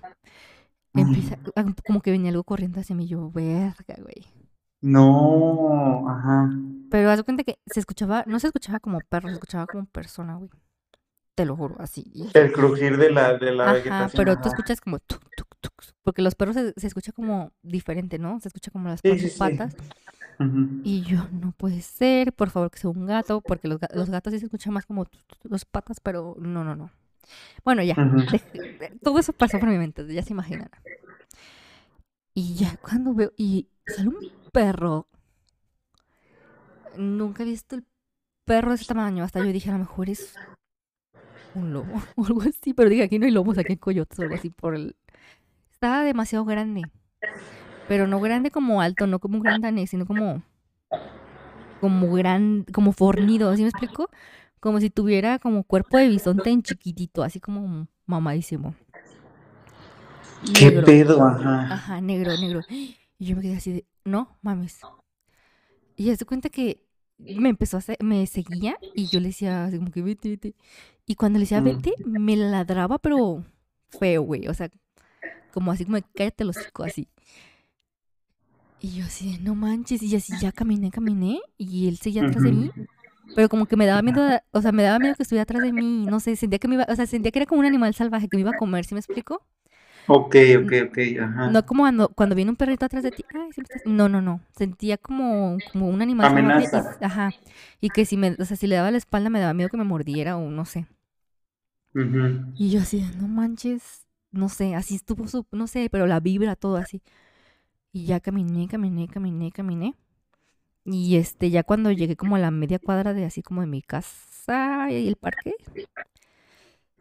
Empieza, 0.92 1.38
ah, 1.56 1.64
como 1.86 2.00
que 2.00 2.10
venía 2.10 2.30
algo 2.30 2.44
corriendo 2.44 2.80
hacia 2.80 2.96
mí. 2.96 3.06
Yo, 3.06 3.30
verga, 3.30 3.96
güey. 3.98 4.26
No, 4.82 6.08
ajá. 6.08 6.50
Pero 6.90 7.10
haz 7.10 7.22
cuenta 7.22 7.44
que 7.44 7.58
se 7.66 7.80
escuchaba, 7.80 8.24
no 8.26 8.40
se 8.40 8.48
escuchaba 8.48 8.80
como 8.80 8.98
perro, 9.00 9.28
se 9.28 9.34
escuchaba 9.34 9.66
como 9.66 9.86
persona, 9.86 10.34
güey. 10.34 10.50
Te 11.34 11.44
lo 11.44 11.56
juro, 11.56 11.76
así. 11.78 12.04
El 12.34 12.52
crujir 12.52 12.96
de 12.96 13.10
la, 13.10 13.38
de 13.38 13.52
la 13.52 13.70
ajá, 13.70 14.10
Pero 14.14 14.36
tú 14.36 14.48
escuchas 14.48 14.80
como 14.80 14.98
tuk, 14.98 15.22
tuk, 15.34 15.50
porque 16.02 16.22
los 16.22 16.34
perros 16.34 16.56
se, 16.56 16.86
escucha 16.86 17.12
como 17.12 17.52
diferente, 17.62 18.18
¿no? 18.18 18.40
Se 18.40 18.48
escucha 18.48 18.70
como 18.70 18.88
las 18.88 19.00
patas. 19.38 19.76
Y 20.82 21.02
yo, 21.02 21.28
no 21.32 21.52
puede 21.52 21.82
ser, 21.82 22.32
por 22.32 22.50
favor 22.50 22.70
que 22.70 22.78
sea 22.78 22.90
un 22.90 23.06
gato, 23.06 23.40
porque 23.40 23.68
los, 23.68 23.78
gatos 23.78 24.32
sí 24.32 24.38
se 24.38 24.46
escuchan 24.46 24.72
más 24.72 24.86
como 24.86 25.06
los 25.42 25.64
patas, 25.64 26.00
pero 26.00 26.36
no, 26.38 26.64
no, 26.64 26.74
no. 26.74 26.90
Bueno, 27.64 27.82
ya, 27.82 27.94
todo 29.02 29.18
eso 29.18 29.32
pasó 29.32 29.58
por 29.58 29.68
mi 29.68 29.78
mente, 29.78 30.12
ya 30.12 30.22
se 30.22 30.32
imaginan. 30.32 30.70
Y 32.34 32.54
ya 32.54 32.76
cuando 32.78 33.14
veo, 33.14 33.32
y 33.36 33.68
sale 33.86 34.08
un 34.08 34.32
perro, 34.52 35.06
nunca 36.96 37.42
he 37.42 37.46
visto 37.46 37.76
el 37.76 37.84
perro 38.44 38.70
de 38.70 38.76
ese 38.76 38.86
tamaño, 38.86 39.22
hasta 39.22 39.40
yo 39.40 39.52
dije, 39.52 39.68
a 39.68 39.74
lo 39.74 39.80
mejor 39.80 40.08
es 40.08 40.34
un 41.54 41.72
lobo 41.72 41.92
o 42.16 42.24
algo 42.24 42.42
así, 42.42 42.74
pero 42.74 42.88
dije, 42.88 43.02
aquí 43.02 43.18
no 43.18 43.26
hay 43.26 43.32
lobos, 43.32 43.58
aquí 43.58 43.72
hay 43.72 43.78
coyotes 43.78 44.18
o 44.18 44.22
algo 44.22 44.34
así 44.34 44.50
por 44.50 44.74
el, 44.74 44.96
estaba 45.72 46.02
demasiado 46.02 46.44
grande. 46.44 46.82
Pero 47.88 48.06
no 48.06 48.20
grande 48.20 48.50
como 48.50 48.82
alto, 48.82 49.06
no 49.06 49.18
como 49.18 49.38
un 49.38 49.42
gran 49.42 49.60
danés, 49.60 49.90
sino 49.90 50.06
como. 50.06 50.42
Como 51.80 52.12
gran. 52.12 52.64
Como 52.72 52.92
fornido, 52.92 53.50
¿así 53.50 53.62
me 53.62 53.68
explico? 53.68 54.10
Como 54.60 54.78
si 54.78 54.90
tuviera 54.90 55.38
como 55.38 55.64
cuerpo 55.64 55.96
de 55.96 56.08
bisonte 56.08 56.50
en 56.50 56.62
chiquitito, 56.62 57.22
así 57.22 57.40
como 57.40 57.88
mamadísimo. 58.06 58.74
¿Qué 60.54 60.70
pedo? 60.70 61.24
Ajá. 61.24 61.72
Ajá, 61.72 62.00
negro, 62.00 62.36
negro. 62.36 62.60
Y 62.68 63.26
yo 63.26 63.36
me 63.36 63.42
quedé 63.42 63.56
así 63.56 63.72
de, 63.72 63.86
no, 64.04 64.36
mames. 64.42 64.80
Y 65.96 66.04
ya 66.04 66.16
se 66.16 66.24
cuenta 66.24 66.48
que 66.48 66.82
me 67.18 67.48
empezó 67.48 67.76
a 67.76 67.80
hacer, 67.80 67.96
me 68.00 68.26
seguía 68.26 68.78
y 68.94 69.08
yo 69.08 69.18
le 69.18 69.28
decía 69.28 69.64
así 69.64 69.78
como 69.78 69.90
que 69.90 70.02
vete, 70.02 70.28
vete. 70.28 70.54
Y 71.10 71.16
cuando 71.16 71.40
le 71.40 71.42
decía 71.42 71.60
vete, 71.60 71.92
me 72.04 72.36
ladraba, 72.36 72.98
pero 72.98 73.44
feo, 73.88 74.22
güey. 74.22 74.46
O 74.46 74.54
sea, 74.54 74.70
como 75.52 75.72
así 75.72 75.84
como 75.84 75.98
cállate 76.14 76.44
los 76.44 76.58
hocico 76.58 76.84
así. 76.84 77.08
Y 78.80 78.92
yo 78.92 79.06
así 79.06 79.36
no 79.42 79.56
manches, 79.56 80.04
y 80.04 80.14
así 80.14 80.38
ya 80.38 80.52
caminé, 80.52 80.92
caminé, 80.92 81.40
y 81.58 81.88
él 81.88 81.98
seguía 81.98 82.22
atrás 82.22 82.44
de 82.44 82.52
mí. 82.52 82.70
Pero 83.34 83.48
como 83.48 83.66
que 83.66 83.74
me 83.74 83.86
daba 83.86 84.02
miedo, 84.02 84.22
o 84.52 84.62
sea, 84.62 84.70
me 84.70 84.84
daba 84.84 85.00
miedo 85.00 85.16
que 85.16 85.24
estuviera 85.24 85.42
atrás 85.42 85.62
de 85.62 85.72
mí, 85.72 86.06
no 86.06 86.20
sé, 86.20 86.36
sentía 86.36 86.60
que 86.60 86.68
me 86.68 86.76
iba, 86.76 86.86
o 86.88 86.94
sea, 86.94 87.08
sentía 87.08 87.32
que 87.32 87.40
era 87.40 87.46
como 87.46 87.58
un 87.58 87.66
animal 87.66 87.92
salvaje 87.92 88.28
que 88.28 88.36
me 88.36 88.42
iba 88.42 88.50
a 88.50 88.58
comer, 88.60 88.84
¿sí 88.84 88.94
me 88.94 89.00
explico? 89.00 89.44
Ok, 90.06 90.36
ok, 90.62 90.72
ok, 90.90 90.98
ajá. 91.20 91.50
No 91.50 91.66
como 91.66 91.82
cuando, 91.82 92.08
cuando 92.10 92.36
viene 92.36 92.52
un 92.52 92.56
perrito 92.56 92.86
atrás 92.86 93.02
de 93.02 93.10
ti, 93.10 93.24
ay, 93.34 93.50
no, 93.84 94.08
no, 94.08 94.22
no, 94.22 94.40
sentía 94.56 94.96
como, 94.96 95.60
como 95.72 95.88
un 95.88 96.02
animal 96.02 96.30
salvaje. 96.30 97.04
ajá, 97.04 97.34
y 97.80 97.90
que 97.90 98.04
si 98.04 98.16
me, 98.16 98.36
o 98.38 98.44
sea, 98.44 98.56
si 98.56 98.68
le 98.68 98.76
daba 98.76 98.92
la 98.92 98.98
espalda 98.98 99.28
me 99.28 99.40
daba 99.40 99.54
miedo 99.54 99.68
que 99.70 99.76
me 99.76 99.82
mordiera 99.82 100.36
o 100.36 100.48
no 100.48 100.64
sé. 100.64 100.86
Y 102.54 102.70
yo 102.70 102.80
así, 102.80 103.04
no 103.18 103.28
manches, 103.28 104.06
no 104.30 104.48
sé, 104.48 104.74
así 104.74 104.94
estuvo, 104.96 105.24
no 105.52 105.66
sé, 105.66 105.88
pero 105.90 106.06
la 106.06 106.20
vibra, 106.20 106.56
todo 106.56 106.76
así. 106.76 107.02
Y 107.92 108.04
ya 108.06 108.20
caminé, 108.20 108.68
caminé, 108.68 109.08
caminé, 109.08 109.50
caminé. 109.50 109.96
Y 110.84 111.16
este, 111.16 111.50
ya 111.50 111.62
cuando 111.62 111.90
llegué 111.90 112.16
como 112.16 112.36
a 112.36 112.38
la 112.38 112.50
media 112.50 112.78
cuadra 112.78 113.12
de 113.12 113.24
así 113.24 113.42
como 113.42 113.60
de 113.60 113.66
mi 113.66 113.82
casa 113.82 114.88
y 114.90 115.08
el 115.08 115.16
parque. 115.16 115.54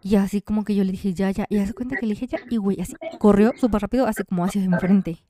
Y 0.01 0.15
así 0.15 0.41
como 0.41 0.63
que 0.63 0.75
yo 0.75 0.83
le 0.83 0.91
dije, 0.91 1.13
ya, 1.13 1.31
ya. 1.31 1.45
Y 1.49 1.57
hace 1.57 1.73
cuenta 1.73 1.95
que 1.97 2.05
le 2.05 2.13
dije, 2.13 2.27
ya. 2.27 2.39
Y 2.49 2.57
güey, 2.57 2.79
así 2.81 2.95
corrió 3.19 3.53
súper 3.57 3.81
rápido, 3.81 4.07
así 4.07 4.23
como 4.23 4.43
hacia 4.45 4.63
enfrente. 4.63 5.25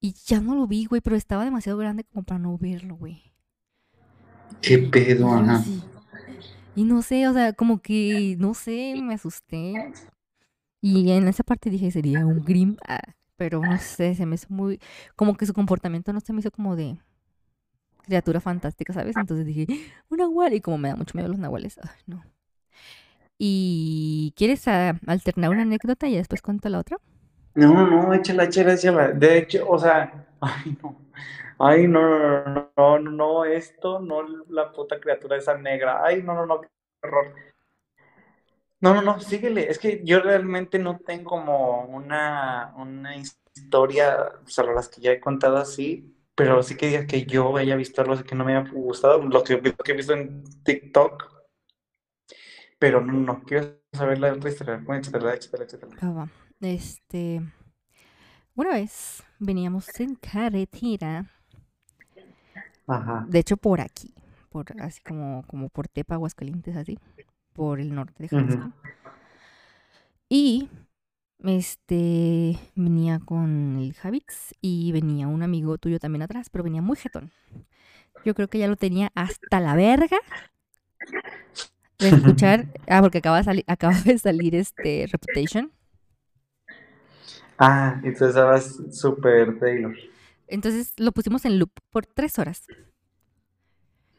Y 0.00 0.14
ya 0.26 0.40
no 0.40 0.54
lo 0.54 0.66
vi, 0.66 0.84
güey, 0.84 1.00
pero 1.00 1.16
estaba 1.16 1.44
demasiado 1.44 1.78
grande 1.78 2.04
como 2.04 2.22
para 2.22 2.38
no 2.38 2.56
verlo, 2.58 2.96
güey. 2.96 3.32
¿Qué 4.60 4.78
pedo, 4.78 5.32
ajá? 5.32 5.64
Y 6.76 6.84
no 6.84 7.02
sé, 7.02 7.26
o 7.26 7.32
sea, 7.32 7.54
como 7.54 7.80
que, 7.80 8.36
no 8.38 8.54
sé, 8.54 8.94
me 9.02 9.14
asusté. 9.14 9.74
Y 10.82 11.10
en 11.10 11.26
esa 11.26 11.42
parte 11.42 11.70
dije, 11.70 11.90
sería 11.90 12.26
un 12.26 12.44
Grim. 12.44 12.76
Ah, 12.86 13.00
pero 13.36 13.60
no 13.60 13.78
sé, 13.78 14.14
se 14.14 14.26
me 14.26 14.36
hizo 14.36 14.46
muy. 14.50 14.80
Como 15.16 15.36
que 15.36 15.46
su 15.46 15.54
comportamiento 15.54 16.12
no 16.12 16.20
se 16.20 16.32
me 16.32 16.40
hizo 16.40 16.50
como 16.50 16.76
de 16.76 16.98
criatura 18.04 18.40
fantástica, 18.40 18.92
¿sabes? 18.92 19.16
Entonces 19.16 19.46
dije, 19.46 19.66
un 20.10 20.18
nahual. 20.18 20.54
Y 20.54 20.60
como 20.60 20.78
me 20.78 20.88
da 20.88 20.96
mucho 20.96 21.12
miedo 21.16 21.28
los 21.28 21.38
nahuales, 21.38 21.78
ay, 21.82 22.00
no. 22.06 22.22
¿Y 23.38 24.32
quieres 24.36 24.66
alternar 24.68 25.50
una 25.50 25.62
anécdota 25.62 26.08
y 26.08 26.16
después 26.16 26.42
cuento 26.42 26.68
la 26.68 26.78
otra? 26.78 26.98
No, 27.54 27.72
no, 27.74 27.86
no, 27.90 28.14
échala, 28.14 28.44
échala, 28.44 28.74
échala. 28.74 29.08
De 29.12 29.38
hecho, 29.38 29.68
o 29.68 29.78
sea, 29.78 30.26
ay, 30.40 30.76
no. 30.82 31.05
Ay, 31.58 31.88
no, 31.88 32.00
no, 32.44 32.72
no, 32.76 32.98
no, 32.98 33.10
no, 33.10 33.44
esto, 33.44 33.98
no 34.00 34.22
la 34.48 34.72
puta 34.72 35.00
criatura 35.00 35.36
esa 35.36 35.56
negra. 35.56 36.04
Ay, 36.04 36.22
no, 36.22 36.34
no, 36.34 36.46
no, 36.46 36.60
qué 36.60 36.68
horror. 37.02 37.34
No, 38.80 38.94
no, 38.94 39.00
no, 39.00 39.20
síguele. 39.20 39.70
Es 39.70 39.78
que 39.78 40.02
yo 40.04 40.20
realmente 40.20 40.78
no 40.78 40.98
tengo 40.98 41.30
como 41.30 41.86
una, 41.86 42.74
una 42.76 43.16
historia, 43.16 44.32
o 44.44 44.48
sea, 44.48 44.64
las 44.64 44.88
que 44.88 45.00
ya 45.00 45.12
he 45.12 45.20
contado 45.20 45.56
así, 45.56 46.14
pero 46.34 46.62
sí 46.62 46.76
que 46.76 46.88
diga 46.88 47.06
que 47.06 47.24
yo 47.24 47.56
haya 47.56 47.74
visto 47.74 48.02
algo 48.02 48.22
que 48.22 48.34
no 48.34 48.44
me 48.44 48.54
haya 48.54 48.70
gustado, 48.70 49.22
lo 49.22 49.42
que, 49.42 49.54
he 49.54 49.92
visto 49.94 50.12
en 50.12 50.44
TikTok. 50.62 51.32
Pero 52.78 53.00
no, 53.00 53.14
no, 53.14 53.42
quiero 53.44 53.80
saber 53.92 54.18
la 54.18 54.34
otra 54.34 54.50
historia. 54.50 54.84
Échatela, 54.86 55.34
échatela, 55.34 55.64
échatela. 55.64 55.96
Ah, 56.02 56.26
Este. 56.60 57.40
Una 58.54 58.70
vez 58.70 59.22
veníamos 59.38 59.88
en 60.00 60.14
carretera 60.16 61.35
de 63.28 63.38
hecho, 63.38 63.56
por 63.56 63.80
aquí, 63.80 64.14
por 64.50 64.66
así 64.80 65.00
como, 65.02 65.44
como 65.46 65.68
por 65.68 65.88
Tepa, 65.88 66.14
Aguascalientes, 66.14 66.76
así, 66.76 66.98
por 67.52 67.80
el 67.80 67.94
norte 67.94 68.22
de 68.22 68.28
Jalisco. 68.28 68.72
Y 70.28 70.68
este 71.44 72.58
venía 72.74 73.20
con 73.20 73.76
el 73.78 73.94
Javix 73.94 74.54
y 74.60 74.90
venía 74.92 75.28
un 75.28 75.42
amigo 75.42 75.78
tuyo 75.78 75.98
también 75.98 76.22
atrás, 76.22 76.48
pero 76.50 76.64
venía 76.64 76.82
muy 76.82 76.96
jetón. 76.96 77.30
Yo 78.24 78.34
creo 78.34 78.48
que 78.48 78.58
ya 78.58 78.68
lo 78.68 78.76
tenía 78.76 79.10
hasta 79.14 79.60
la 79.60 79.74
verga 79.76 80.18
de 81.98 82.08
escuchar. 82.08 82.66
Ah, 82.88 83.00
porque 83.00 83.18
acaba 83.18 83.38
de 83.38 83.44
salir, 83.44 83.64
acaba 83.66 83.94
de 84.00 84.16
salir 84.16 84.54
este 84.54 85.08
Reputation. 85.10 85.72
Ah, 87.58 88.00
entonces 88.04 88.28
estabas 88.28 88.78
súper 88.92 89.58
Taylor. 89.58 89.94
Entonces 90.46 90.92
lo 90.96 91.12
pusimos 91.12 91.44
en 91.44 91.58
loop 91.58 91.72
por 91.90 92.06
tres 92.06 92.38
horas. 92.38 92.66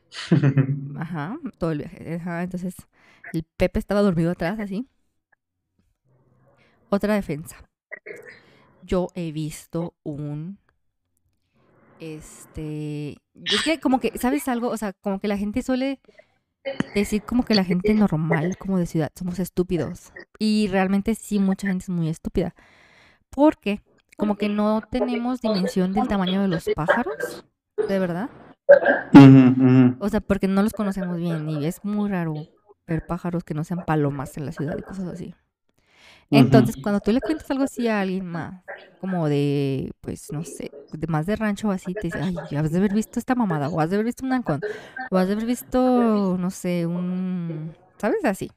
Ajá, 0.98 1.38
todo 1.58 1.72
el 1.72 1.80
viaje. 1.80 2.20
entonces 2.42 2.76
el 3.34 3.44
Pepe 3.44 3.80
estaba 3.80 4.02
dormido 4.02 4.32
atrás, 4.32 4.60
así. 4.60 4.88
Otra 6.90 7.16
defensa. 7.16 7.58
Yo 8.84 9.10
he 9.16 9.32
visto 9.32 9.96
un. 10.04 10.60
Este. 12.00 13.18
Es 13.44 13.64
que, 13.64 13.80
como 13.80 14.00
que, 14.00 14.18
¿sabes 14.18 14.48
algo? 14.48 14.70
O 14.70 14.78
sea, 14.78 14.94
como 14.94 15.20
que 15.20 15.28
la 15.28 15.38
gente 15.38 15.62
suele 15.62 16.00
decir, 16.96 17.24
como 17.24 17.44
que 17.44 17.56
la 17.56 17.64
gente 17.64 17.94
normal, 17.94 18.58
como 18.58 18.78
de 18.78 18.86
ciudad, 18.86 19.12
somos 19.16 19.40
estúpidos. 19.40 20.14
Y 20.40 20.68
realmente, 20.68 21.16
sí, 21.16 21.40
mucha 21.40 21.68
gente 21.68 21.84
es 21.84 21.90
muy 21.90 22.08
estúpida. 22.08 22.56
Porque 23.30 23.82
como 24.18 24.36
que 24.36 24.50
no 24.50 24.82
tenemos 24.90 25.42
dimensión 25.42 25.94
del 25.94 26.08
tamaño 26.08 26.42
de 26.42 26.48
los 26.50 26.68
pájaros, 26.76 27.46
de 27.88 28.00
verdad. 28.00 28.30
O 30.00 30.10
sea, 30.10 30.20
porque 30.20 30.48
no 30.48 30.62
los 30.64 30.74
conocemos 30.74 31.18
bien 31.18 31.50
y 31.50 31.66
es 31.66 31.86
muy 31.86 32.10
raro 32.10 32.34
ver 32.86 33.06
pájaros 33.06 33.44
que 33.44 33.54
no 33.54 33.64
sean 33.64 33.86
palomas 33.86 34.38
en 34.38 34.46
la 34.46 34.52
ciudad 34.52 34.78
y 34.78 34.82
cosas 34.82 35.06
así. 35.08 35.34
Entonces, 36.30 36.76
cuando 36.82 37.00
tú 37.00 37.12
le 37.14 37.22
cuentas 37.22 37.50
algo 37.52 37.64
así 37.64 37.88
a 37.88 38.02
alguien 38.02 38.26
más, 38.26 38.62
como 39.00 39.30
de, 39.30 39.92
pues, 40.02 40.32
no 40.34 40.44
sé, 40.44 40.72
de 40.92 41.08
más 41.08 41.26
de 41.26 41.38
rancho 41.38 41.70
o 41.70 41.72
así, 41.72 41.94
te 41.94 42.08
dice, 42.08 42.20
ay, 42.22 42.36
has 42.58 42.72
de 42.72 42.78
haber 42.78 42.94
visto 42.94 43.20
esta 43.20 43.34
mamada, 43.34 43.70
o 43.70 43.80
has 43.80 43.90
de 43.90 43.96
haber 43.96 44.08
visto 44.08 44.26
un 44.26 44.34
ancón, 44.34 44.60
o 45.10 45.18
has 45.18 45.28
de 45.28 45.34
haber 45.34 45.46
visto, 45.46 46.38
no 46.38 46.50
sé, 46.50 46.86
un, 46.86 47.74
¿sabes? 47.98 48.26
Así. 48.26 48.52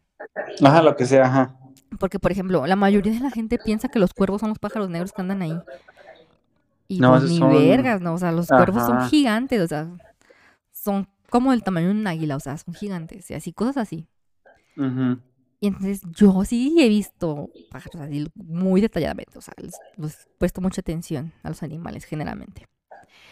Ajá, 0.63 0.83
lo 0.83 0.97
que 0.97 1.07
sea, 1.07 1.25
ajá. 1.27 1.57
Porque, 1.99 2.19
por 2.19 2.31
ejemplo, 2.33 2.67
la 2.67 2.77
mayoría 2.77 3.13
de 3.13 3.21
la 3.21 3.31
gente 3.31 3.59
piensa 3.59 3.89
que 3.89 3.99
los 3.99 4.15
cuervos 4.15 4.41
son 4.41 4.51
los 4.51 4.59
pájaros 4.59 4.89
negros 4.91 5.13
que 5.13 5.21
andan 5.21 5.43
ahí. 5.43 5.59
Y 6.89 6.99
No, 7.01 7.11
pues 7.13 7.25
ni 7.31 7.39
son- 7.39 7.51
vergas, 7.53 8.01
¿no? 8.01 8.15
O 8.15 8.19
sea, 8.19 8.33
los 8.33 8.49
cuervos 8.49 8.85
son 8.85 9.09
gigantes, 9.09 9.61
o 9.61 9.67
sea, 9.67 9.89
son 10.73 11.09
como 11.29 11.53
del 11.53 11.63
tamaño 11.63 11.87
de 11.89 11.93
un 11.95 12.07
águila, 12.07 12.37
o 12.37 12.41
sea, 12.41 12.57
son 12.59 12.75
gigantes, 12.75 13.31
y 13.31 13.35
así, 13.35 13.53
cosas 13.53 13.77
así. 13.77 14.09
Ujú. 14.77 15.19
Y 15.61 15.67
entonces 15.67 16.01
yo 16.13 16.43
sí 16.45 16.75
he 16.81 16.89
visto 16.89 17.51
pájaros 17.71 18.01
así 18.03 18.27
muy 18.35 18.81
detalladamente, 18.81 19.37
o 19.39 19.41
sea, 19.43 19.55
les, 19.59 19.75
les 19.97 20.23
he 20.27 20.29
puesto 20.39 20.61
mucha 20.61 20.81
atención 20.81 21.33
a 21.43 21.51
los 21.51 21.63
animales 21.63 22.05
generalmente. 22.05 22.67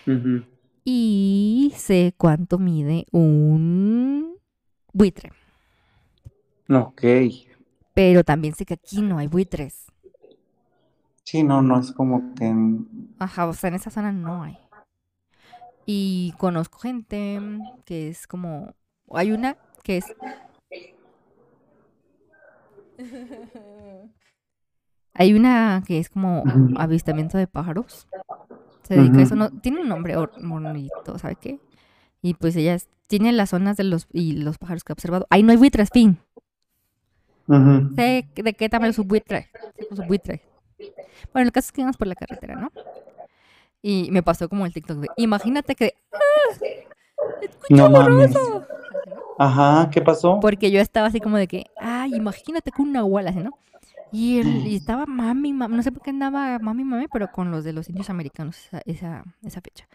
Ujú. 0.06 0.44
Y 0.84 1.72
sé 1.76 2.14
cuánto 2.16 2.58
mide 2.58 3.06
un 3.12 4.36
buitre, 4.92 5.32
Ok. 6.68 7.02
pero 7.94 8.22
también 8.22 8.54
sé 8.54 8.64
que 8.64 8.74
aquí 8.74 9.02
no 9.02 9.18
hay 9.18 9.26
buitres. 9.26 9.86
Sí, 11.24 11.42
no, 11.42 11.62
no 11.62 11.80
es 11.80 11.92
como 11.92 12.34
que. 12.34 12.54
Ajá, 13.18 13.46
o 13.46 13.52
sea, 13.52 13.68
en 13.68 13.74
esa 13.74 13.90
zona 13.90 14.12
no 14.12 14.44
hay. 14.44 14.56
Y 15.84 16.32
conozco 16.38 16.78
gente 16.78 17.40
que 17.84 18.08
es 18.08 18.26
como... 18.26 18.74
Hay 19.12 19.32
una 19.32 19.56
que 19.82 19.96
es... 19.96 20.04
Hay 25.14 25.34
una 25.34 25.82
que 25.86 25.98
es 25.98 26.08
como 26.08 26.44
avistamiento 26.76 27.36
de 27.36 27.46
pájaros. 27.46 28.06
Se 28.82 28.94
dedica 28.94 29.18
a 29.18 29.22
eso. 29.22 29.34
No, 29.34 29.50
tiene 29.50 29.80
un 29.80 29.88
nombre 29.88 30.14
bonito, 30.16 31.18
¿sabe 31.18 31.36
qué? 31.36 31.58
Y 32.22 32.34
pues 32.34 32.54
ella 32.56 32.76
tiene 33.06 33.32
las 33.32 33.50
zonas 33.50 33.76
de 33.76 33.84
los 33.84 34.06
y 34.12 34.32
los 34.32 34.58
pájaros 34.58 34.84
que 34.84 34.92
ha 34.92 34.94
observado. 34.94 35.26
Ahí 35.30 35.42
no 35.42 35.50
hay 35.50 35.56
buitres, 35.56 35.90
fin. 35.92 36.18
Sé 37.96 38.28
de 38.34 38.52
qué 38.54 38.68
tamaño 38.68 38.90
es 38.90 38.98
un 38.98 39.08
buitre. 39.08 39.48
buitre. 40.06 40.42
Bueno, 41.32 41.46
el 41.46 41.52
caso 41.52 41.66
es 41.66 41.72
que 41.72 41.80
íbamos 41.80 41.96
por 41.96 42.06
la 42.06 42.14
carretera, 42.14 42.54
¿no? 42.56 42.70
Y 43.82 44.10
me 44.10 44.22
pasó 44.22 44.48
como 44.48 44.66
el 44.66 44.72
TikTok 44.72 44.98
de, 44.98 45.08
imagínate 45.16 45.74
que... 45.74 45.94
¡Ah! 46.12 46.18
¡Escucho 47.40 47.88
No! 47.88 48.64
Ajá, 49.38 49.88
¿qué 49.90 50.02
pasó? 50.02 50.40
Porque 50.40 50.70
yo 50.70 50.80
estaba 50.80 51.06
así 51.06 51.20
como 51.20 51.36
de 51.36 51.46
que, 51.46 51.66
ay, 51.76 52.14
imagínate 52.14 52.72
que 52.72 52.82
un 52.82 52.92
nahual 52.92 53.28
así, 53.28 53.38
¿no? 53.38 53.56
Y, 54.10 54.38
él, 54.40 54.66
y 54.66 54.76
estaba 54.76 55.06
mami, 55.06 55.52
mami, 55.52 55.76
no 55.76 55.82
sé 55.82 55.92
por 55.92 56.02
qué 56.02 56.10
andaba 56.10 56.58
mami, 56.58 56.82
mami, 56.82 57.06
pero 57.08 57.30
con 57.30 57.50
los 57.50 57.62
de 57.62 57.72
los 57.72 57.88
indios 57.88 58.10
americanos 58.10 58.58
esa, 58.66 58.82
esa, 58.84 59.24
esa 59.44 59.60
fecha. 59.60 59.86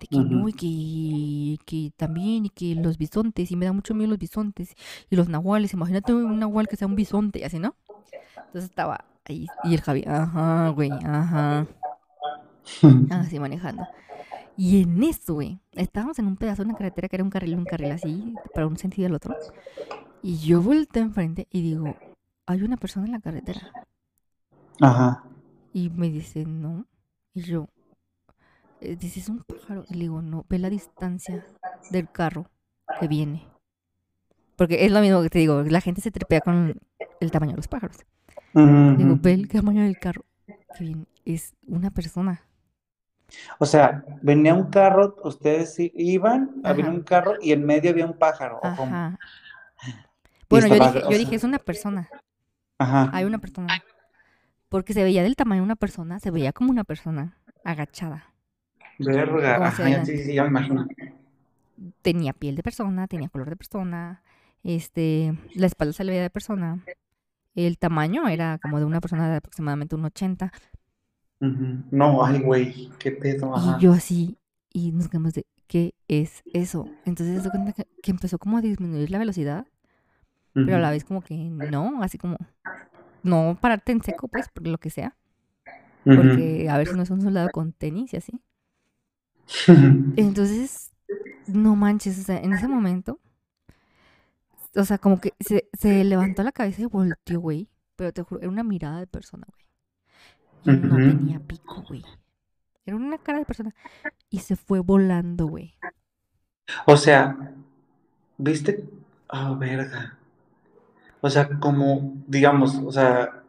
De 0.00 0.06
que 0.06 0.18
no, 0.18 0.48
y 0.48 0.52
que, 0.52 1.64
que 1.64 1.92
también, 1.96 2.46
y 2.46 2.50
que 2.50 2.74
los 2.74 2.98
bisontes, 2.98 3.50
y 3.50 3.56
me 3.56 3.66
da 3.66 3.72
mucho 3.72 3.94
miedo 3.94 4.10
los 4.10 4.18
bisontes, 4.18 4.74
y 5.08 5.16
los 5.16 5.28
nahuales, 5.28 5.72
imagínate 5.72 6.12
un 6.12 6.38
nahual 6.38 6.68
que 6.68 6.76
sea 6.76 6.86
un 6.86 6.96
bisonte, 6.96 7.38
y 7.38 7.44
así, 7.44 7.58
¿no? 7.58 7.74
Entonces 8.36 8.64
estaba 8.64 9.04
ahí, 9.24 9.46
y 9.64 9.74
el 9.74 9.80
Javi, 9.80 10.04
ajá, 10.06 10.68
güey, 10.70 10.90
ajá, 10.90 11.66
así 13.10 13.38
manejando. 13.40 13.86
Y 14.56 14.82
en 14.82 15.02
eso, 15.02 15.34
güey, 15.34 15.60
estábamos 15.72 16.18
en 16.18 16.26
un 16.26 16.36
pedazo 16.36 16.62
de 16.62 16.70
una 16.70 16.78
carretera 16.78 17.08
que 17.08 17.16
era 17.16 17.24
un 17.24 17.30
carril, 17.30 17.56
un 17.56 17.64
carril 17.64 17.92
así, 17.92 18.34
para 18.54 18.66
un 18.66 18.78
sentido 18.78 19.02
y 19.02 19.06
el 19.06 19.14
otro. 19.14 19.36
Y 20.22 20.38
yo 20.38 20.62
volteo 20.62 21.02
enfrente 21.02 21.46
y 21.50 21.60
digo, 21.60 21.94
hay 22.46 22.62
una 22.62 22.76
persona 22.76 23.06
en 23.06 23.12
la 23.12 23.20
carretera. 23.20 23.70
Ajá. 24.80 25.24
Y 25.72 25.90
me 25.90 26.08
dice, 26.08 26.46
no. 26.46 26.86
Y 27.34 27.42
yo, 27.42 27.68
dice, 28.80 29.20
es 29.20 29.28
un 29.28 29.42
pájaro. 29.44 29.84
Y 29.88 29.94
le 29.94 30.00
digo, 30.00 30.22
no, 30.22 30.44
ve 30.48 30.58
la 30.58 30.70
distancia 30.70 31.44
del 31.90 32.10
carro 32.10 32.50
que 33.00 33.08
viene. 33.08 33.46
Porque 34.56 34.84
es 34.86 34.92
lo 34.92 35.00
mismo 35.00 35.22
que 35.22 35.30
te 35.30 35.38
digo, 35.38 35.62
la 35.62 35.80
gente 35.80 36.00
se 36.00 36.10
trepea 36.10 36.40
con 36.40 36.80
el 37.20 37.30
tamaño 37.30 37.52
de 37.52 37.56
los 37.56 37.68
pájaros. 37.68 37.98
Digo, 38.54 39.18
ve 39.20 39.32
el 39.34 39.48
tamaño 39.48 39.82
del 39.82 39.98
carro 39.98 40.24
que 40.46 40.84
viene. 40.84 41.06
Es 41.24 41.54
una 41.66 41.90
persona. 41.90 42.42
O 43.58 43.66
sea, 43.66 44.04
venía 44.22 44.54
un 44.54 44.70
carro, 44.70 45.16
ustedes 45.24 45.76
iban, 45.78 46.60
había 46.64 46.84
Ajá. 46.84 46.94
un 46.94 47.02
carro 47.02 47.34
y 47.42 47.52
en 47.52 47.66
medio 47.66 47.90
había 47.90 48.06
un 48.06 48.16
pájaro. 48.16 48.60
Ajá. 48.62 49.18
Bueno, 50.48 50.68
yo 50.68 50.74
dije, 50.74 51.02
yo 51.02 51.18
dije, 51.18 51.34
es 51.34 51.44
una 51.44 51.58
persona. 51.58 52.08
Ajá. 52.78 53.10
Hay 53.12 53.24
una 53.24 53.38
persona. 53.38 53.82
Porque 54.68 54.94
se 54.94 55.02
veía 55.02 55.22
del 55.22 55.36
tamaño 55.36 55.62
de 55.62 55.64
una 55.64 55.76
persona, 55.76 56.20
se 56.20 56.30
veía 56.30 56.52
como 56.52 56.70
una 56.70 56.84
persona 56.84 57.38
agachada. 57.64 58.32
Verga, 58.98 59.70
sí, 60.04 60.18
sí, 60.18 60.34
ya 60.34 60.42
me 60.44 60.48
imagino. 60.48 60.86
Tenía 62.02 62.32
piel 62.32 62.56
de 62.56 62.62
persona, 62.62 63.06
tenía 63.06 63.28
color 63.28 63.50
de 63.50 63.56
persona, 63.56 64.22
este, 64.66 65.38
la 65.54 65.66
espalda 65.66 65.92
se 65.92 66.04
le 66.04 66.12
veía 66.12 66.22
de 66.22 66.30
persona. 66.30 66.82
El 67.54 67.78
tamaño 67.78 68.28
era 68.28 68.58
como 68.58 68.78
de 68.78 68.84
una 68.84 69.00
persona 69.00 69.30
de 69.30 69.36
aproximadamente 69.36 69.94
un 69.94 70.04
80. 70.04 70.52
No, 71.38 72.24
ay, 72.24 72.40
güey, 72.40 72.90
qué 72.98 73.12
pedo. 73.12 73.54
Y 73.56 73.82
yo 73.82 73.92
así, 73.92 74.38
y 74.72 74.92
nos 74.92 75.08
quedamos 75.08 75.34
de, 75.34 75.46
¿qué 75.66 75.94
es 76.08 76.42
eso? 76.52 76.88
Entonces 77.04 77.42
se 77.42 77.50
cuenta 77.50 77.72
que, 77.72 78.10
empezó 78.10 78.38
como 78.38 78.58
a 78.58 78.60
disminuir 78.60 79.10
la 79.10 79.18
velocidad, 79.18 79.66
pero 80.52 80.76
a 80.76 80.80
la 80.80 80.90
vez 80.90 81.04
como 81.04 81.20
que 81.20 81.36
no, 81.36 82.02
así 82.02 82.18
como, 82.18 82.38
no 83.22 83.58
pararte 83.60 83.92
en 83.92 84.02
seco, 84.02 84.28
pues, 84.28 84.48
por 84.48 84.66
lo 84.66 84.78
que 84.78 84.90
sea. 84.90 85.14
Porque 86.04 86.68
a 86.70 86.78
ver 86.78 86.88
si 86.88 86.94
no 86.94 87.02
es 87.02 87.10
un 87.10 87.20
soldado 87.20 87.50
con 87.50 87.72
tenis 87.72 88.14
y 88.14 88.16
así. 88.16 88.40
Entonces, 90.16 90.92
no 91.46 91.76
manches, 91.76 92.18
o 92.18 92.22
sea, 92.22 92.38
en 92.38 92.52
ese 92.52 92.68
momento, 92.68 93.20
o 94.74 94.84
sea, 94.84 94.98
como 94.98 95.20
que 95.20 95.34
se, 95.40 95.68
se 95.78 96.04
levantó 96.04 96.42
la 96.42 96.52
cabeza 96.52 96.82
y 96.82 96.86
volteó, 96.86 97.40
güey. 97.40 97.68
Pero 97.96 98.12
te 98.12 98.22
juro, 98.22 98.40
era 98.42 98.50
una 98.50 98.62
mirada 98.62 99.00
de 99.00 99.06
persona, 99.06 99.46
güey. 99.48 100.76
Y 100.76 100.80
no 100.80 100.96
tenía 100.96 101.40
pico, 101.40 101.82
güey. 101.88 102.04
Era 102.84 102.96
una 102.96 103.18
cara 103.18 103.38
de 103.38 103.44
persona. 103.44 103.74
Y 104.28 104.40
se 104.40 104.56
fue 104.56 104.80
volando, 104.80 105.46
güey. 105.46 105.74
O 106.86 106.96
sea, 106.96 107.54
¿viste? 108.36 108.84
Ah, 109.28 109.54
verga. 109.58 110.18
O 111.20 111.30
sea, 111.30 111.48
como, 111.58 112.14
digamos, 112.26 112.76
o 112.76 112.92
sea, 112.92 113.42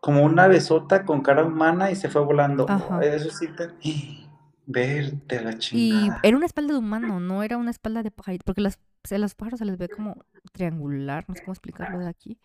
como 0.00 0.24
una 0.24 0.48
besota 0.48 1.04
con 1.04 1.20
cara 1.20 1.44
humana 1.44 1.90
y 1.90 1.96
se 1.96 2.08
fue 2.08 2.24
volando. 2.24 2.66
Eso 3.02 3.30
sí 3.30 3.48
te... 3.48 3.70
Verte 4.66 5.42
la 5.42 5.58
chingada. 5.58 6.20
Y 6.22 6.28
era 6.28 6.36
una 6.36 6.46
espalda 6.46 6.72
de 6.72 6.78
humano, 6.78 7.20
no 7.20 7.42
era 7.42 7.56
una 7.56 7.70
espalda 7.70 8.02
de 8.02 8.10
pajarito, 8.10 8.44
porque 8.44 8.60
las, 8.60 8.78
los 9.10 9.34
pájaros 9.34 9.58
se 9.58 9.64
les 9.64 9.76
ve 9.76 9.88
como 9.88 10.24
triangular, 10.52 11.24
no 11.28 11.34
sé 11.34 11.42
cómo 11.42 11.52
explicarlo 11.52 11.98
de 11.98 12.08
aquí. 12.08 12.38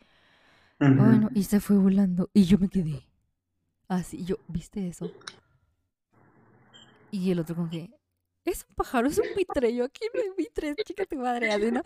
Bueno, 0.80 1.30
y 1.34 1.44
se 1.44 1.60
fue 1.60 1.78
volando 1.78 2.30
y 2.34 2.44
yo 2.44 2.60
me 2.60 2.70
quedé 2.70 3.04
así, 3.88 4.24
yo, 4.26 4.38
¿viste 4.48 4.88
eso? 4.88 5.12
Y 7.10 7.32
el 7.32 7.40
otro 7.40 7.56
con 7.56 7.70
que, 7.70 7.90
es 8.46 8.66
un 8.70 8.76
pájaro, 8.76 9.08
es 9.08 9.18
un 9.18 9.26
vitrello, 9.36 9.86
aquí 9.86 10.06
no 10.14 10.22
hay 10.22 10.30
vitre, 10.38 10.76
chica 10.86 11.06
tu 11.06 11.18
madre, 11.18 11.52
así, 11.52 11.72
¿no? 11.72 11.82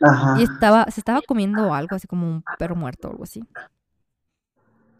Ajá. 0.00 0.40
Y 0.40 0.44
estaba, 0.44 0.84
se 0.90 1.00
estaba 1.00 1.22
comiendo 1.22 1.72
algo, 1.72 1.94
así 1.94 2.06
como 2.06 2.26
un 2.26 2.42
perro 2.58 2.74
muerto 2.74 3.08
o 3.08 3.10
algo 3.12 3.24
así. 3.24 3.44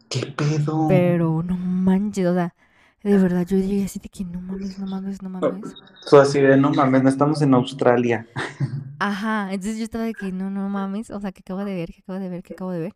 ¿Qué 0.09 0.27
pedo? 0.27 0.87
Pero 0.87 1.43
no 1.43 1.57
manches, 1.57 2.27
o 2.27 2.33
sea, 2.33 2.55
de 3.03 3.17
verdad, 3.17 3.45
yo 3.45 3.57
llegué 3.57 3.83
así 3.85 3.99
de 3.99 4.09
que 4.09 4.23
no 4.25 4.41
mames, 4.41 4.79
no 4.79 4.87
mames, 4.87 5.21
no 5.21 5.29
mames. 5.29 5.77
So, 6.05 6.19
así 6.19 6.39
de 6.39 6.57
no 6.57 6.69
mames, 6.71 7.03
no 7.03 7.09
estamos 7.09 7.41
en 7.41 7.53
Australia. 7.53 8.27
Ajá, 8.99 9.51
entonces 9.53 9.77
yo 9.77 9.83
estaba 9.83 10.05
de 10.05 10.15
que 10.15 10.31
no, 10.31 10.49
no 10.49 10.69
mames, 10.69 11.09
o 11.09 11.19
sea, 11.19 11.31
que 11.33 11.41
acabo 11.41 11.65
de 11.65 11.75
ver, 11.75 11.91
que 11.91 11.99
acabo 12.01 12.19
de 12.19 12.29
ver, 12.29 12.43
que 12.43 12.53
acabo 12.53 12.71
de 12.71 12.79
ver. 12.79 12.95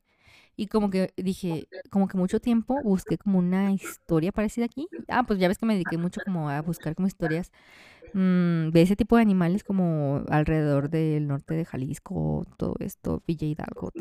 Y 0.58 0.68
como 0.68 0.90
que 0.90 1.14
dije, 1.18 1.70
como 1.92 2.08
que 2.08 2.18
mucho 2.18 2.40
tiempo 2.42 2.82
busqué 2.84 3.18
como 3.18 3.40
una 3.40 3.72
historia 3.74 4.32
parecida 4.32 4.66
aquí. 4.66 4.90
Ah, 5.08 5.24
pues 5.24 5.40
ya 5.40 5.48
ves 5.50 5.58
que 5.60 5.66
me 5.66 5.74
dediqué 5.76 5.98
mucho 5.98 6.22
como 6.22 6.50
a 6.50 6.62
buscar 6.62 6.96
como 6.96 7.08
historias 7.08 7.52
mm, 8.14 8.70
de 8.72 8.82
ese 8.84 8.96
tipo 8.96 9.16
de 9.18 9.24
animales 9.24 9.64
como 9.64 10.24
alrededor 10.30 10.90
del 10.90 11.28
norte 11.28 11.56
de 11.56 11.66
Jalisco, 11.66 12.46
todo 12.58 12.76
esto, 12.80 13.24
Villa 13.28 13.48
Hidalgo, 13.48 13.92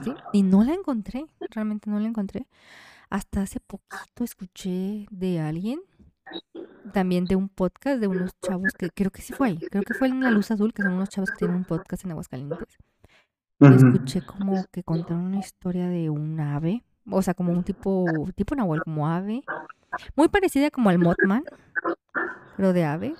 ¿sí? 0.00 0.16
Y 0.32 0.42
no 0.42 0.62
la 0.64 0.74
encontré, 0.74 1.26
realmente 1.50 1.90
no 1.90 1.98
la 2.00 2.08
encontré. 2.08 2.46
Hasta 3.10 3.42
hace 3.42 3.60
poquito 3.60 4.24
escuché 4.24 5.06
de 5.10 5.40
alguien, 5.40 5.80
también 6.92 7.24
de 7.24 7.36
un 7.36 7.48
podcast 7.48 8.00
de 8.00 8.06
unos 8.06 8.32
chavos 8.40 8.72
que 8.72 8.90
creo 8.90 9.10
que 9.10 9.22
sí 9.22 9.32
fue 9.32 9.48
ahí, 9.48 9.58
creo 9.70 9.82
que 9.82 9.94
fue 9.94 10.08
en 10.08 10.20
La 10.20 10.30
Luz 10.30 10.50
Azul, 10.50 10.72
que 10.74 10.82
son 10.82 10.92
unos 10.92 11.08
chavos 11.08 11.30
que 11.30 11.38
tienen 11.38 11.56
un 11.56 11.64
podcast 11.64 12.04
en 12.04 12.10
Aguascalientes 12.12 12.78
Escuché 13.60 14.22
como 14.22 14.64
que 14.70 14.84
contaron 14.84 15.24
una 15.24 15.38
historia 15.38 15.88
de 15.88 16.10
un 16.10 16.38
ave, 16.38 16.84
o 17.10 17.22
sea, 17.22 17.34
como 17.34 17.52
un 17.52 17.64
tipo, 17.64 18.06
tipo 18.36 18.54
Nahual, 18.54 18.82
como 18.84 19.08
ave, 19.08 19.42
muy 20.14 20.28
parecida 20.28 20.70
como 20.70 20.90
al 20.90 20.98
Mothman, 20.98 21.42
pero 22.56 22.72
de 22.72 22.84
ave. 22.84 23.14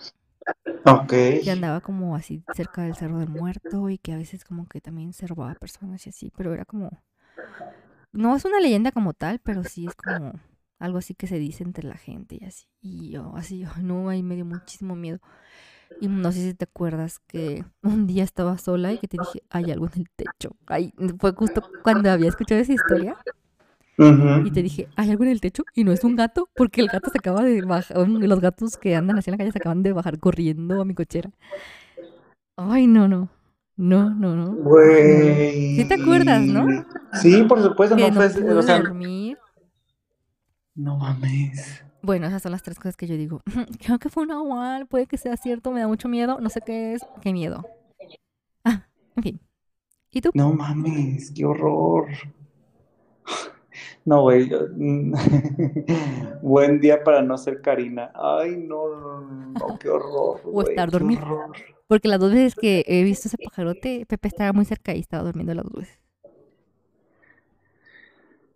Ok. 0.84 1.08
Que 1.08 1.50
andaba 1.50 1.80
como 1.80 2.14
así 2.14 2.44
cerca 2.54 2.82
del 2.82 2.94
Cerro 2.94 3.18
del 3.18 3.28
Muerto 3.28 3.90
y 3.90 3.98
que 3.98 4.12
a 4.12 4.16
veces 4.16 4.44
como 4.44 4.68
que 4.68 4.80
también 4.80 5.12
se 5.12 5.26
robaba 5.26 5.54
personas 5.54 6.06
y 6.06 6.10
así, 6.10 6.32
pero 6.36 6.54
era 6.54 6.64
como... 6.64 7.02
No 8.18 8.34
es 8.34 8.44
una 8.44 8.58
leyenda 8.58 8.90
como 8.90 9.12
tal, 9.14 9.38
pero 9.38 9.62
sí 9.62 9.86
es 9.86 9.94
como 9.94 10.32
algo 10.80 10.98
así 10.98 11.14
que 11.14 11.28
se 11.28 11.38
dice 11.38 11.62
entre 11.62 11.86
la 11.86 11.96
gente 11.96 12.36
y 12.40 12.44
así. 12.44 12.66
Y 12.80 13.10
yo 13.10 13.32
así, 13.36 13.64
no, 13.80 14.08
ahí 14.08 14.24
me 14.24 14.34
dio 14.34 14.44
muchísimo 14.44 14.96
miedo. 14.96 15.20
Y 16.00 16.08
no 16.08 16.32
sé 16.32 16.40
si 16.40 16.54
te 16.54 16.64
acuerdas 16.64 17.20
que 17.28 17.64
un 17.82 18.08
día 18.08 18.24
estaba 18.24 18.58
sola 18.58 18.92
y 18.92 18.98
que 18.98 19.06
te 19.06 19.18
dije, 19.18 19.44
hay 19.50 19.70
algo 19.70 19.86
en 19.86 20.00
el 20.00 20.10
techo. 20.10 20.56
Ay, 20.66 20.92
fue 21.20 21.32
justo 21.32 21.62
cuando 21.84 22.10
había 22.10 22.28
escuchado 22.28 22.60
esa 22.60 22.72
historia. 22.72 23.16
Y 24.44 24.50
te 24.50 24.64
dije, 24.64 24.88
hay 24.96 25.12
algo 25.12 25.22
en 25.22 25.30
el 25.30 25.40
techo 25.40 25.62
y 25.72 25.84
no 25.84 25.92
es 25.92 26.02
un 26.02 26.16
gato, 26.16 26.48
porque 26.56 26.80
el 26.80 26.88
gato 26.88 27.10
se 27.10 27.18
acaba 27.18 27.44
de 27.44 27.62
bajar, 27.62 28.08
los 28.08 28.40
gatos 28.40 28.76
que 28.76 28.96
andan 28.96 29.16
así 29.18 29.30
en 29.30 29.34
la 29.34 29.38
calle 29.38 29.52
se 29.52 29.58
acaban 29.58 29.84
de 29.84 29.92
bajar 29.92 30.18
corriendo 30.18 30.80
a 30.80 30.84
mi 30.84 30.94
cochera. 30.94 31.30
Ay, 32.56 32.88
no, 32.88 33.06
no. 33.06 33.28
No, 33.78 34.10
no, 34.10 34.34
no. 34.34 34.54
Güey. 34.56 35.76
¿Sí 35.76 35.84
te 35.86 35.94
acuerdas, 35.94 36.42
no? 36.42 36.66
Sí, 37.22 37.44
por 37.44 37.62
supuesto, 37.62 37.96
no, 37.96 38.12
fue, 38.12 38.26
o 38.26 38.62
sea, 38.62 38.80
dormir. 38.80 39.38
No 40.74 40.96
mames. 40.96 41.84
Bueno, 42.02 42.26
esas 42.26 42.42
son 42.42 42.50
las 42.50 42.64
tres 42.64 42.76
cosas 42.76 42.96
que 42.96 43.06
yo 43.06 43.16
digo. 43.16 43.40
Creo 43.84 44.00
que 44.00 44.08
fue 44.08 44.24
un 44.24 44.30
nahual, 44.30 44.88
puede 44.88 45.06
que 45.06 45.16
sea 45.16 45.36
cierto, 45.36 45.70
me 45.70 45.78
da 45.80 45.86
mucho 45.86 46.08
miedo, 46.08 46.40
no 46.40 46.50
sé 46.50 46.60
qué 46.60 46.94
es, 46.94 47.06
qué 47.20 47.32
miedo. 47.32 47.64
Ah, 48.64 48.88
en 49.14 49.22
fin. 49.22 49.40
¿Y 50.10 50.22
tú? 50.22 50.30
No 50.34 50.52
mames, 50.52 51.30
qué 51.30 51.44
horror. 51.44 52.08
No, 54.04 54.22
güey. 54.22 54.50
Buen 56.42 56.80
día 56.80 57.04
para 57.04 57.22
no 57.22 57.38
ser 57.38 57.62
Karina. 57.62 58.10
Ay, 58.12 58.56
no, 58.56 58.88
no, 58.88 59.20
no, 59.20 59.78
qué 59.78 59.88
horror. 59.88 60.40
o 60.44 60.62
estar 60.62 60.90
dormido. 60.90 61.24
Porque 61.88 62.08
las 62.08 62.20
dos 62.20 62.32
veces 62.32 62.54
que 62.54 62.84
he 62.86 63.02
visto 63.02 63.28
ese 63.28 63.38
pajarote, 63.38 64.06
Pepe 64.06 64.28
estaba 64.28 64.52
muy 64.52 64.64
cerca 64.64 64.94
y 64.94 65.00
estaba 65.00 65.24
durmiendo 65.24 65.54
las 65.54 65.64
dos 65.64 65.74
veces. 65.74 65.98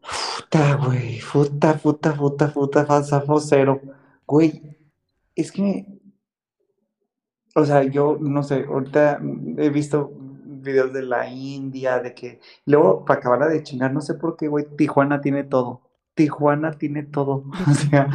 Puta, 0.00 0.76
güey, 0.76 1.20
puta, 1.32 1.74
puta, 1.78 2.14
puta, 2.14 2.52
puta, 2.52 2.84
falsa, 2.86 3.24
cero. 3.40 3.80
Güey, 4.26 4.62
es 5.34 5.50
que, 5.52 5.86
o 7.54 7.64
sea, 7.64 7.82
yo 7.84 8.18
no 8.20 8.42
sé, 8.42 8.64
ahorita 8.68 9.20
he 9.58 9.70
visto 9.70 10.12
videos 10.44 10.92
de 10.92 11.02
la 11.02 11.28
India, 11.28 12.00
de 12.00 12.14
que, 12.14 12.40
luego, 12.66 13.04
para 13.04 13.20
acabar 13.20 13.48
de 13.50 13.62
chingar, 13.62 13.92
no 13.92 14.00
sé 14.00 14.14
por 14.14 14.36
qué, 14.36 14.48
güey, 14.48 14.66
Tijuana 14.76 15.20
tiene 15.20 15.44
todo. 15.44 15.82
Tijuana 16.14 16.72
tiene 16.72 17.02
todo. 17.04 17.44
O 17.70 17.74
sea, 17.74 18.08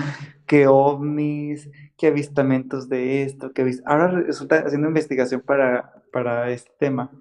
que 0.47 0.67
ovnis, 0.67 1.69
que 1.97 2.07
avistamientos 2.07 2.89
de 2.89 3.23
esto, 3.23 3.53
que 3.53 3.79
ahora 3.85 4.07
resulta 4.07 4.59
haciendo 4.59 4.87
investigación 4.87 5.41
para, 5.41 6.03
para 6.11 6.49
este 6.49 6.71
tema 6.79 7.11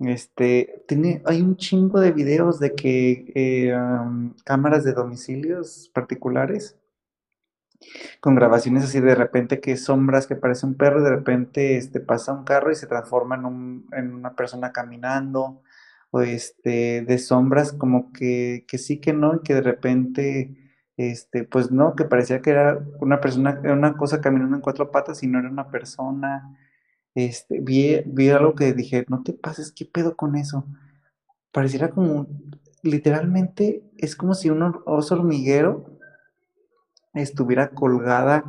este, 0.00 0.82
tiene, 0.88 1.22
hay 1.26 1.42
un 1.42 1.56
chingo 1.56 2.00
de 2.00 2.12
videos 2.12 2.58
de 2.58 2.74
que 2.74 3.32
eh, 3.34 3.74
cámaras 4.44 4.82
de 4.82 4.94
domicilios 4.94 5.90
particulares 5.92 6.76
con 8.20 8.34
grabaciones 8.34 8.84
así 8.84 9.00
de 9.00 9.14
repente 9.14 9.60
que 9.60 9.76
sombras 9.76 10.26
que 10.26 10.36
parece 10.36 10.66
un 10.66 10.74
perro, 10.74 11.02
de 11.02 11.10
repente 11.10 11.76
este, 11.76 12.00
pasa 12.00 12.32
un 12.32 12.44
carro 12.44 12.70
y 12.70 12.76
se 12.76 12.86
transforma 12.86 13.36
en, 13.36 13.84
en 13.92 14.14
una 14.14 14.34
persona 14.34 14.72
caminando, 14.72 15.62
o 16.10 16.20
este, 16.22 17.02
de 17.02 17.18
sombras 17.18 17.72
como 17.72 18.12
que, 18.12 18.64
que 18.68 18.78
sí 18.78 19.00
que 19.00 19.12
no, 19.12 19.36
y 19.36 19.40
que 19.40 19.54
de 19.54 19.62
repente, 19.62 20.69
este, 21.08 21.44
pues 21.44 21.70
no, 21.70 21.94
que 21.94 22.04
parecía 22.04 22.42
que 22.42 22.50
era 22.50 22.84
una 23.00 23.20
persona, 23.20 23.60
era 23.62 23.74
una 23.74 23.96
cosa 23.96 24.20
caminando 24.20 24.56
en 24.56 24.62
cuatro 24.62 24.90
patas 24.90 25.22
y 25.22 25.26
no 25.26 25.38
era 25.38 25.48
una 25.50 25.70
persona 25.70 26.56
este, 27.14 27.60
vi, 27.60 28.02
vi 28.06 28.30
algo 28.30 28.54
que 28.54 28.72
dije, 28.72 29.04
no 29.08 29.22
te 29.22 29.32
pases, 29.32 29.72
¿qué 29.72 29.84
pedo 29.84 30.16
con 30.16 30.36
eso? 30.36 30.64
Pareciera 31.52 31.90
como, 31.90 32.28
literalmente, 32.82 33.82
es 33.98 34.14
como 34.14 34.34
si 34.34 34.50
un 34.50 34.62
oso 34.86 35.14
hormiguero 35.14 35.98
estuviera 37.14 37.70
colgada, 37.70 38.44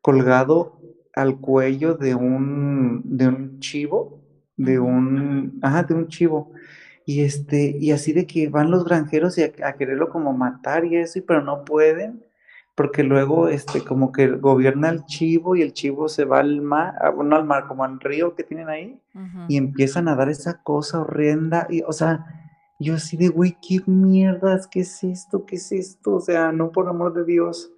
colgado 0.00 0.80
al 1.14 1.40
cuello 1.40 1.94
de 1.94 2.14
un, 2.14 3.02
de 3.04 3.28
un 3.28 3.58
chivo, 3.58 4.22
de 4.56 4.78
un, 4.78 5.58
ajá, 5.62 5.82
de 5.82 5.94
un 5.94 6.08
chivo. 6.08 6.52
Y 7.08 7.22
este, 7.22 7.74
y 7.80 7.92
así 7.92 8.12
de 8.12 8.26
que 8.26 8.50
van 8.50 8.70
los 8.70 8.84
granjeros 8.84 9.38
y 9.38 9.42
a, 9.42 9.52
a 9.64 9.76
quererlo 9.76 10.10
como 10.10 10.34
matar 10.34 10.84
y 10.84 10.96
eso, 10.96 11.20
pero 11.26 11.40
no 11.42 11.64
pueden 11.64 12.22
porque 12.78 13.02
luego 13.02 13.48
este 13.48 13.82
como 13.82 14.12
que 14.12 14.28
gobierna 14.28 14.90
el 14.90 15.04
chivo 15.06 15.56
y 15.56 15.62
el 15.62 15.72
chivo 15.72 16.08
se 16.08 16.24
va 16.24 16.38
al 16.38 16.60
mar, 16.60 16.94
ah, 17.00 17.10
bueno, 17.10 17.34
al 17.34 17.44
mar, 17.44 17.66
como 17.66 17.82
al 17.82 17.98
río 17.98 18.36
que 18.36 18.44
tienen 18.44 18.68
ahí, 18.68 19.00
y 19.48 19.56
empiezan 19.56 20.06
a 20.06 20.14
dar 20.14 20.28
esa 20.28 20.62
cosa 20.62 21.00
horrenda, 21.00 21.66
y 21.68 21.82
o 21.82 21.92
sea, 21.92 22.24
yo 22.78 22.94
así 22.94 23.16
de, 23.16 23.30
güey, 23.30 23.56
qué 23.60 23.80
mierdas, 23.86 24.68
¿qué 24.68 24.80
es 24.80 25.02
esto? 25.02 25.44
¿Qué 25.44 25.56
es 25.56 25.72
esto? 25.72 26.14
O 26.14 26.20
sea, 26.20 26.52
no 26.52 26.70
por 26.70 26.88
amor 26.88 27.14
de 27.14 27.24
Dios. 27.24 27.72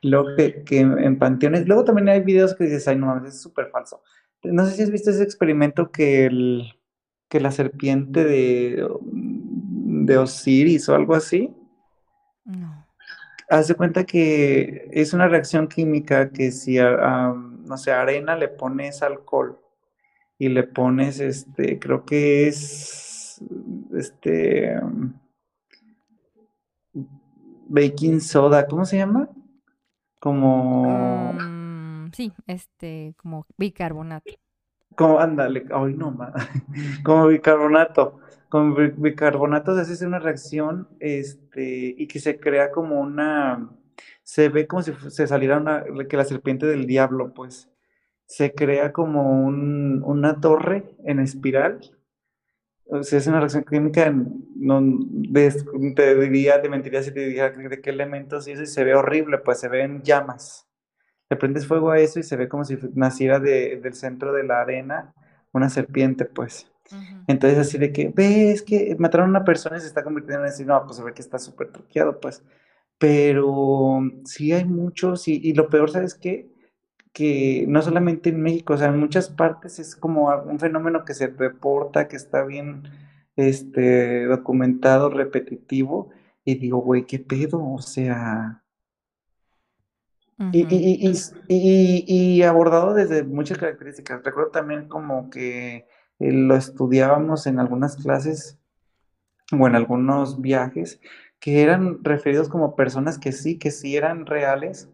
Luego 0.00 0.28
que, 0.38 0.62
que 0.62 0.80
en 0.80 1.18
panteones, 1.18 1.66
luego 1.66 1.84
también 1.84 2.08
hay 2.08 2.22
videos 2.22 2.54
que 2.54 2.64
dices, 2.64 2.88
ay, 2.88 2.96
no 2.96 3.08
mames, 3.08 3.34
es 3.34 3.42
súper 3.42 3.68
falso. 3.68 4.00
No 4.42 4.64
sé 4.64 4.72
si 4.72 4.82
has 4.84 4.90
visto 4.90 5.10
ese 5.10 5.22
experimento 5.22 5.90
que, 5.90 6.24
el, 6.24 6.72
que 7.28 7.40
la 7.40 7.50
serpiente 7.50 8.24
de, 8.24 8.88
de 9.02 10.18
Osiris 10.18 10.88
o 10.88 10.94
algo 10.94 11.14
así. 11.14 11.54
No. 12.44 12.86
Haz 13.48 13.68
de 13.68 13.74
cuenta 13.74 14.04
que 14.04 14.88
es 14.92 15.12
una 15.12 15.28
reacción 15.28 15.68
química 15.68 16.30
que 16.30 16.50
si 16.50 16.78
a, 16.78 17.32
no 17.32 17.76
sé, 17.76 17.92
arena 17.92 18.36
le 18.36 18.48
pones 18.48 19.02
alcohol 19.02 19.60
y 20.38 20.48
le 20.48 20.64
pones, 20.64 21.20
este, 21.20 21.78
creo 21.78 22.04
que 22.04 22.48
es, 22.48 23.40
este, 23.94 24.78
baking 27.68 28.20
soda, 28.20 28.66
¿cómo 28.66 28.84
se 28.84 28.98
llama? 28.98 29.28
Como... 30.20 31.32
Mm, 31.32 32.10
sí, 32.12 32.32
este, 32.46 33.14
como 33.16 33.46
bicarbonato. 33.56 34.32
Como, 34.96 35.20
ándale, 35.20 35.66
ay 35.70 35.94
no, 35.94 36.16
como 37.04 37.28
bicarbonato. 37.28 38.18
Con 38.48 38.74
bicarbonato 39.02 39.74
se 39.84 39.92
hace 39.92 40.06
una 40.06 40.18
reacción, 40.18 40.88
este, 41.00 41.94
y 41.98 42.06
que 42.06 42.18
se 42.20 42.38
crea 42.40 42.70
como 42.70 43.00
una, 43.00 43.70
se 44.22 44.48
ve 44.48 44.66
como 44.66 44.82
si 44.82 44.92
se 45.10 45.26
saliera 45.26 45.58
una, 45.58 45.84
que 46.08 46.16
la 46.16 46.24
serpiente 46.24 46.66
del 46.66 46.86
diablo, 46.86 47.34
pues, 47.34 47.68
se 48.26 48.54
crea 48.54 48.92
como 48.92 49.44
un, 49.46 50.02
una 50.04 50.40
torre 50.40 50.96
en 51.04 51.20
espiral. 51.20 51.80
O 52.88 53.02
sea, 53.02 53.18
es 53.18 53.26
una 53.26 53.40
reacción 53.40 53.64
química, 53.64 54.10
no, 54.10 54.80
te 55.94 56.14
diría, 56.16 56.62
te 56.62 56.68
mentiría 56.68 57.02
si 57.02 57.12
te 57.12 57.20
dijera 57.26 57.50
de 57.50 57.80
qué 57.80 57.90
elementos 57.90 58.46
y 58.48 58.52
y 58.52 58.66
se 58.66 58.84
ve 58.84 58.94
horrible, 58.94 59.38
pues 59.38 59.60
se 59.60 59.68
ven 59.68 60.02
llamas. 60.02 60.65
Le 61.28 61.36
prendes 61.36 61.66
fuego 61.66 61.90
a 61.90 61.98
eso 61.98 62.20
y 62.20 62.22
se 62.22 62.36
ve 62.36 62.48
como 62.48 62.64
si 62.64 62.78
naciera 62.94 63.40
de, 63.40 63.80
del 63.82 63.94
centro 63.94 64.32
de 64.32 64.44
la 64.44 64.60
arena 64.60 65.14
una 65.52 65.68
serpiente, 65.70 66.24
pues. 66.24 66.70
Entonces, 67.26 67.58
así 67.58 67.78
de 67.78 67.92
que, 67.92 68.12
ves 68.14 68.62
que 68.62 68.94
mataron 68.98 69.28
a 69.28 69.30
una 69.30 69.44
persona 69.44 69.76
y 69.76 69.80
se 69.80 69.86
está 69.86 70.04
convirtiendo 70.04 70.44
en 70.44 70.50
decir, 70.50 70.66
no, 70.66 70.84
pues 70.84 70.96
se 70.96 71.02
ve 71.02 71.14
que 71.14 71.22
está 71.22 71.38
súper 71.38 71.72
truqueado, 71.72 72.20
pues. 72.20 72.44
Pero 72.98 74.00
sí 74.24 74.52
hay 74.52 74.64
muchos, 74.64 75.26
y, 75.28 75.40
y 75.42 75.54
lo 75.54 75.68
peor, 75.68 75.90
¿sabes 75.90 76.14
qué? 76.14 76.50
que 77.16 77.64
no 77.66 77.80
solamente 77.80 78.28
en 78.28 78.42
México, 78.42 78.74
o 78.74 78.76
sea, 78.76 78.88
en 78.88 79.00
muchas 79.00 79.30
partes 79.30 79.78
es 79.78 79.96
como 79.96 80.28
un 80.28 80.60
fenómeno 80.60 81.06
que 81.06 81.14
se 81.14 81.28
reporta, 81.28 82.08
que 82.08 82.16
está 82.16 82.44
bien 82.44 82.82
este, 83.36 84.26
documentado, 84.26 85.08
repetitivo, 85.08 86.10
y 86.44 86.56
digo, 86.56 86.78
güey, 86.78 87.06
¿qué 87.06 87.18
pedo? 87.18 87.64
O 87.64 87.80
sea... 87.80 88.62
y, 90.38 90.66
y, 90.68 91.12
y, 91.48 92.04
y, 92.06 92.42
abordado 92.42 92.92
desde 92.92 93.22
muchas 93.24 93.58
características. 93.58 94.22
Recuerdo 94.22 94.50
también 94.50 94.86
como 94.88 95.30
que 95.30 95.86
eh, 96.18 96.32
lo 96.32 96.56
estudiábamos 96.56 97.46
en 97.46 97.58
algunas 97.58 97.96
clases 97.96 98.58
o 99.52 99.66
en 99.66 99.76
algunos 99.76 100.40
viajes, 100.40 101.00
que 101.40 101.62
eran 101.62 102.02
referidos 102.02 102.48
como 102.48 102.76
personas 102.76 103.18
que 103.18 103.32
sí, 103.32 103.58
que 103.58 103.70
sí 103.70 103.96
eran 103.96 104.26
reales, 104.26 104.90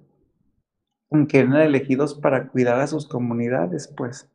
que 1.28 1.40
eran 1.40 1.56
elegidos 1.56 2.14
para 2.14 2.48
cuidar 2.48 2.80
a 2.80 2.86
sus 2.86 3.06
comunidades, 3.06 3.88
pues, 3.88 4.30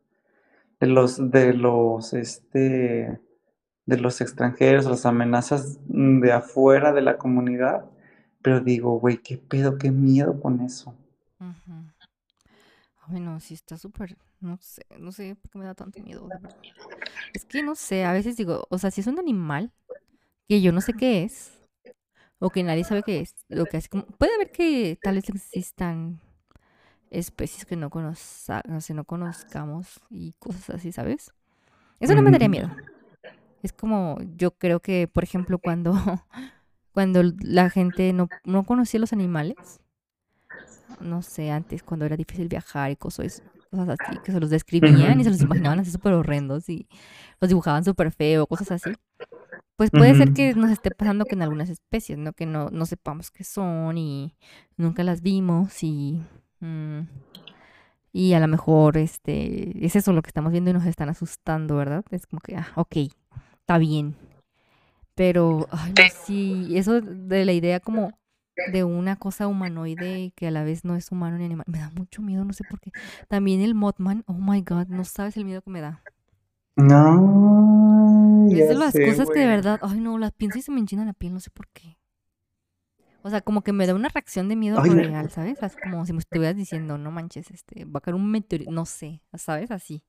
de 0.80 0.86
los, 0.86 1.30
de 1.30 1.54
los, 1.54 2.12
este, 2.12 3.20
de 3.86 3.96
los 3.96 4.20
extranjeros, 4.20 4.86
las 4.86 5.06
amenazas 5.06 5.78
de 5.86 6.32
afuera 6.32 6.92
de 6.92 7.02
la 7.02 7.16
comunidad, 7.16 7.86
pero 8.42 8.60
digo, 8.60 8.98
güey, 8.98 9.18
qué 9.18 9.36
pedo, 9.36 9.78
qué 9.78 9.90
miedo 9.90 10.40
con 10.40 10.60
eso. 10.60 10.94
Bueno, 13.08 13.40
sí 13.40 13.54
está 13.54 13.78
súper, 13.78 14.18
no 14.40 14.58
sé, 14.60 14.82
no 14.98 15.12
sé 15.12 15.34
por 15.34 15.50
qué 15.50 15.58
me 15.58 15.64
da 15.64 15.74
tanto 15.74 16.02
miedo, 16.02 16.28
Es 17.32 17.44
que 17.44 17.62
no 17.62 17.74
sé, 17.74 18.04
a 18.04 18.12
veces 18.12 18.36
digo, 18.36 18.66
o 18.68 18.78
sea, 18.78 18.90
si 18.90 19.00
es 19.00 19.06
un 19.06 19.18
animal 19.18 19.72
que 20.46 20.60
yo 20.60 20.72
no 20.72 20.80
sé 20.80 20.92
qué 20.92 21.24
es, 21.24 21.58
o 22.38 22.50
que 22.50 22.62
nadie 22.62 22.84
sabe 22.84 23.02
qué 23.02 23.20
es, 23.20 23.34
lo 23.48 23.64
que 23.64 23.78
hace 23.78 23.88
como, 23.88 24.04
puede 24.04 24.34
haber 24.34 24.52
que 24.52 24.98
tal 25.02 25.14
vez 25.16 25.28
existan 25.30 26.20
especies 27.10 27.64
que 27.64 27.76
no, 27.76 27.90
no 27.90 29.04
conozcamos 29.04 30.00
y 30.10 30.32
cosas 30.34 30.70
así, 30.70 30.92
¿sabes? 30.92 31.32
Eso 32.00 32.14
no 32.14 32.22
me 32.22 32.30
daría 32.30 32.48
miedo. 32.48 32.70
Es 33.62 33.72
como, 33.72 34.18
yo 34.36 34.52
creo 34.52 34.80
que, 34.80 35.08
por 35.08 35.24
ejemplo, 35.24 35.58
cuando, 35.58 35.92
cuando 36.98 37.22
la 37.40 37.70
gente 37.70 38.12
no, 38.12 38.28
no 38.44 38.64
conocía 38.64 38.98
los 38.98 39.12
animales, 39.12 39.80
no 41.00 41.22
sé, 41.22 41.52
antes 41.52 41.84
cuando 41.84 42.06
era 42.06 42.16
difícil 42.16 42.48
viajar 42.48 42.90
y 42.90 42.96
cosas, 42.96 43.42
cosas 43.70 44.00
así, 44.00 44.18
que 44.24 44.32
se 44.32 44.40
los 44.40 44.50
describían 44.50 45.20
y 45.20 45.24
se 45.24 45.30
los 45.30 45.40
imaginaban 45.42 45.78
así 45.78 45.92
súper 45.92 46.14
horrendos 46.14 46.68
y 46.68 46.88
los 47.40 47.48
dibujaban 47.48 47.84
súper 47.84 48.10
feo, 48.10 48.46
cosas 48.46 48.72
así. 48.72 48.96
Pues 49.76 49.90
puede 49.90 50.16
ser 50.16 50.32
que 50.32 50.54
nos 50.54 50.72
esté 50.72 50.90
pasando 50.90 51.24
que 51.24 51.36
en 51.36 51.42
algunas 51.42 51.70
especies, 51.70 52.18
¿no? 52.18 52.32
Que 52.32 52.46
no, 52.46 52.68
no 52.70 52.84
sepamos 52.84 53.30
qué 53.30 53.44
son 53.44 53.96
y 53.96 54.34
nunca 54.76 55.04
las 55.04 55.22
vimos 55.22 55.84
y 55.84 56.20
Mm. 56.60 57.02
Y 58.12 58.32
a 58.32 58.40
lo 58.40 58.48
mejor 58.48 58.96
este 58.96 59.84
es 59.84 59.94
eso 59.94 60.12
lo 60.12 60.22
que 60.22 60.28
estamos 60.30 60.50
viendo 60.52 60.70
y 60.70 60.74
nos 60.74 60.86
están 60.86 61.08
asustando, 61.08 61.76
¿verdad? 61.76 62.04
Es 62.10 62.26
como 62.26 62.40
que, 62.40 62.56
ah, 62.56 62.68
ok, 62.74 62.96
está 63.60 63.78
bien. 63.78 64.16
Pero, 65.18 65.66
ay, 65.72 65.92
sí, 66.24 66.78
eso 66.78 67.00
de 67.00 67.44
la 67.44 67.52
idea 67.52 67.80
como 67.80 68.16
de 68.70 68.84
una 68.84 69.16
cosa 69.16 69.48
humanoide 69.48 70.32
que 70.36 70.46
a 70.46 70.52
la 70.52 70.62
vez 70.62 70.84
no 70.84 70.94
es 70.94 71.10
humano 71.10 71.38
ni 71.38 71.44
animal, 71.44 71.66
me 71.68 71.80
da 71.80 71.90
mucho 71.90 72.22
miedo, 72.22 72.44
no 72.44 72.52
sé 72.52 72.62
por 72.62 72.78
qué. 72.78 72.92
También 73.26 73.60
el 73.60 73.74
Mothman, 73.74 74.22
oh 74.26 74.34
my 74.34 74.62
god, 74.62 74.86
no 74.86 75.04
sabes 75.04 75.36
el 75.36 75.44
miedo 75.44 75.60
que 75.60 75.70
me 75.70 75.80
da. 75.80 76.04
No. 76.76 78.46
Es 78.48 78.68
de 78.68 78.74
las 78.76 78.94
cosas 78.94 79.28
que 79.28 79.40
de 79.40 79.46
verdad, 79.46 79.80
ay 79.82 79.98
no, 79.98 80.18
las 80.18 80.30
pienso 80.30 80.58
y 80.58 80.62
se 80.62 80.70
me 80.70 80.78
enchina 80.78 81.04
la 81.04 81.14
piel, 81.14 81.34
no 81.34 81.40
sé 81.40 81.50
por 81.50 81.66
qué. 81.68 81.98
O 83.22 83.30
sea, 83.30 83.40
como 83.40 83.62
que 83.62 83.72
me 83.72 83.88
da 83.88 83.96
una 83.96 84.10
reacción 84.10 84.48
de 84.48 84.54
miedo 84.54 84.80
real, 84.80 85.30
¿sabes? 85.30 85.60
Es 85.60 85.76
como 85.82 86.06
si 86.06 86.12
me 86.12 86.20
estuvieras 86.20 86.54
diciendo, 86.54 86.96
no 86.96 87.10
manches, 87.10 87.50
este, 87.50 87.84
va 87.86 87.98
a 87.98 88.00
caer 88.02 88.14
un 88.14 88.30
meteorito, 88.30 88.70
no 88.70 88.86
sé, 88.86 89.20
¿sabes? 89.34 89.72
Así. 89.72 90.04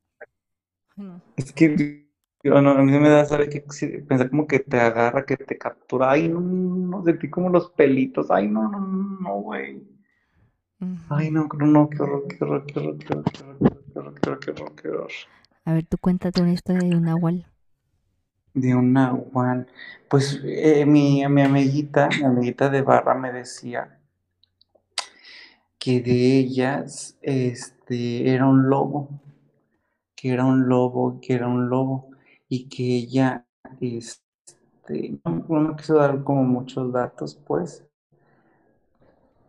Es 1.36 1.52
que 1.52 2.09
a 2.44 2.62
mí 2.62 3.00
me 3.00 3.10
da, 3.10 3.26
¿sabes? 3.26 3.50
Que 3.50 3.62
pensar 3.62 4.30
como 4.30 4.48
que 4.48 4.60
te 4.60 4.80
agarra, 4.80 5.26
que 5.26 5.38
te 5.38 5.58
captura. 5.58 6.12
Ay, 6.12 6.30
no, 6.30 6.40
no, 6.40 7.04
sentí 7.04 7.30
como 7.30 7.50
los 7.50 7.72
pelitos. 7.72 8.32
Ay, 8.32 8.48
no, 8.48 8.70
no, 8.70 8.80
no, 8.80 9.36
güey. 9.42 9.82
Ay, 11.10 11.30
no, 11.32 11.48
no, 11.58 11.66
no, 11.66 11.90
qué 11.90 12.02
horror, 12.02 12.28
qué 12.28 12.44
horror, 12.44 12.66
qué 12.66 12.80
horror, 12.80 12.98
qué 12.98 13.14
horror, 13.14 13.28
qué 13.30 13.44
horror, 13.44 14.16
qué 14.22 14.30
horror, 14.30 14.40
qué 14.40 14.52
horror, 14.52 14.76
qué 14.76 14.88
horror. 14.88 15.12
A 15.66 15.74
ver, 15.74 15.86
tú 15.86 15.98
cuéntate 15.98 16.42
una 16.42 16.54
historia 16.54 16.88
de 16.88 16.96
un 16.96 17.04
nahual. 17.04 17.46
De 18.54 18.74
un 18.74 18.94
nahual. 18.94 19.68
Pues 20.10 20.40
eh, 20.44 20.86
mi, 20.86 21.28
mi 21.28 21.42
amiguita, 21.42 22.08
mi 22.18 22.24
amiguita 22.24 22.70
de 22.70 22.82
barra 22.82 23.14
me 23.16 23.32
decía 23.34 24.00
que 25.80 26.02
de 26.02 26.38
ellas 26.38 27.18
este, 27.22 28.34
era 28.34 28.46
un 28.48 28.70
lobo, 28.70 29.10
que 30.16 30.32
era 30.32 30.46
un 30.46 30.68
lobo, 30.68 31.20
que 31.22 31.34
era 31.34 31.48
un 31.48 31.70
lobo, 31.70 32.09
y 32.50 32.68
que 32.68 32.84
ella, 32.84 33.46
este, 33.80 35.20
no, 35.24 35.46
no 35.48 35.76
quiso 35.76 35.96
dar 35.96 36.24
como 36.24 36.44
muchos 36.44 36.92
datos, 36.92 37.36
pues, 37.48 37.86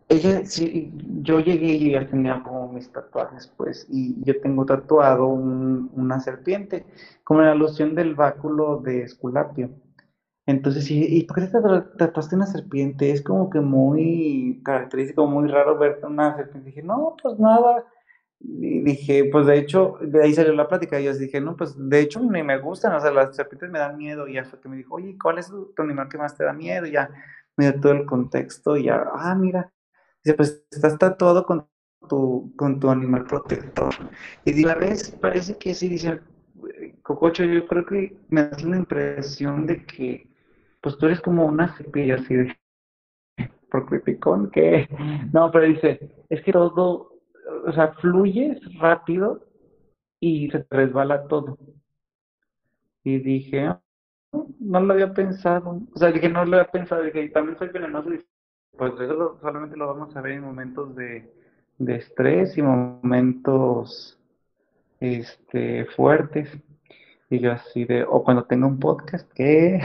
ella, 0.07 0.45
sí, 0.45 0.91
yo 1.21 1.39
llegué 1.39 1.73
y 1.73 1.91
ya 1.91 2.05
tenía 2.05 2.43
como 2.43 2.71
mis 2.73 2.91
tatuajes, 2.91 3.47
pues, 3.57 3.87
y 3.89 4.21
yo 4.23 4.39
tengo 4.41 4.65
tatuado 4.65 5.27
una 5.27 6.19
serpiente, 6.19 6.85
como 7.23 7.41
la 7.41 7.53
alusión 7.53 7.95
del 7.95 8.13
báculo 8.15 8.77
de 8.77 9.03
Esculapio. 9.03 9.69
Entonces, 10.45 10.89
¿y 10.91 11.23
por 11.23 11.37
qué 11.37 11.47
te 11.47 11.61
tatuaste 11.97 12.35
una 12.35 12.45
serpiente? 12.47 13.11
Es 13.11 13.21
como 13.21 13.49
que 13.49 13.61
muy 13.61 14.61
característico, 14.65 15.27
muy 15.27 15.47
raro 15.47 15.77
ver 15.77 16.01
una 16.03 16.35
serpiente. 16.35 16.69
dije, 16.69 16.83
no, 16.83 17.15
pues 17.21 17.39
nada. 17.39 17.85
Y 18.43 18.81
dije, 18.81 19.29
pues 19.31 19.45
de 19.45 19.57
hecho, 19.57 19.97
de 20.01 20.23
ahí 20.23 20.33
salió 20.33 20.53
la 20.53 20.67
plática. 20.67 20.99
Y 20.99 21.05
yo 21.05 21.13
dije, 21.13 21.41
no, 21.41 21.55
pues 21.55 21.75
de 21.77 21.99
hecho 21.99 22.19
ni 22.21 22.43
me 22.43 22.57
gustan, 22.59 22.93
o 22.93 22.99
sea, 22.99 23.11
las 23.11 23.35
serpientes 23.35 23.69
me 23.69 23.79
dan 23.79 23.97
miedo. 23.97 24.27
Y 24.27 24.33
ya 24.33 24.45
fue 24.45 24.59
que 24.59 24.69
me 24.69 24.77
dijo, 24.77 24.95
oye, 24.95 25.17
¿cuál 25.21 25.37
es 25.37 25.47
tu 25.47 25.81
animal 25.81 26.09
que 26.09 26.17
más 26.17 26.37
te 26.37 26.43
da 26.43 26.53
miedo? 26.53 26.85
Y 26.85 26.91
ya 26.91 27.09
me 27.57 27.69
dio 27.71 27.79
todo 27.79 27.93
el 27.93 28.05
contexto. 28.05 28.77
Y 28.77 28.85
ya, 28.85 29.03
ah, 29.13 29.35
mira, 29.35 29.71
Dice, 30.23 30.35
pues 30.35 30.65
estás 30.69 30.97
tatuado 30.99 31.45
con 31.45 31.67
tu, 32.07 32.53
con 32.55 32.79
tu 32.79 32.89
animal 32.89 33.25
protector. 33.25 33.93
Y 34.45 34.53
de 34.53 34.61
la 34.63 34.75
vez 34.75 35.11
parece 35.19 35.57
que 35.57 35.73
sí, 35.73 35.89
dice, 35.89 36.19
Cococho, 37.01 37.43
yo 37.43 37.65
creo 37.67 37.85
que 37.85 38.15
me 38.29 38.43
da 38.43 38.57
la 38.63 38.77
impresión 38.77 39.65
de 39.65 39.83
que, 39.85 40.27
pues 40.79 40.97
tú 40.97 41.07
eres 41.07 41.21
como 41.21 41.45
una 41.45 41.75
cepilla 41.75 42.15
así 42.15 42.35
de, 42.35 42.57
por 43.71 44.19
con 44.19 44.51
que, 44.51 44.87
no, 45.33 45.49
pero 45.51 45.65
dice, 45.65 46.25
es 46.29 46.41
que 46.43 46.51
todo, 46.51 47.10
o 47.65 47.71
sea, 47.71 47.93
fluye 47.93 48.59
rápido 48.79 49.47
y 50.19 50.49
se 50.51 50.65
resbala 50.69 51.27
todo. 51.27 51.57
Y 53.03 53.19
dije, 53.19 53.75
no, 54.59 54.79
lo 54.79 54.93
había 54.93 55.13
pensado, 55.13 55.81
o 55.93 55.97
sea, 55.97 56.11
dije, 56.11 56.29
no 56.29 56.45
lo 56.45 56.57
había 56.57 56.71
pensado, 56.71 57.03
dije, 57.03 57.29
también 57.29 57.57
soy 57.57 57.69
venenoso, 57.69 58.09
pues 58.77 58.93
eso 58.99 59.39
solamente 59.41 59.75
lo 59.75 59.87
vamos 59.87 60.15
a 60.15 60.21
ver 60.21 60.33
en 60.33 60.43
momentos 60.43 60.95
de, 60.95 61.31
de 61.77 61.95
estrés 61.95 62.57
y 62.57 62.61
momentos 62.61 64.19
este, 64.99 65.85
fuertes. 65.85 66.49
Y 67.29 67.39
yo 67.39 67.53
así 67.53 67.85
de, 67.85 68.03
o 68.03 68.23
cuando 68.23 68.45
tenga 68.45 68.67
un 68.67 68.79
podcast, 68.79 69.31
¿qué? 69.33 69.79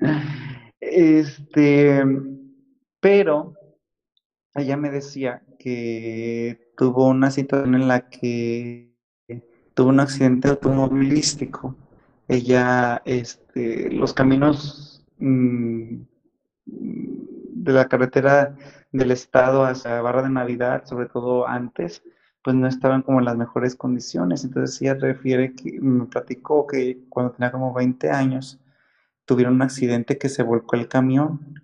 este, 0.80 2.04
pero 3.00 3.54
ella 4.54 4.76
me 4.76 4.90
decía 4.90 5.42
que 5.58 6.72
tuvo 6.76 7.08
una 7.08 7.30
situación 7.30 7.74
en 7.74 7.88
la 7.88 8.08
que 8.08 8.94
tuvo 9.74 9.88
un 9.90 10.00
accidente 10.00 10.48
automovilístico. 10.48 11.76
Ella, 12.28 13.02
este, 13.04 13.90
los 13.90 14.12
caminos 14.12 15.04
mm, 15.18 15.96
de 16.66 17.72
la 17.72 17.88
carretera 17.88 18.56
del 18.92 19.10
estado 19.10 19.64
hacia 19.64 20.00
Barra 20.00 20.22
de 20.22 20.30
Navidad, 20.30 20.84
sobre 20.84 21.06
todo 21.06 21.46
antes, 21.46 22.02
pues 22.42 22.56
no 22.56 22.66
estaban 22.66 23.02
como 23.02 23.18
en 23.18 23.26
las 23.26 23.36
mejores 23.36 23.74
condiciones. 23.76 24.44
Entonces 24.44 24.80
ella 24.80 24.94
refiere 24.94 25.54
que 25.54 25.80
me 25.80 26.06
platicó 26.06 26.66
que 26.66 27.04
cuando 27.08 27.32
tenía 27.32 27.52
como 27.52 27.74
20 27.74 28.10
años 28.10 28.58
tuvieron 29.24 29.54
un 29.54 29.62
accidente 29.62 30.18
que 30.18 30.28
se 30.28 30.42
volcó 30.42 30.76
el 30.76 30.88
camión 30.88 31.62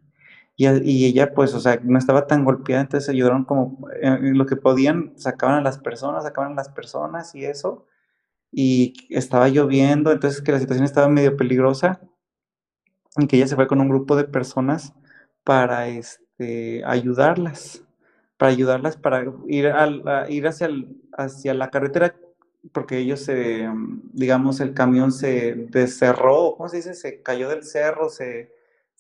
y, 0.56 0.66
y 0.68 1.06
ella 1.06 1.34
pues, 1.34 1.54
o 1.54 1.60
sea, 1.60 1.80
no 1.82 1.98
estaba 1.98 2.26
tan 2.26 2.44
golpeada, 2.44 2.82
entonces 2.82 3.08
ayudaron 3.08 3.44
como 3.44 3.88
en 4.00 4.38
lo 4.38 4.46
que 4.46 4.56
podían, 4.56 5.12
sacaban 5.16 5.56
a 5.58 5.62
las 5.62 5.78
personas, 5.78 6.24
sacaban 6.24 6.52
a 6.52 6.56
las 6.56 6.68
personas 6.68 7.34
y 7.34 7.44
eso. 7.44 7.86
Y 8.52 8.94
estaba 9.10 9.48
lloviendo, 9.48 10.12
entonces 10.12 10.40
que 10.42 10.52
la 10.52 10.60
situación 10.60 10.84
estaba 10.84 11.08
medio 11.08 11.36
peligrosa 11.36 12.00
y 13.16 13.26
que 13.26 13.36
ella 13.36 13.48
se 13.48 13.56
fue 13.56 13.66
con 13.66 13.80
un 13.80 13.88
grupo 13.88 14.16
de 14.16 14.24
personas 14.24 14.94
para 15.44 15.88
este, 15.88 16.82
ayudarlas 16.84 17.84
para 18.36 18.52
ayudarlas 18.52 18.96
para 18.96 19.24
ir, 19.46 19.68
a, 19.68 20.26
ir 20.28 20.46
hacia, 20.46 20.68
hacia 21.16 21.54
la 21.54 21.70
carretera, 21.70 22.16
porque 22.72 22.98
ellos 22.98 23.20
se, 23.20 23.68
digamos, 24.12 24.60
el 24.60 24.74
camión 24.74 25.12
se 25.12 25.54
descerró, 25.70 26.54
¿cómo 26.56 26.68
se 26.68 26.78
dice? 26.78 26.94
Se 26.94 27.22
cayó 27.22 27.48
del 27.48 27.62
cerro, 27.64 28.08
se 28.08 28.52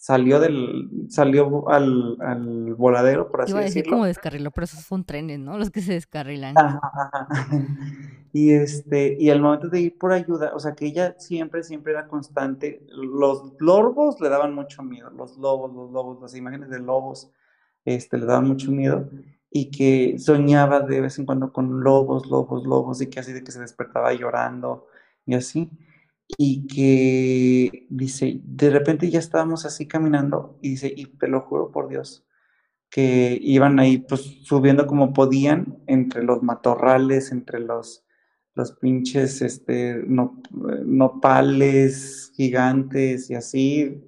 salió 0.04 0.38
del, 0.38 1.06
salió 1.08 1.66
al, 1.70 2.18
al 2.20 2.74
voladero, 2.74 3.30
por 3.30 3.40
así 3.40 3.52
Iba 3.52 3.60
a 3.60 3.64
decir 3.64 3.88
como 3.88 4.04
descarriló, 4.04 4.50
pero 4.50 4.66
esos 4.66 4.80
son 4.80 5.02
trenes, 5.02 5.38
¿no? 5.38 5.56
Los 5.56 5.70
que 5.70 5.80
se 5.80 5.94
descarrilan. 5.94 6.54
Y 8.36 8.50
este, 8.50 9.16
y 9.20 9.30
al 9.30 9.40
momento 9.40 9.68
de 9.68 9.80
ir 9.80 9.96
por 9.96 10.10
ayuda, 10.10 10.50
o 10.56 10.58
sea 10.58 10.74
que 10.74 10.86
ella 10.86 11.14
siempre, 11.20 11.62
siempre 11.62 11.92
era 11.92 12.08
constante. 12.08 12.84
Los 12.88 13.52
lobos 13.60 14.20
le 14.20 14.28
daban 14.28 14.52
mucho 14.52 14.82
miedo, 14.82 15.08
los 15.10 15.38
lobos, 15.38 15.72
los 15.72 15.92
lobos, 15.92 16.20
las 16.20 16.34
imágenes 16.34 16.68
de 16.68 16.80
lobos 16.80 17.30
este, 17.84 18.18
le 18.18 18.26
daba 18.26 18.40
mucho 18.40 18.72
miedo 18.72 19.08
y 19.52 19.70
que 19.70 20.18
soñaba 20.18 20.80
de 20.80 21.00
vez 21.00 21.16
en 21.20 21.26
cuando 21.26 21.52
con 21.52 21.84
lobos, 21.84 22.26
lobos, 22.26 22.66
lobos 22.66 23.00
y 23.00 23.06
que 23.06 23.20
así 23.20 23.32
de 23.32 23.44
que 23.44 23.52
se 23.52 23.60
despertaba 23.60 24.12
llorando 24.12 24.88
y 25.24 25.34
así. 25.34 25.70
Y 26.26 26.66
que 26.66 27.86
dice, 27.90 28.40
de 28.42 28.70
repente 28.70 29.10
ya 29.10 29.18
estábamos 29.18 29.66
así 29.66 29.86
caminando 29.86 30.58
y 30.62 30.70
dice, 30.70 30.92
y 30.94 31.06
te 31.06 31.28
lo 31.28 31.42
juro 31.42 31.70
por 31.70 31.88
Dios, 31.88 32.26
que 32.90 33.38
iban 33.42 33.78
ahí 33.78 33.98
pues 33.98 34.22
subiendo 34.44 34.86
como 34.86 35.12
podían 35.12 35.82
entre 35.86 36.22
los 36.22 36.42
matorrales, 36.42 37.32
entre 37.32 37.60
los, 37.60 38.04
los 38.54 38.72
pinches 38.72 39.42
este, 39.42 40.02
no, 40.06 40.40
nopales 40.84 42.32
gigantes 42.34 43.30
y 43.30 43.34
así. 43.34 44.02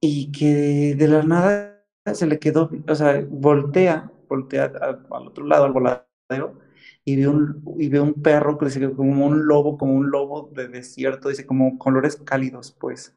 Y 0.00 0.32
que 0.32 0.94
de 0.96 1.08
la 1.08 1.22
nada 1.22 1.72
se 2.12 2.26
le 2.26 2.38
quedó, 2.38 2.70
o 2.88 2.94
sea, 2.94 3.24
voltea, 3.28 4.10
voltea 4.28 4.64
al, 4.80 5.28
otro 5.28 5.46
lado, 5.46 5.64
al 5.64 5.72
voladero, 5.72 6.58
y 7.04 7.16
ve 7.16 7.28
un, 7.28 7.62
y 7.78 7.88
ve 7.88 8.00
un 8.00 8.14
perro 8.14 8.58
que 8.58 8.66
dice 8.66 8.92
como 8.92 9.26
un 9.26 9.46
lobo, 9.46 9.76
como 9.78 9.94
un 9.94 10.10
lobo 10.10 10.50
de 10.54 10.68
desierto, 10.68 11.28
dice 11.28 11.46
como 11.46 11.78
colores 11.78 12.16
cálidos, 12.16 12.76
pues, 12.78 13.16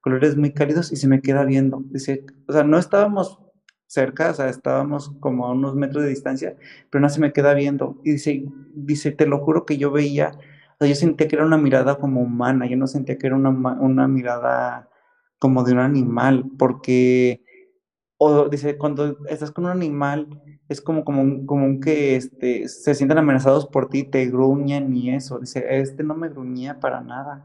colores 0.00 0.36
muy 0.36 0.52
cálidos, 0.52 0.92
y 0.92 0.96
se 0.96 1.08
me 1.08 1.20
queda 1.20 1.44
viendo. 1.44 1.82
Dice, 1.86 2.24
o 2.46 2.52
sea, 2.52 2.64
no 2.64 2.78
estábamos 2.78 3.40
cerca, 3.86 4.30
o 4.30 4.34
sea, 4.34 4.48
estábamos 4.48 5.12
como 5.20 5.46
a 5.46 5.52
unos 5.52 5.74
metros 5.74 6.04
de 6.04 6.10
distancia, 6.10 6.56
pero 6.90 7.02
no 7.02 7.08
se 7.08 7.20
me 7.20 7.32
queda 7.32 7.54
viendo. 7.54 8.00
Y 8.04 8.12
dice, 8.12 8.44
dice, 8.74 9.12
te 9.12 9.26
lo 9.26 9.38
juro 9.40 9.66
que 9.66 9.78
yo 9.78 9.90
veía, 9.90 10.32
o 10.74 10.76
sea, 10.80 10.88
yo 10.88 10.94
sentía 10.94 11.28
que 11.28 11.36
era 11.36 11.46
una 11.46 11.58
mirada 11.58 11.96
como 11.98 12.20
humana, 12.22 12.66
yo 12.66 12.76
no 12.76 12.86
sentía 12.86 13.18
que 13.18 13.26
era 13.26 13.36
una, 13.36 13.50
una 13.50 14.08
mirada 14.08 14.88
como 15.38 15.64
de 15.64 15.72
un 15.72 15.80
animal, 15.80 16.44
porque 16.58 17.44
o 18.16 18.48
dice, 18.48 18.78
cuando 18.78 19.18
estás 19.28 19.50
con 19.50 19.64
un 19.66 19.72
animal, 19.72 20.28
es 20.68 20.80
como, 20.80 21.04
como, 21.04 21.44
como 21.46 21.80
que 21.80 22.16
este, 22.16 22.68
se 22.68 22.94
sienten 22.94 23.18
amenazados 23.18 23.66
por 23.66 23.88
ti, 23.88 24.04
te 24.04 24.26
gruñen 24.26 24.94
y 24.94 25.14
eso. 25.14 25.38
Dice, 25.38 25.64
este 25.68 26.02
no 26.02 26.14
me 26.14 26.28
gruñía 26.28 26.80
para 26.80 27.00
nada. 27.00 27.44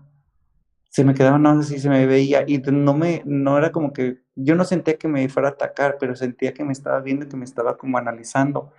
Se 0.89 1.03
me 1.03 1.13
quedaba 1.13 1.37
nada 1.37 1.59
así, 1.59 1.79
se 1.79 1.89
me 1.89 2.05
veía 2.07 2.43
y 2.47 2.57
no 2.59 2.93
me, 2.95 3.21
no 3.25 3.57
era 3.57 3.71
como 3.71 3.93
que, 3.93 4.19
yo 4.35 4.55
no 4.55 4.63
sentía 4.63 4.97
que 4.97 5.07
me 5.07 5.27
fuera 5.29 5.49
a 5.49 5.51
atacar, 5.51 5.97
pero 5.99 6.15
sentía 6.15 6.53
que 6.53 6.63
me 6.63 6.71
estaba 6.71 6.99
viendo, 7.01 7.27
que 7.27 7.37
me 7.37 7.45
estaba 7.45 7.77
como 7.77 7.97
analizando. 7.97 8.73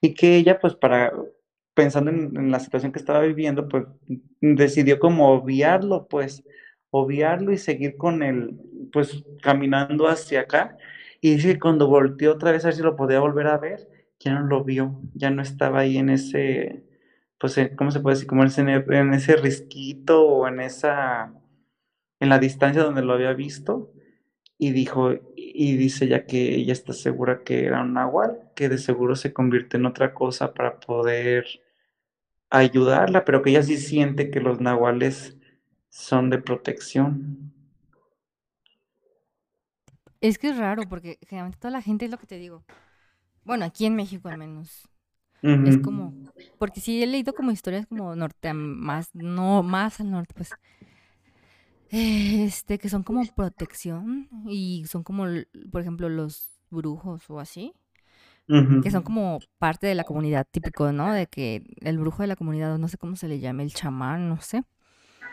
Y 0.00 0.14
que 0.14 0.36
ella, 0.36 0.60
pues 0.60 0.76
para, 0.76 1.12
pensando 1.74 2.10
en, 2.10 2.36
en 2.36 2.50
la 2.50 2.60
situación 2.60 2.92
que 2.92 2.98
estaba 3.00 3.20
viviendo, 3.22 3.68
pues 3.68 3.86
decidió 4.40 5.00
como 5.00 5.30
obviarlo, 5.32 6.06
pues, 6.08 6.44
obviarlo 6.90 7.52
y 7.52 7.58
seguir 7.58 7.96
con 7.96 8.22
él, 8.22 8.60
pues 8.92 9.24
caminando 9.42 10.06
hacia 10.08 10.42
acá 10.42 10.76
y 11.20 11.34
dice 11.34 11.54
que 11.54 11.60
cuando 11.60 11.88
volteó 11.88 12.32
otra 12.32 12.52
vez 12.52 12.64
a 12.64 12.68
ver 12.68 12.76
si 12.76 12.82
lo 12.82 12.96
podía 12.96 13.20
volver 13.20 13.48
a 13.48 13.58
ver, 13.58 13.88
ya 14.20 14.34
no 14.34 14.46
lo 14.46 14.64
vio, 14.64 15.00
ya 15.14 15.30
no 15.30 15.42
estaba 15.42 15.80
ahí 15.80 15.98
en 15.98 16.10
ese, 16.10 16.84
pues, 17.38 17.58
¿cómo 17.76 17.90
se 17.90 18.00
puede 18.00 18.16
decir? 18.16 18.28
Como 18.28 18.42
en 18.42 18.48
ese, 18.48 18.62
en 18.62 19.14
ese 19.14 19.36
risquito 19.36 20.26
o 20.26 20.48
en 20.48 20.60
esa, 20.60 21.32
en 22.20 22.28
la 22.28 22.38
distancia 22.38 22.82
donde 22.82 23.02
lo 23.02 23.14
había 23.14 23.32
visto. 23.34 23.92
Y 24.58 24.72
dijo, 24.72 25.12
y 25.36 25.76
dice 25.76 26.08
ya 26.08 26.26
que 26.26 26.56
ella 26.56 26.72
está 26.72 26.92
segura 26.92 27.44
que 27.44 27.64
era 27.66 27.82
un 27.82 27.94
nahual, 27.94 28.50
que 28.56 28.68
de 28.68 28.78
seguro 28.78 29.16
se 29.16 29.32
convierte 29.32 29.76
en 29.76 29.86
otra 29.86 30.14
cosa 30.14 30.52
para 30.54 30.80
poder 30.80 31.46
ayudarla, 32.50 33.24
pero 33.24 33.42
que 33.42 33.50
ella 33.50 33.62
sí 33.62 33.76
siente 33.76 34.30
que 34.30 34.40
los 34.40 34.60
nahuales 34.60 35.36
son 35.90 36.30
de 36.30 36.38
protección. 36.38 37.52
Es 40.20 40.38
que 40.38 40.48
es 40.48 40.56
raro, 40.56 40.82
porque 40.88 41.18
generalmente 41.22 41.58
toda 41.58 41.70
la 41.70 41.82
gente 41.82 42.04
es 42.04 42.10
lo 42.10 42.18
que 42.18 42.26
te 42.26 42.38
digo. 42.38 42.64
Bueno, 43.44 43.64
aquí 43.64 43.86
en 43.86 43.96
México 43.96 44.28
al 44.28 44.38
menos. 44.38 44.88
Es 45.40 45.78
como, 45.78 46.12
porque 46.58 46.80
sí 46.80 47.00
he 47.00 47.06
leído 47.06 47.32
como 47.32 47.52
historias 47.52 47.86
como 47.86 48.16
norte, 48.16 48.52
más, 48.52 49.10
no, 49.14 49.62
más 49.62 50.00
al 50.00 50.10
norte, 50.10 50.34
pues, 50.34 50.50
este, 51.90 52.78
que 52.78 52.88
son 52.88 53.04
como 53.04 53.24
protección 53.36 54.28
y 54.48 54.84
son 54.86 55.04
como, 55.04 55.26
por 55.70 55.80
ejemplo, 55.80 56.08
los 56.08 56.60
brujos 56.70 57.30
o 57.30 57.38
así, 57.38 57.72
que 58.82 58.90
son 58.90 59.04
como 59.04 59.38
parte 59.58 59.86
de 59.86 59.94
la 59.94 60.02
comunidad 60.02 60.44
típico, 60.50 60.90
¿no? 60.90 61.12
De 61.12 61.28
que 61.28 61.62
el 61.82 61.98
brujo 61.98 62.22
de 62.22 62.26
la 62.26 62.36
comunidad, 62.36 62.76
no 62.76 62.88
sé 62.88 62.98
cómo 62.98 63.14
se 63.14 63.28
le 63.28 63.38
llama, 63.38 63.62
el 63.62 63.72
chamán, 63.72 64.28
no 64.28 64.40
sé 64.40 64.64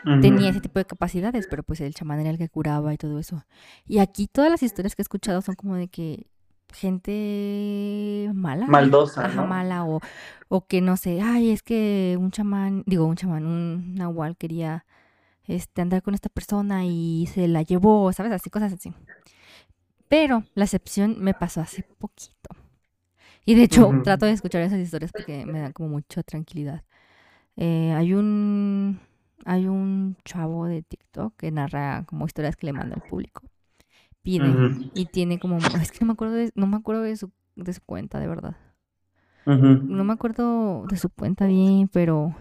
tenía 0.04 0.50
ese 0.50 0.60
tipo 0.60 0.78
de 0.78 0.84
capacidades, 0.84 1.46
pero 1.48 1.62
pues 1.62 1.80
el 1.80 1.94
chamán 1.94 2.20
era 2.20 2.30
el 2.30 2.38
que 2.38 2.48
curaba 2.48 2.92
y 2.92 2.96
todo 2.96 3.18
eso. 3.18 3.44
Y 3.86 3.98
aquí 3.98 4.26
todas 4.26 4.50
las 4.50 4.62
historias 4.62 4.94
que 4.94 5.02
he 5.02 5.04
escuchado 5.04 5.42
son 5.42 5.54
como 5.54 5.76
de 5.76 5.88
que 5.88 6.26
gente 6.72 8.30
mala. 8.34 8.66
Maldosa. 8.66 9.26
Ajá, 9.26 9.44
mala 9.44 9.84
o, 9.84 10.00
o 10.48 10.66
que 10.66 10.80
no 10.80 10.96
sé, 10.96 11.20
ay, 11.22 11.50
es 11.50 11.62
que 11.62 12.16
un 12.18 12.30
chamán, 12.30 12.82
digo, 12.86 13.06
un 13.06 13.16
chamán, 13.16 13.46
un 13.46 13.94
nahual 13.94 14.36
quería 14.36 14.84
este, 15.44 15.82
andar 15.82 16.02
con 16.02 16.14
esta 16.14 16.28
persona 16.28 16.84
y 16.84 17.28
se 17.32 17.48
la 17.48 17.62
llevó, 17.62 18.12
¿sabes? 18.12 18.32
Así, 18.32 18.50
cosas 18.50 18.72
así. 18.72 18.92
Pero 20.08 20.44
la 20.54 20.64
excepción 20.64 21.16
me 21.18 21.34
pasó 21.34 21.60
hace 21.60 21.82
poquito. 21.82 22.50
Y 23.44 23.54
de 23.54 23.64
hecho, 23.64 23.92
trato 24.02 24.26
de 24.26 24.32
escuchar 24.32 24.62
esas 24.62 24.80
historias 24.80 25.12
porque 25.12 25.46
me 25.46 25.60
dan 25.60 25.72
como 25.72 25.88
mucha 25.88 26.22
tranquilidad. 26.22 26.82
Eh, 27.56 27.92
hay 27.96 28.12
un 28.12 29.00
hay 29.44 29.66
un 29.66 30.16
chavo 30.24 30.66
de 30.66 30.82
TikTok 30.82 31.36
que 31.36 31.50
narra 31.50 32.04
como 32.06 32.26
historias 32.26 32.56
que 32.56 32.66
le 32.66 32.72
manda 32.72 32.96
al 32.96 33.02
público. 33.02 33.42
Pide 34.22 34.46
y 34.94 35.06
tiene 35.06 35.38
como 35.38 35.58
es 35.80 35.92
que 35.92 35.98
no 36.00 36.06
me 36.06 36.12
acuerdo 36.14 36.34
de, 36.34 36.50
no 36.54 36.66
me 36.66 36.76
acuerdo 36.76 37.02
de 37.02 37.16
su 37.16 37.30
de 37.54 37.72
su 37.72 37.80
cuenta, 37.80 38.20
de 38.20 38.28
verdad. 38.28 38.56
No 39.46 40.02
me 40.04 40.12
acuerdo 40.12 40.84
de 40.88 40.96
su 40.96 41.08
cuenta 41.08 41.46
bien, 41.46 41.88
pero 41.88 42.34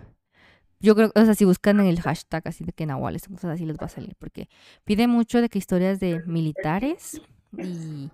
yo 0.80 0.96
creo, 0.96 1.12
o 1.16 1.26
sea, 1.26 1.36
si 1.36 1.46
buscan 1.46 1.80
en 1.80 1.86
el 1.86 2.02
hashtag 2.02 2.48
así 2.48 2.64
de 2.64 2.74
que 2.74 2.86
nahuales, 2.86 3.28
cosas 3.28 3.46
así 3.46 3.66
les 3.66 3.78
va 3.78 3.86
a 3.86 3.90
salir, 3.90 4.16
porque 4.18 4.50
pide 4.84 5.08
mucho 5.08 5.40
de 5.42 5.50
que 5.50 5.60
historias 5.60 6.00
de 6.00 6.22
militares 6.26 7.22
y 7.58 8.10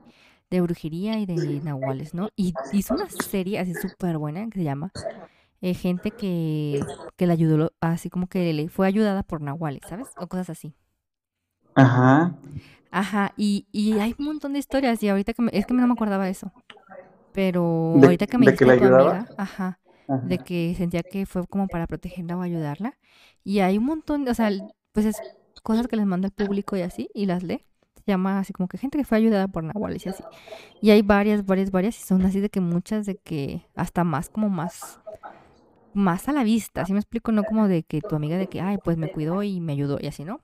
de 0.50 0.62
brujería 0.62 1.20
y 1.20 1.26
de 1.26 1.62
nahuales, 1.64 2.14
¿no? 2.14 2.30
Y 2.36 2.54
hizo 2.74 2.94
una 2.94 3.10
serie 3.10 3.60
así 3.60 3.74
súper 3.74 4.18
buena 4.18 4.50
que 4.50 4.60
se 4.60 4.66
llama 4.66 4.92
eh, 5.62 5.74
gente 5.74 6.12
que, 6.14 6.90
que 7.18 7.28
la 7.28 7.34
ayudó, 7.34 7.74
así 7.82 8.10
como 8.10 8.28
que 8.28 8.54
le 8.54 8.70
fue 8.70 8.88
ayudada 8.88 9.24
por 9.24 9.42
nahuales, 9.42 9.86
¿sabes? 9.88 10.14
O 10.18 10.28
cosas 10.28 10.50
así. 10.52 10.76
Ajá. 11.76 12.34
Ajá, 12.92 13.34
y, 13.38 13.68
y 13.72 14.00
hay 14.00 14.16
un 14.20 14.26
montón 14.26 14.54
de 14.54 14.60
historias 14.60 15.02
y 15.04 15.10
ahorita 15.10 15.34
que 15.34 15.42
me, 15.42 15.52
es 15.54 15.66
que 15.66 15.74
no 15.74 15.88
me 15.88 15.94
acordaba 15.94 16.26
de 16.26 16.32
eso. 16.32 16.52
Pero 17.32 18.02
ahorita 18.04 18.28
que 18.28 18.38
me 18.38 18.46
de 18.46 18.56
que 18.56 18.66
dijiste 18.66 18.74
tu 18.74 18.86
ayudaba. 18.86 18.86
amiga, 18.86 19.32
ajá, 19.38 19.82
de 20.24 20.36
Ajá. 20.36 20.44
que 20.44 20.76
sentía 20.78 21.04
que 21.04 21.26
fue 21.26 21.48
como 21.48 21.70
para 21.70 21.88
protegerla 21.88 22.38
o 22.38 22.42
ayudarla. 22.42 22.98
Y 23.44 23.60
hay 23.60 23.78
un 23.78 23.86
montón, 23.86 24.28
o 24.28 24.34
sea, 24.36 24.52
pues 24.94 25.06
es 25.08 25.24
cosas 25.64 25.88
que 25.88 25.96
les 25.98 26.06
manda 26.08 26.28
el 26.28 26.34
público 26.34 26.78
y 26.78 26.82
así, 26.82 27.10
y 27.14 27.26
las 27.28 27.44
lee. 27.44 27.66
Se 28.06 28.12
llama 28.14 28.40
así 28.40 28.54
como 28.54 28.68
que 28.70 28.78
gente 28.80 28.98
que 28.98 29.06
fue 29.06 29.18
ayudada 29.20 29.48
por 29.50 29.64
Nahuales 29.64 30.06
y 30.08 30.10
así. 30.10 30.28
Y 30.82 30.92
hay 30.92 31.02
varias, 31.04 31.46
varias, 31.46 31.72
varias, 31.72 32.00
y 32.00 32.04
son 32.06 32.26
así 32.26 32.40
de 32.42 32.50
que 32.50 32.62
muchas 32.62 33.06
de 33.06 33.18
que 33.18 33.68
hasta 33.76 34.04
más 34.06 34.30
como 34.30 34.50
más, 34.50 35.02
más 35.94 36.28
a 36.28 36.34
la 36.34 36.44
vista, 36.44 36.86
¿sí 36.86 36.94
me 36.94 37.00
explico? 37.00 37.32
No 37.32 37.44
como 37.44 37.68
de 37.68 37.84
que 37.84 38.02
tu 38.02 38.16
amiga 38.16 38.38
de 38.38 38.48
que, 38.48 38.62
ay, 38.62 38.78
pues 38.84 38.98
me 38.98 39.12
cuidó 39.12 39.44
y 39.44 39.60
me 39.60 39.74
ayudó 39.74 39.98
y 40.00 40.08
así, 40.08 40.24
¿no? 40.24 40.42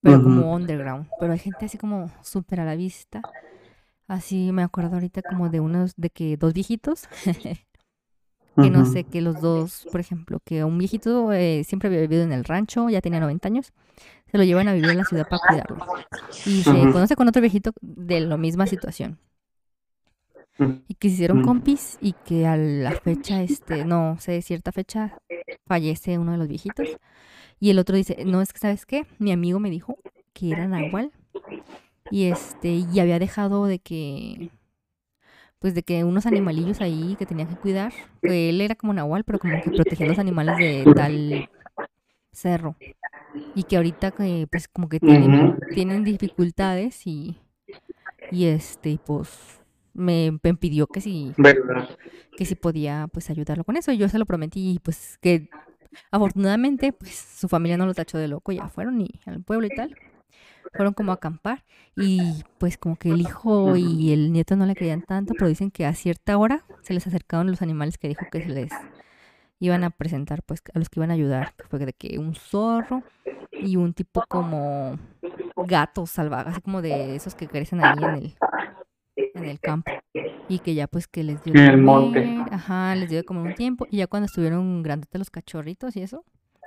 Pero 0.00 0.22
como 0.22 0.52
underground. 0.52 1.08
Pero 1.20 1.32
hay 1.32 1.38
gente 1.38 1.66
así 1.66 1.78
como 1.78 2.10
súper 2.22 2.60
a 2.60 2.64
la 2.64 2.74
vista. 2.74 3.22
Así 4.08 4.50
me 4.52 4.62
acuerdo 4.62 4.94
ahorita 4.94 5.22
como 5.22 5.48
de 5.48 5.60
unos, 5.60 5.94
de 5.96 6.10
que 6.10 6.36
dos 6.36 6.52
viejitos, 6.52 7.08
que 8.56 8.70
no 8.70 8.84
sé, 8.84 9.04
que 9.04 9.20
los 9.20 9.40
dos, 9.40 9.86
por 9.90 10.00
ejemplo, 10.00 10.40
que 10.44 10.64
un 10.64 10.76
viejito 10.76 11.32
eh, 11.32 11.62
siempre 11.64 11.86
había 11.88 12.00
vivido 12.00 12.22
en 12.22 12.32
el 12.32 12.44
rancho, 12.44 12.90
ya 12.90 13.00
tenía 13.00 13.20
90 13.20 13.48
años, 13.48 13.72
se 14.30 14.38
lo 14.38 14.44
llevan 14.44 14.68
a 14.68 14.74
vivir 14.74 14.90
a 14.90 14.94
la 14.94 15.04
ciudad 15.04 15.28
para 15.28 15.40
cuidarlo. 15.46 15.86
Y 16.44 16.62
se 16.62 16.92
conoce 16.92 17.16
con 17.16 17.28
otro 17.28 17.40
viejito 17.40 17.72
de 17.80 18.20
la 18.20 18.36
misma 18.36 18.66
situación. 18.66 19.18
Y 20.58 20.94
que 20.94 21.08
se 21.08 21.14
hicieron 21.14 21.42
compis 21.42 21.98
y 22.00 22.12
que 22.12 22.46
a 22.46 22.56
la 22.56 22.92
fecha, 22.92 23.42
este, 23.42 23.84
no 23.84 24.16
sé, 24.20 24.42
cierta 24.42 24.70
fecha 24.70 25.18
fallece 25.66 26.18
uno 26.18 26.32
de 26.32 26.38
los 26.38 26.48
viejitos. 26.48 26.88
Y 27.58 27.70
el 27.70 27.78
otro 27.78 27.96
dice, 27.96 28.24
no, 28.24 28.42
es 28.42 28.52
que, 28.52 28.58
¿sabes 28.58 28.86
qué? 28.86 29.06
Mi 29.18 29.32
amigo 29.32 29.60
me 29.60 29.70
dijo 29.70 29.96
que 30.32 30.50
era 30.50 30.66
Nahual 30.66 31.12
y 32.10 32.24
este, 32.24 32.84
y 32.92 33.00
había 33.00 33.18
dejado 33.18 33.66
de 33.66 33.78
que, 33.78 34.50
pues 35.58 35.74
de 35.74 35.82
que 35.82 36.04
unos 36.04 36.26
animalillos 36.26 36.80
ahí 36.80 37.16
que 37.18 37.26
tenía 37.26 37.46
que 37.46 37.56
cuidar, 37.56 37.92
que 38.20 38.50
él 38.50 38.60
era 38.60 38.74
como 38.74 38.92
Nahual, 38.92 39.24
pero 39.24 39.38
como 39.38 39.60
que 39.62 39.70
protegía 39.70 40.06
a 40.06 40.08
los 40.10 40.18
animales 40.18 40.58
de 40.58 40.92
tal 40.94 41.48
cerro. 42.32 42.76
Y 43.54 43.62
que 43.62 43.76
ahorita 43.76 44.10
que, 44.10 44.46
pues 44.50 44.68
como 44.68 44.88
que 44.88 45.00
tienen, 45.00 45.58
tienen 45.74 46.04
dificultades 46.04 47.06
y, 47.06 47.38
y 48.30 48.46
este, 48.46 48.98
pues 49.06 49.61
me, 49.94 50.38
me 50.42 50.54
pidió 50.54 50.86
que 50.86 51.00
si, 51.00 51.34
¿Verdad? 51.36 51.88
que 52.36 52.44
si 52.44 52.54
podía 52.54 53.08
pues 53.12 53.30
ayudarlo 53.30 53.64
con 53.64 53.76
eso. 53.76 53.92
Y 53.92 53.98
yo 53.98 54.08
se 54.08 54.18
lo 54.18 54.26
prometí 54.26 54.72
y 54.72 54.78
pues 54.78 55.18
que 55.20 55.48
afortunadamente 56.10 56.92
pues 56.92 57.14
su 57.14 57.48
familia 57.48 57.76
no 57.76 57.86
lo 57.86 57.94
tachó 57.94 58.18
de 58.18 58.28
loco, 58.28 58.52
ya 58.52 58.68
fueron 58.68 59.00
y 59.00 59.10
al 59.26 59.42
pueblo 59.42 59.66
y 59.66 59.70
tal. 59.70 59.96
Fueron 60.74 60.94
como 60.94 61.12
a 61.12 61.16
acampar 61.16 61.64
y 61.96 62.44
pues 62.58 62.78
como 62.78 62.96
que 62.96 63.10
el 63.10 63.20
hijo 63.20 63.76
y 63.76 64.12
el 64.12 64.32
nieto 64.32 64.56
no 64.56 64.64
le 64.64 64.74
creían 64.74 65.02
tanto, 65.02 65.34
pero 65.34 65.48
dicen 65.48 65.70
que 65.70 65.84
a 65.84 65.92
cierta 65.92 66.38
hora 66.38 66.64
se 66.82 66.94
les 66.94 67.06
acercaron 67.06 67.50
los 67.50 67.60
animales 67.60 67.98
que 67.98 68.08
dijo 68.08 68.24
que 68.30 68.42
se 68.42 68.48
les 68.48 68.72
iban 69.58 69.84
a 69.84 69.90
presentar 69.90 70.42
pues 70.42 70.62
a 70.74 70.78
los 70.78 70.88
que 70.88 71.00
iban 71.00 71.10
a 71.10 71.14
ayudar, 71.14 71.52
que 71.54 71.64
fue 71.64 71.78
de 71.78 71.92
que 71.92 72.18
un 72.18 72.34
zorro 72.34 73.02
y 73.52 73.76
un 73.76 73.92
tipo 73.92 74.24
como 74.28 74.98
gato 75.56 76.06
salvaje, 76.06 76.50
así 76.50 76.60
como 76.62 76.82
de 76.82 77.14
esos 77.14 77.34
que 77.34 77.46
crecen 77.46 77.80
ahí 77.84 77.98
en 78.02 78.14
el, 78.14 78.34
en 79.34 79.44
el 79.44 79.60
campo 79.60 79.90
y 80.48 80.58
que 80.58 80.74
ya 80.74 80.86
pues 80.86 81.06
que 81.06 81.22
les 81.22 81.42
dio 81.42 81.54
En 81.54 81.60
el 81.60 81.78
monte. 81.78 82.38
ajá, 82.50 82.94
les 82.94 83.08
dio 83.08 83.18
de 83.18 83.24
comer 83.24 83.46
un 83.46 83.54
tiempo 83.54 83.86
y 83.90 83.98
ya 83.98 84.06
cuando 84.06 84.26
estuvieron 84.26 84.82
grandotes 84.82 85.18
los 85.18 85.30
cachorritos 85.30 85.96
y 85.96 86.02
eso, 86.02 86.24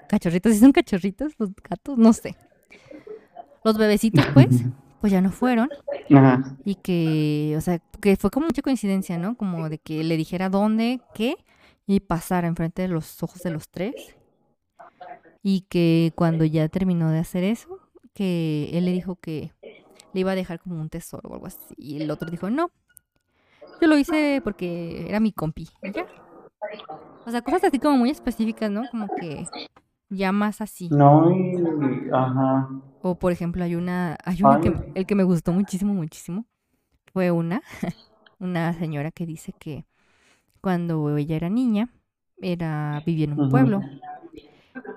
cachorritos, 0.09 0.53
¿sí 0.53 0.59
son 0.59 0.71
cachorritos 0.71 1.33
los 1.37 1.51
gatos? 1.55 1.97
No 1.97 2.13
sé. 2.13 2.35
Los 3.63 3.77
bebecitos 3.77 4.25
pues, 4.33 4.49
pues 5.01 5.11
ya 5.11 5.21
no 5.21 5.31
fueron 5.31 5.69
Ajá. 6.11 6.55
y 6.63 6.75
que, 6.75 7.55
o 7.57 7.61
sea, 7.61 7.79
que 8.01 8.15
fue 8.15 8.29
como 8.31 8.47
mucha 8.47 8.61
coincidencia, 8.61 9.17
¿no? 9.17 9.35
Como 9.35 9.69
de 9.69 9.77
que 9.79 10.03
le 10.03 10.17
dijera 10.17 10.49
dónde, 10.49 11.01
qué 11.13 11.35
y 11.87 11.99
pasara 11.99 12.47
enfrente 12.47 12.81
de 12.81 12.87
los 12.87 13.21
ojos 13.21 13.41
de 13.43 13.51
los 13.51 13.69
tres 13.69 13.93
y 15.43 15.61
que 15.69 16.11
cuando 16.15 16.43
ya 16.45 16.67
terminó 16.69 17.11
de 17.11 17.19
hacer 17.19 17.43
eso, 17.43 17.79
que 18.15 18.71
él 18.73 18.85
le 18.85 18.91
dijo 18.91 19.15
que 19.17 19.51
le 20.15 20.21
iba 20.21 20.31
a 20.31 20.35
dejar 20.35 20.59
como 20.59 20.79
un 20.79 20.89
tesoro 20.89 21.29
o 21.29 21.33
algo 21.33 21.45
así. 21.47 21.59
Y 21.77 22.01
el 22.01 22.09
otro 22.09 22.31
dijo, 22.31 22.49
no, 22.49 22.71
yo 23.81 23.87
lo 23.89 23.97
hice 23.97 24.39
porque 24.43 25.05
era 25.09 25.19
mi 25.19 25.33
compi. 25.33 25.67
Ya. 25.83 26.05
O 27.27 27.31
sea, 27.31 27.41
cosas 27.41 27.65
así 27.65 27.79
como 27.79 27.97
muy 27.97 28.09
específicas, 28.11 28.71
¿no? 28.71 28.87
Como 28.89 29.09
que 29.19 29.45
ya 30.09 30.31
más 30.31 30.61
así. 30.61 30.87
No, 30.89 31.29
y- 31.31 32.09
ajá. 32.13 32.69
O 33.03 33.15
por 33.15 33.33
ejemplo, 33.33 33.63
hay 33.65 33.75
una, 33.75 34.17
hay 34.23 34.41
una 34.41 34.61
que, 34.61 34.73
el 34.95 35.05
que 35.05 35.15
me 35.15 35.23
gustó 35.23 35.51
muchísimo, 35.51 35.93
muchísimo. 35.93 36.45
Fue 37.13 37.31
una, 37.31 37.61
una 38.39 38.73
señora 38.73 39.11
que 39.11 39.25
dice 39.25 39.53
que 39.59 39.85
cuando 40.61 41.17
ella 41.17 41.35
era 41.35 41.49
niña, 41.49 41.89
era, 42.41 43.01
vivía 43.05 43.25
en 43.25 43.33
un 43.33 43.39
Ujú. 43.39 43.49
pueblo. 43.51 43.81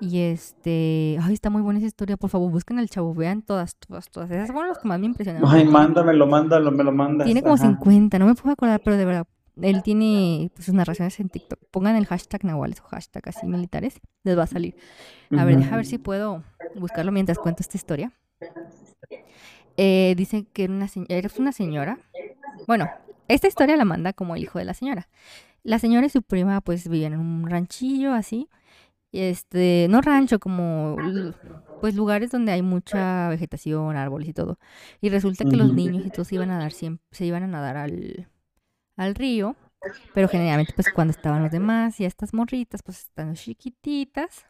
Y 0.01 0.21
este, 0.21 1.19
ay, 1.21 1.35
está 1.35 1.51
muy 1.51 1.63
buena 1.63 1.79
esa 1.79 1.87
historia, 1.87 2.17
por 2.17 2.31
favor, 2.31 2.51
busquen 2.51 2.79
al 2.79 2.89
chavo, 2.89 3.15
vean 3.15 3.43
todas, 3.43 3.77
todas, 3.77 4.11
todas. 4.11 4.31
Esas 4.31 4.51
fueron 4.51 4.69
las 4.69 4.79
que 4.79 4.89
más 4.89 4.99
me 4.99 5.07
impresionaron. 5.07 5.49
Ay, 5.49 5.65
mándamelo, 5.65 6.27
mándalo, 6.27 6.71
me 6.71 6.85
lo 6.85 6.93
mandas. 6.93 7.25
Tiene 7.25 7.43
como 7.43 7.55
Ajá. 7.55 7.67
50, 7.67 8.19
no 8.19 8.27
me 8.27 8.35
puedo 8.35 8.53
acordar, 8.53 8.81
pero 8.85 8.97
de 8.97 9.05
verdad, 9.05 9.27
él 9.61 9.83
tiene 9.83 10.51
pues, 10.55 10.67
sus 10.67 10.75
narraciones 10.75 11.19
en 11.21 11.29
TikTok. 11.29 11.59
Pongan 11.71 11.97
el 11.97 12.07
hashtag 12.07 12.45
Nahuales 12.45 12.81
o 12.81 12.85
hashtag 12.85 13.29
así 13.29 13.47
militares, 13.47 14.01
les 14.25 14.39
va 14.39 14.45
a 14.45 14.47
salir. 14.47 14.77
A 15.37 15.45
ver, 15.45 15.59
deja 15.59 15.77
ver 15.77 15.87
si 15.87 15.99
puedo 15.99 16.43
buscarlo 16.77 17.13
mientras 17.13 17.39
cuento 17.39 17.63
esta 17.63 17.77
historia. 17.77 18.13
Eh, 19.77 20.15
dice 20.17 20.47
que 20.53 20.65
era 20.65 20.73
una, 20.73 20.89
era 21.09 21.31
una 21.39 21.53
señora. 21.53 21.99
Bueno, 22.67 22.89
esta 23.29 23.47
historia 23.47 23.77
la 23.77 23.85
manda 23.85 24.13
como 24.13 24.35
el 24.35 24.43
hijo 24.43 24.59
de 24.59 24.65
la 24.65 24.75
señora. 24.75 25.09
La 25.63 25.79
señora 25.79 26.07
y 26.07 26.11
su 26.11 26.23
prima 26.23 26.61
pues 26.61 26.89
vivían 26.89 27.13
en 27.13 27.21
un 27.21 27.49
ranchillo 27.49 28.13
así. 28.13 28.49
Y 29.11 29.21
Este, 29.23 29.87
no 29.91 30.01
rancho, 30.03 30.39
como 30.39 30.97
pues 31.81 31.95
lugares 31.95 32.31
donde 32.31 32.53
hay 32.53 32.63
mucha 32.63 33.29
vegetación, 33.29 33.97
árboles 33.97 34.29
y 34.29 34.35
todo. 34.35 34.59
Y 35.01 35.09
resulta 35.11 35.45
que 35.47 35.57
los 35.57 35.71
niños 35.73 36.05
y 36.07 36.11
todos 36.11 36.29
se 36.29 36.35
iban 36.37 36.51
a 36.51 36.59
dar 36.59 36.73
siempre, 36.73 37.07
se 37.13 37.27
iban 37.27 37.43
a 37.45 37.47
nadar 37.47 37.77
al, 37.77 38.29
al 38.97 39.15
río, 39.15 39.57
pero 40.15 40.29
generalmente 40.29 40.73
pues 40.75 40.91
cuando 40.91 41.13
estaban 41.13 41.43
los 41.43 41.51
demás 41.53 42.01
y 42.01 42.05
a 42.05 42.09
estas 42.09 42.35
morritas 42.35 42.83
pues 42.83 43.01
están 43.01 43.35
chiquititas, 43.35 44.47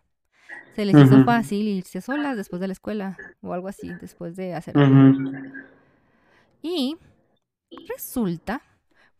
se 0.73 0.85
les 0.87 0.99
hizo 0.99 1.21
fácil 1.21 1.67
irse 1.69 2.01
solas 2.01 2.37
después 2.37 2.61
de 2.61 2.69
la 2.69 2.73
escuela 2.75 3.21
o 3.43 3.53
algo 3.55 3.69
así, 3.69 3.97
después 4.01 4.37
de 4.37 4.55
hacer. 4.55 4.79
Y 6.63 6.97
resulta 7.89 8.63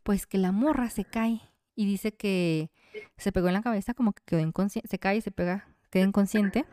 pues 0.03 0.27
que 0.27 0.39
la 0.39 0.53
morra 0.53 0.91
se 0.91 1.05
cae 1.05 1.43
y 1.79 1.87
dice 1.87 2.13
que 2.13 2.71
se 3.19 3.33
pegó 3.33 3.49
en 3.49 3.55
la 3.55 3.63
cabeza, 3.63 3.95
como 3.95 4.13
que 4.13 4.23
quedó 4.27 4.41
inconsciente, 4.41 4.89
se 4.89 4.99
cae 4.99 5.19
y 5.19 5.21
se 5.23 5.31
pega, 5.31 5.69
queda 5.91 6.05
inconsciente. 6.05 6.67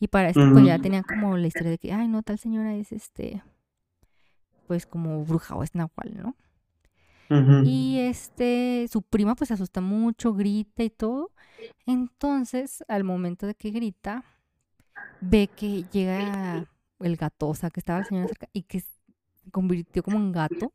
Y 0.00 0.08
para 0.08 0.30
esto 0.30 0.48
pues 0.48 0.64
ya 0.64 0.78
Ujú. 0.78 0.80
tenían 0.80 1.04
como 1.04 1.36
la 1.36 1.46
historia 1.48 1.70
de 1.72 1.78
que, 1.78 1.92
ay 1.92 2.08
no, 2.08 2.22
tal 2.22 2.38
señora 2.38 2.74
es 2.76 2.92
este, 2.92 3.42
pues 4.66 4.86
como 4.86 5.24
bruja 5.24 5.56
o 5.56 5.62
es 5.62 5.74
nahual, 5.74 6.16
¿no? 6.22 6.36
Y 7.60 7.98
este, 8.00 8.86
su 8.90 9.02
prima 9.02 9.34
pues 9.34 9.48
se 9.48 9.54
asusta 9.54 9.80
mucho, 9.80 10.32
grita 10.34 10.82
y 10.84 10.90
todo. 10.90 11.32
Entonces, 11.86 12.84
al 12.88 13.04
momento 13.04 13.46
de 13.46 13.54
que 13.54 13.70
grita, 13.70 14.24
ve 15.20 15.48
que 15.54 15.84
llega 15.84 16.66
el 17.00 17.16
gato, 17.16 17.48
o 17.48 17.54
sea, 17.54 17.70
que 17.70 17.80
estaba 17.80 18.00
la 18.00 18.04
señora 18.04 18.28
cerca 18.28 18.48
y 18.52 18.62
que 18.64 18.80
se 18.80 19.50
convirtió 19.52 20.02
como 20.02 20.18
en 20.20 20.32
gato. 20.32 20.72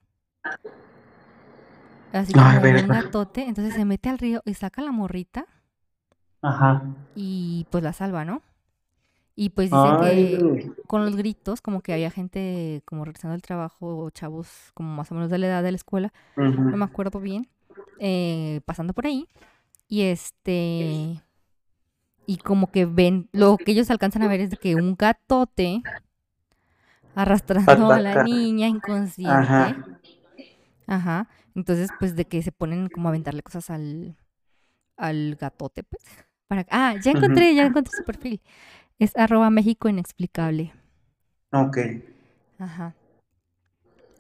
Así 2.14 2.32
Ay, 2.38 2.60
como 2.62 2.80
un 2.80 2.88
gatote. 2.88 3.42
Entonces 3.48 3.74
se 3.74 3.86
mete 3.86 4.08
al 4.08 4.20
río 4.20 4.42
y 4.46 4.54
saca 4.54 4.82
la 4.82 4.92
morrita 4.92 5.46
Ajá. 6.42 6.84
y 7.16 7.66
pues 7.72 7.84
la 7.84 7.92
salva, 7.92 8.24
¿no? 8.24 8.42
Y 9.36 9.50
pues 9.50 9.72
dicen 9.72 10.00
que 10.00 10.06
Ay. 10.06 10.72
con 10.86 11.04
los 11.04 11.16
gritos, 11.16 11.60
como 11.60 11.82
que 11.82 11.92
había 11.92 12.12
gente 12.12 12.84
como 12.86 13.04
regresando 13.04 13.32
del 13.32 13.42
trabajo, 13.42 13.98
o 13.98 14.10
chavos 14.12 14.48
como 14.76 14.94
más 14.96 15.12
o 15.12 15.16
menos 15.16 15.32
de 15.32 15.40
la 15.40 15.48
edad 15.48 15.64
de 15.64 15.72
la 15.72 15.76
escuela, 15.76 16.14
no 16.36 16.78
me 16.78 16.86
acuerdo 16.86 17.20
bien, 17.20 17.48
eh, 17.98 18.62
pasando 18.66 18.94
por 18.94 19.08
ahí. 19.08 19.28
Y 19.88 20.04
este. 20.04 21.20
Y 22.28 22.38
como 22.38 22.72
que 22.72 22.86
ven, 22.86 23.28
lo 23.32 23.58
que 23.58 23.72
ellos 23.72 23.90
alcanzan 23.90 24.22
a 24.22 24.28
ver 24.28 24.40
es 24.40 24.52
de 24.52 24.58
que 24.58 24.76
un 24.76 24.96
gatote 24.96 25.82
arrastrando 27.16 27.92
a 27.92 28.00
la 28.00 28.24
niña 28.24 28.68
inconsciente. 28.68 29.34
Ajá. 29.34 29.76
Ajá. 30.86 31.28
Entonces, 31.56 31.90
pues 32.00 32.16
de 32.16 32.26
que 32.26 32.42
se 32.42 32.52
ponen 32.52 32.90
como 32.90 33.08
a 33.08 33.12
aventarle 33.12 33.44
cosas 33.44 33.70
al, 33.70 34.16
al 34.98 35.36
gatote, 35.36 35.84
pues. 35.84 36.04
Para... 36.48 36.66
Ah, 36.70 36.96
ya 37.02 37.12
encontré, 37.12 37.54
ya 37.56 37.66
encontré 37.66 37.96
su 37.96 38.04
perfil. 38.04 38.42
Es 39.00 39.16
arroba 39.16 39.50
México 39.50 39.90
inexplicable. 39.90 40.74
Ok. 41.52 41.78
Ajá. 42.60 42.96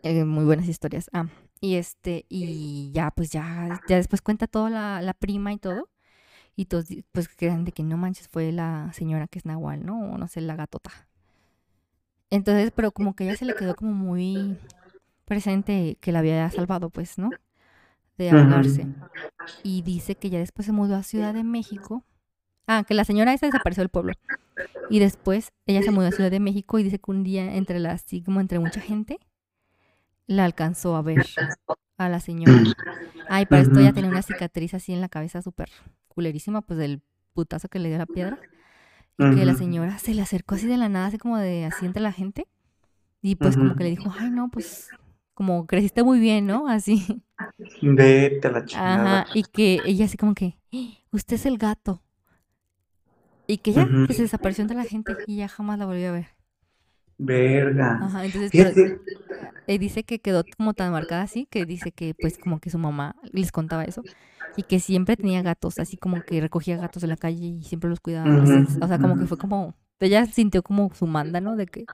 Eh, 0.03 0.25
muy 0.25 0.45
buenas 0.45 0.67
historias. 0.67 1.09
Ah, 1.13 1.27
y 1.61 1.75
este, 1.75 2.25
y 2.29 2.91
ya, 2.91 3.11
pues 3.11 3.31
ya, 3.31 3.81
ya 3.87 3.95
después 3.95 4.21
cuenta 4.21 4.47
toda 4.47 4.69
la, 4.69 5.01
la 5.01 5.13
prima 5.13 5.53
y 5.53 5.57
todo. 5.57 5.89
Y 6.55 6.65
todos 6.65 6.87
pues 7.11 7.29
quedan 7.29 7.65
de 7.65 7.71
que 7.71 7.83
no 7.83 7.97
manches, 7.97 8.27
fue 8.27 8.51
la 8.51 8.91
señora 8.93 9.27
que 9.27 9.39
es 9.39 9.45
Nahual, 9.45 9.85
¿no? 9.85 10.11
O 10.11 10.17
no 10.17 10.27
sé, 10.27 10.41
la 10.41 10.55
gatota. 10.55 10.91
Entonces, 12.29 12.71
pero 12.75 12.91
como 12.91 13.15
que 13.15 13.23
ella 13.23 13.35
se 13.35 13.45
le 13.45 13.55
quedó 13.55 13.75
como 13.75 13.91
muy 13.93 14.57
presente 15.33 15.97
que 15.99 16.11
la 16.11 16.19
había 16.19 16.47
salvado, 16.51 16.91
pues, 16.91 17.17
¿no? 17.17 17.31
De 18.19 18.29
ahogarse. 18.29 18.85
Y 19.63 19.81
dice 19.81 20.13
que 20.13 20.29
ya 20.29 20.37
después 20.37 20.67
se 20.67 20.71
mudó 20.71 20.95
a 20.95 21.01
Ciudad 21.01 21.33
de 21.33 21.43
México. 21.43 22.03
Ah, 22.67 22.83
que 22.87 22.93
la 22.93 23.03
señora 23.03 23.33
esa 23.33 23.47
desapareció 23.47 23.81
del 23.81 23.89
pueblo. 23.89 24.13
Y 24.91 24.99
después 24.99 25.51
ella 25.65 25.81
se 25.81 25.89
mudó 25.89 26.07
a 26.07 26.11
Ciudad 26.11 26.29
de 26.29 26.39
México 26.39 26.77
y 26.77 26.83
dice 26.83 26.99
que 26.99 27.09
un 27.09 27.23
día 27.23 27.55
entre 27.55 27.79
la, 27.79 27.93
así 27.93 28.21
como 28.21 28.41
entre 28.41 28.59
mucha 28.59 28.79
gente, 28.79 29.17
la 30.27 30.45
alcanzó 30.45 30.95
a 30.95 31.01
ver 31.01 31.25
a 31.97 32.09
la 32.09 32.19
señora. 32.19 32.61
Ay, 33.27 33.47
para 33.47 33.63
esto 33.63 33.81
ya 33.81 33.91
tenía 33.91 34.11
una 34.11 34.21
cicatriz 34.21 34.75
así 34.75 34.93
en 34.93 35.01
la 35.01 35.09
cabeza 35.09 35.41
súper 35.41 35.69
culerísima, 36.07 36.61
pues 36.61 36.77
del 36.77 37.01
putazo 37.33 37.69
que 37.69 37.79
le 37.79 37.89
dio 37.89 37.97
la 37.97 38.05
piedra. 38.05 38.37
Y 39.17 39.35
que 39.35 39.45
la 39.45 39.55
señora 39.55 39.97
se 39.97 40.13
le 40.13 40.21
acercó 40.21 40.53
así 40.53 40.67
de 40.67 40.77
la 40.77 40.89
nada, 40.89 41.07
así 41.07 41.17
como 41.17 41.39
de 41.39 41.65
así 41.65 41.87
entre 41.87 42.03
la 42.03 42.11
gente. 42.11 42.47
Y 43.21 43.35
pues 43.35 43.57
como 43.57 43.75
que 43.75 43.85
le 43.85 43.89
dijo, 43.89 44.13
ay 44.15 44.29
no, 44.29 44.49
pues 44.51 44.89
como 45.33 45.65
creciste 45.65 46.03
muy 46.03 46.19
bien, 46.19 46.45
¿no? 46.45 46.67
Así. 46.67 47.23
Vete 47.81 48.47
a 48.47 48.51
la 48.51 48.65
chingada. 48.65 49.21
Ajá, 49.21 49.31
y 49.33 49.43
que 49.43 49.81
ella 49.85 50.05
así 50.05 50.17
como 50.17 50.33
que, 50.33 50.57
usted 51.11 51.35
es 51.35 51.45
el 51.45 51.57
gato. 51.57 52.01
Y 53.47 53.57
que 53.57 53.73
ya, 53.73 53.87
que 54.07 54.13
se 54.13 54.21
desapareció 54.21 54.61
entre 54.61 54.77
la 54.77 54.85
gente 54.85 55.17
y 55.27 55.37
ya 55.37 55.47
jamás 55.47 55.77
la 55.77 55.85
volvió 55.85 56.09
a 56.09 56.13
ver. 56.13 56.27
Verga. 57.17 57.99
Ajá, 58.01 58.25
entonces 58.25 58.51
pero, 58.51 58.71
eh, 59.67 59.79
dice 59.79 60.03
que 60.03 60.19
quedó 60.19 60.43
como 60.57 60.73
tan 60.73 60.91
marcada 60.91 61.23
así, 61.23 61.45
que 61.49 61.65
dice 61.65 61.91
que 61.91 62.13
pues 62.13 62.37
como 62.37 62.59
que 62.59 62.69
su 62.69 62.77
mamá 62.77 63.15
les 63.31 63.51
contaba 63.51 63.83
eso 63.83 64.03
y 64.57 64.63
que 64.63 64.79
siempre 64.79 65.17
tenía 65.17 65.41
gatos, 65.41 65.79
así 65.79 65.97
como 65.97 66.21
que 66.23 66.41
recogía 66.41 66.77
gatos 66.77 67.01
de 67.01 67.07
la 67.07 67.17
calle 67.17 67.45
y 67.45 67.63
siempre 67.63 67.89
los 67.89 67.99
cuidaba. 67.99 68.43
o 68.81 68.87
sea, 68.87 68.99
como 68.99 69.17
que 69.17 69.25
fue 69.25 69.37
como, 69.37 69.75
ella 69.99 70.25
sintió 70.25 70.63
como 70.63 70.93
su 70.93 71.07
manda, 71.07 71.41
¿no? 71.41 71.55
De 71.55 71.65
que 71.65 71.85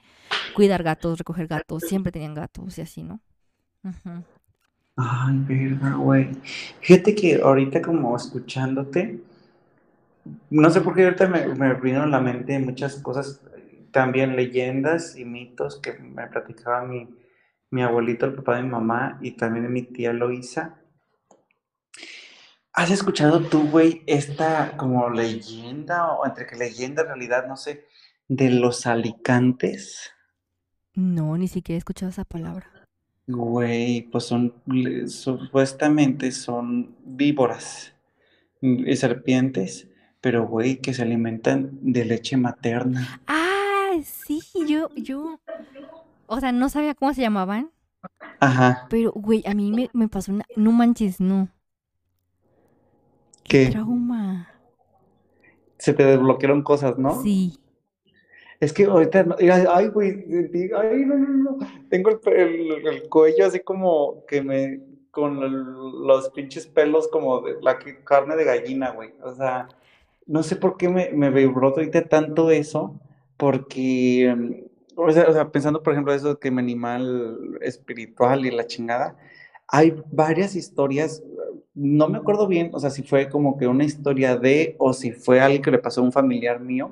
cuidar 0.56 0.84
gatos, 0.84 1.18
recoger 1.18 1.48
gatos, 1.48 1.84
siempre 1.84 2.12
tenían 2.12 2.34
gatos 2.34 2.78
y 2.78 2.82
así, 2.82 3.04
¿no? 3.04 3.22
Ay, 4.96 5.40
verga, 5.48 5.96
güey. 5.96 6.32
Fíjate 6.82 7.16
que 7.16 7.42
ahorita 7.42 7.82
como 7.82 8.16
escuchándote, 8.16 9.22
no 10.50 10.70
sé 10.70 10.82
por 10.82 10.96
qué 10.96 11.06
ahorita 11.06 11.28
me, 11.28 11.48
me 11.48 11.74
vino 11.76 12.04
a 12.04 12.08
la 12.08 12.20
mente 12.20 12.60
muchas 12.60 12.96
cosas, 12.98 13.42
también 13.92 14.36
leyendas 14.36 15.16
y 15.16 15.26
mitos 15.26 15.80
que 15.80 15.94
me 15.94 16.28
platicaba 16.28 16.84
mi, 16.84 17.08
mi 17.72 17.82
abuelito, 17.82 18.26
el 18.26 18.34
papá 18.36 18.58
de 18.58 18.64
mi 18.64 18.70
mamá, 18.70 19.18
y 19.22 19.32
también 19.32 19.72
mi 19.72 19.84
tía 19.84 20.14
Loisa. 20.14 20.80
¿Has 22.74 22.92
escuchado 22.92 23.42
tú, 23.42 23.70
güey, 23.70 24.04
esta 24.06 24.78
como 24.78 25.10
leyenda, 25.10 26.14
o 26.14 26.26
entre 26.26 26.46
que 26.46 26.56
leyenda, 26.56 27.02
en 27.02 27.08
realidad, 27.08 27.48
no 27.48 27.58
sé, 27.58 27.86
de 28.28 28.52
los 28.52 28.86
alicantes? 28.86 30.12
No, 30.94 31.38
ni 31.38 31.48
siquiera 31.48 31.76
he 31.76 31.80
escuchado 31.80 32.10
esa 32.10 32.26
palabra. 32.26 32.79
Güey, 33.32 34.10
pues 34.10 34.24
son, 34.24 34.56
supuestamente 35.06 36.32
son 36.32 36.96
víboras 37.06 37.94
y 38.60 38.96
serpientes, 38.96 39.88
pero 40.20 40.48
güey, 40.48 40.78
que 40.78 40.96
se 40.96 41.04
alimentan 41.04 41.78
de 41.80 42.06
leche 42.06 42.38
materna. 42.38 43.22
Ah, 43.28 43.92
sí, 44.04 44.42
yo, 44.68 44.90
yo, 44.96 45.40
o 46.26 46.40
sea, 46.40 46.52
no 46.52 46.70
sabía 46.70 46.96
cómo 46.96 47.14
se 47.14 47.22
llamaban. 47.22 47.70
Ajá. 48.40 48.88
Pero, 48.90 49.12
güey, 49.12 49.44
a 49.46 49.54
mí 49.54 49.72
me, 49.72 49.92
me 49.94 50.08
pasó 50.08 50.32
una, 50.32 50.46
no 50.56 50.72
manches, 50.72 51.20
no. 51.20 51.50
¿Qué? 53.44 53.68
trauma. 53.68 54.50
Se 55.78 55.94
te 55.94 56.04
desbloquearon 56.04 56.64
cosas, 56.64 56.98
¿no? 56.98 57.22
Sí. 57.22 57.60
Es 58.60 58.74
que 58.74 58.86
ahorita, 58.86 59.26
ay, 59.72 59.88
güey, 59.88 60.26
ay, 60.76 61.06
no, 61.06 61.18
no, 61.18 61.28
no. 61.28 61.58
Tengo 61.90 62.20
el, 62.26 62.86
el, 62.86 63.10
cuello 63.10 63.46
así 63.46 63.62
como 63.62 64.26
que 64.26 64.42
me, 64.42 64.82
con 65.12 65.40
los 66.06 66.30
pinches 66.32 66.68
pelos 66.68 67.08
como 67.08 67.42
de 67.42 67.56
la 67.62 67.80
carne 68.04 68.36
de 68.36 68.44
gallina, 68.44 68.92
güey. 68.92 69.14
O 69.24 69.34
sea, 69.34 69.70
no 70.26 70.44
sé 70.44 70.58
por 70.58 70.76
qué 70.78 70.90
me, 70.90 71.10
me 71.12 71.30
vibró 71.30 71.70
ahorita 71.70 72.04
tanto 72.10 72.52
eso, 72.52 73.00
porque, 73.38 74.34
mm, 74.38 74.54
o 74.98 75.12
sea, 75.12 75.30
o 75.30 75.34
sea, 75.34 75.50
pensando, 75.50 75.82
por 75.82 75.94
ejemplo, 75.94 76.14
eso 76.14 76.38
que 76.40 76.52
mi 76.52 76.60
animal 76.60 77.58
espiritual 77.62 78.46
y 78.46 78.52
la 78.52 78.68
chingada, 78.68 79.18
hay 79.68 79.96
varias 80.12 80.56
historias, 80.56 81.24
no 81.74 82.10
me 82.10 82.18
acuerdo 82.18 82.48
bien, 82.48 82.72
o 82.74 82.80
sea, 82.80 82.90
si 82.90 83.04
fue 83.04 83.30
como 83.30 83.58
que 83.58 83.68
una 83.68 83.86
historia 83.86 84.36
de, 84.36 84.76
o 84.80 84.94
si 84.94 85.12
fue 85.12 85.40
algo 85.40 85.62
que 85.62 85.72
le 85.72 85.80
pasó 85.80 86.02
a 86.02 86.04
un 86.04 86.12
familiar 86.12 86.60
mío, 86.60 86.92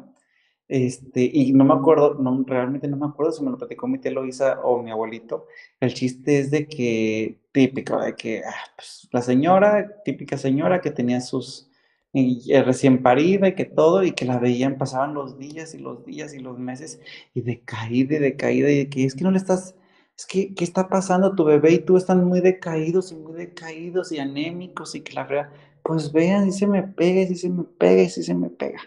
este, 0.67 1.29
y 1.31 1.53
no 1.53 1.63
me 1.65 1.73
acuerdo, 1.73 2.15
no, 2.15 2.43
realmente 2.45 2.87
no 2.87 2.97
me 2.97 3.05
acuerdo 3.05 3.31
si 3.31 3.43
me 3.43 3.51
lo 3.51 3.57
platicó 3.57 3.87
mi 3.87 3.99
tía 3.99 4.11
Loisa 4.11 4.59
o 4.63 4.81
mi 4.83 4.91
abuelito. 4.91 5.47
El 5.79 5.93
chiste 5.93 6.39
es 6.39 6.51
de 6.51 6.67
que, 6.67 7.39
típico, 7.51 7.99
de 8.01 8.15
que 8.15 8.43
ah, 8.45 8.53
pues, 8.75 9.07
la 9.11 9.21
señora, 9.21 10.03
típica 10.03 10.37
señora 10.37 10.81
que 10.81 10.91
tenía 10.91 11.21
sus 11.21 11.69
eh, 12.13 12.63
recién 12.63 13.03
parida 13.03 13.47
y 13.49 13.55
que 13.55 13.65
todo, 13.65 14.03
y 14.03 14.11
que 14.13 14.25
la 14.25 14.39
veían, 14.39 14.77
pasaban 14.77 15.13
los 15.13 15.37
días 15.37 15.75
y 15.75 15.77
los 15.79 16.05
días 16.05 16.33
y 16.33 16.39
los 16.39 16.57
meses, 16.57 16.99
y 17.33 17.41
decaída 17.41 18.15
y 18.15 18.19
decaída, 18.19 18.69
y 18.71 18.77
de 18.77 18.89
que 18.89 19.05
es 19.05 19.15
que 19.15 19.23
no 19.23 19.31
le 19.31 19.37
estás, 19.37 19.75
es 20.17 20.25
que, 20.25 20.53
¿qué 20.55 20.63
está 20.63 20.89
pasando? 20.89 21.35
Tu 21.35 21.43
bebé 21.43 21.73
y 21.73 21.79
tú 21.79 21.97
están 21.97 22.25
muy 22.25 22.41
decaídos 22.41 23.11
y 23.11 23.15
muy 23.15 23.33
decaídos 23.35 24.11
y 24.11 24.19
anémicos, 24.19 24.95
y 24.95 25.01
que 25.01 25.13
la 25.13 25.25
verdad, 25.25 25.49
pues 25.83 26.11
vean, 26.11 26.51
si 26.51 26.59
se 26.59 26.67
me 26.67 26.83
pega, 26.83 27.27
si 27.27 27.35
se 27.35 27.49
me 27.49 27.63
pega, 27.63 28.03
y 28.03 28.09
si 28.09 28.23
se 28.23 28.33
me 28.33 28.49
pega. 28.49 28.79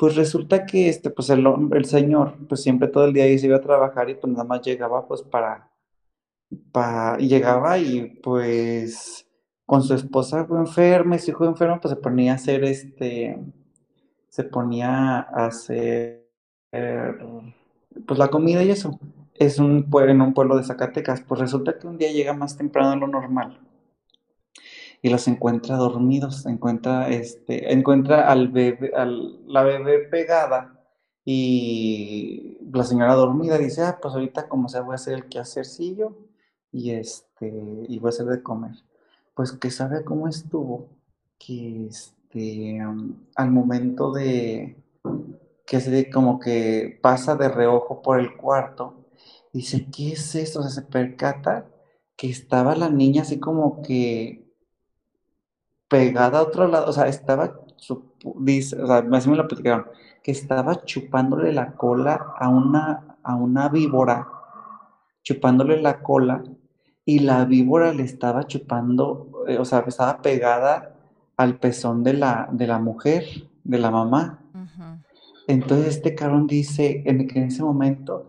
Pues 0.00 0.16
resulta 0.16 0.64
que 0.64 0.88
este, 0.88 1.10
pues 1.10 1.28
el, 1.28 1.44
el 1.72 1.84
señor, 1.84 2.34
pues 2.48 2.62
siempre 2.62 2.88
todo 2.88 3.04
el 3.04 3.12
día 3.12 3.24
se 3.38 3.46
iba 3.46 3.58
a 3.58 3.60
trabajar 3.60 4.08
y 4.08 4.14
pues 4.14 4.32
nada 4.32 4.44
más 4.44 4.62
llegaba 4.62 5.06
pues 5.06 5.20
para, 5.20 5.70
para, 6.72 7.18
llegaba 7.18 7.76
y 7.76 8.18
pues 8.22 9.26
con 9.66 9.82
su 9.82 9.92
esposa 9.92 10.46
enferma 10.48 11.16
y 11.16 11.18
su 11.18 11.32
hijo 11.32 11.44
enfermo, 11.44 11.80
pues 11.82 11.92
se 11.94 12.00
ponía 12.00 12.32
a 12.32 12.36
hacer 12.36 12.64
este, 12.64 13.38
se 14.30 14.44
ponía 14.44 15.18
a 15.20 15.46
hacer 15.46 16.30
pues 18.06 18.18
la 18.18 18.28
comida 18.28 18.64
y 18.64 18.70
eso. 18.70 18.98
Es 19.34 19.58
un 19.58 19.90
pueblo, 19.90 20.12
en 20.12 20.22
un 20.22 20.32
pueblo 20.32 20.56
de 20.56 20.64
Zacatecas. 20.64 21.20
Pues 21.20 21.40
resulta 21.40 21.78
que 21.78 21.86
un 21.86 21.98
día 21.98 22.10
llega 22.10 22.32
más 22.32 22.56
temprano 22.56 22.92
de 22.92 22.96
lo 22.96 23.06
normal 23.06 23.60
y 25.02 25.08
los 25.08 25.26
encuentra 25.28 25.76
dormidos, 25.76 26.46
encuentra, 26.46 27.08
este, 27.08 27.72
encuentra 27.72 28.28
al 28.30 28.48
bebé, 28.48 28.92
al, 28.94 29.46
la 29.46 29.62
bebé 29.62 30.00
pegada 30.10 30.78
y 31.24 32.58
la 32.72 32.84
señora 32.84 33.14
dormida 33.14 33.58
dice, 33.58 33.82
ah, 33.82 33.98
pues 34.00 34.14
ahorita 34.14 34.48
como 34.48 34.68
sea 34.68 34.82
voy 34.82 34.92
a 34.92 34.96
hacer 34.96 35.14
el 35.14 35.28
quehacercillo 35.28 36.16
y 36.72 36.92
este, 36.92 37.48
y 37.88 37.98
voy 37.98 38.08
a 38.08 38.10
hacer 38.10 38.26
de 38.26 38.42
comer. 38.42 38.72
Pues 39.34 39.52
que 39.52 39.70
sabe 39.70 40.04
cómo 40.04 40.28
estuvo, 40.28 40.88
que 41.38 41.86
este, 41.86 42.80
al 43.36 43.50
momento 43.50 44.12
de, 44.12 44.76
que 45.66 45.80
se 45.80 46.10
como 46.10 46.40
que 46.40 46.98
pasa 47.02 47.36
de 47.36 47.48
reojo 47.48 48.02
por 48.02 48.20
el 48.20 48.36
cuarto, 48.36 49.06
dice, 49.52 49.86
¿qué 49.90 50.12
es 50.12 50.34
esto? 50.34 50.62
Se 50.62 50.82
percata 50.82 51.66
que 52.16 52.28
estaba 52.28 52.76
la 52.76 52.90
niña 52.90 53.22
así 53.22 53.40
como 53.40 53.82
que 53.82 54.49
pegada 55.90 56.38
a 56.38 56.42
otro 56.42 56.68
lado, 56.68 56.88
o 56.88 56.92
sea, 56.92 57.08
estaba, 57.08 57.60
dice, 58.36 58.80
o 58.80 58.86
sea, 58.86 59.04
así 59.12 59.28
me 59.28 59.36
lo 59.36 59.48
platicaron, 59.48 59.86
que 60.22 60.30
estaba 60.30 60.84
chupándole 60.84 61.52
la 61.52 61.72
cola 61.72 62.34
a 62.38 62.48
una, 62.48 63.16
a 63.22 63.34
una 63.34 63.68
víbora, 63.68 64.28
chupándole 65.22 65.82
la 65.82 66.00
cola, 66.00 66.42
y 67.04 67.18
la 67.18 67.44
víbora 67.44 67.92
le 67.92 68.04
estaba 68.04 68.46
chupando, 68.46 69.44
eh, 69.48 69.58
o 69.58 69.64
sea, 69.64 69.84
estaba 69.86 70.22
pegada 70.22 70.94
al 71.36 71.58
pezón 71.58 72.04
de 72.04 72.12
la, 72.12 72.48
de 72.52 72.66
la 72.68 72.78
mujer, 72.78 73.24
de 73.64 73.78
la 73.78 73.90
mamá. 73.90 74.38
Entonces 75.48 75.96
este 75.96 76.14
cabrón 76.14 76.46
dice 76.46 77.02
en, 77.04 77.28
en 77.36 77.44
ese 77.44 77.64
momento, 77.64 78.26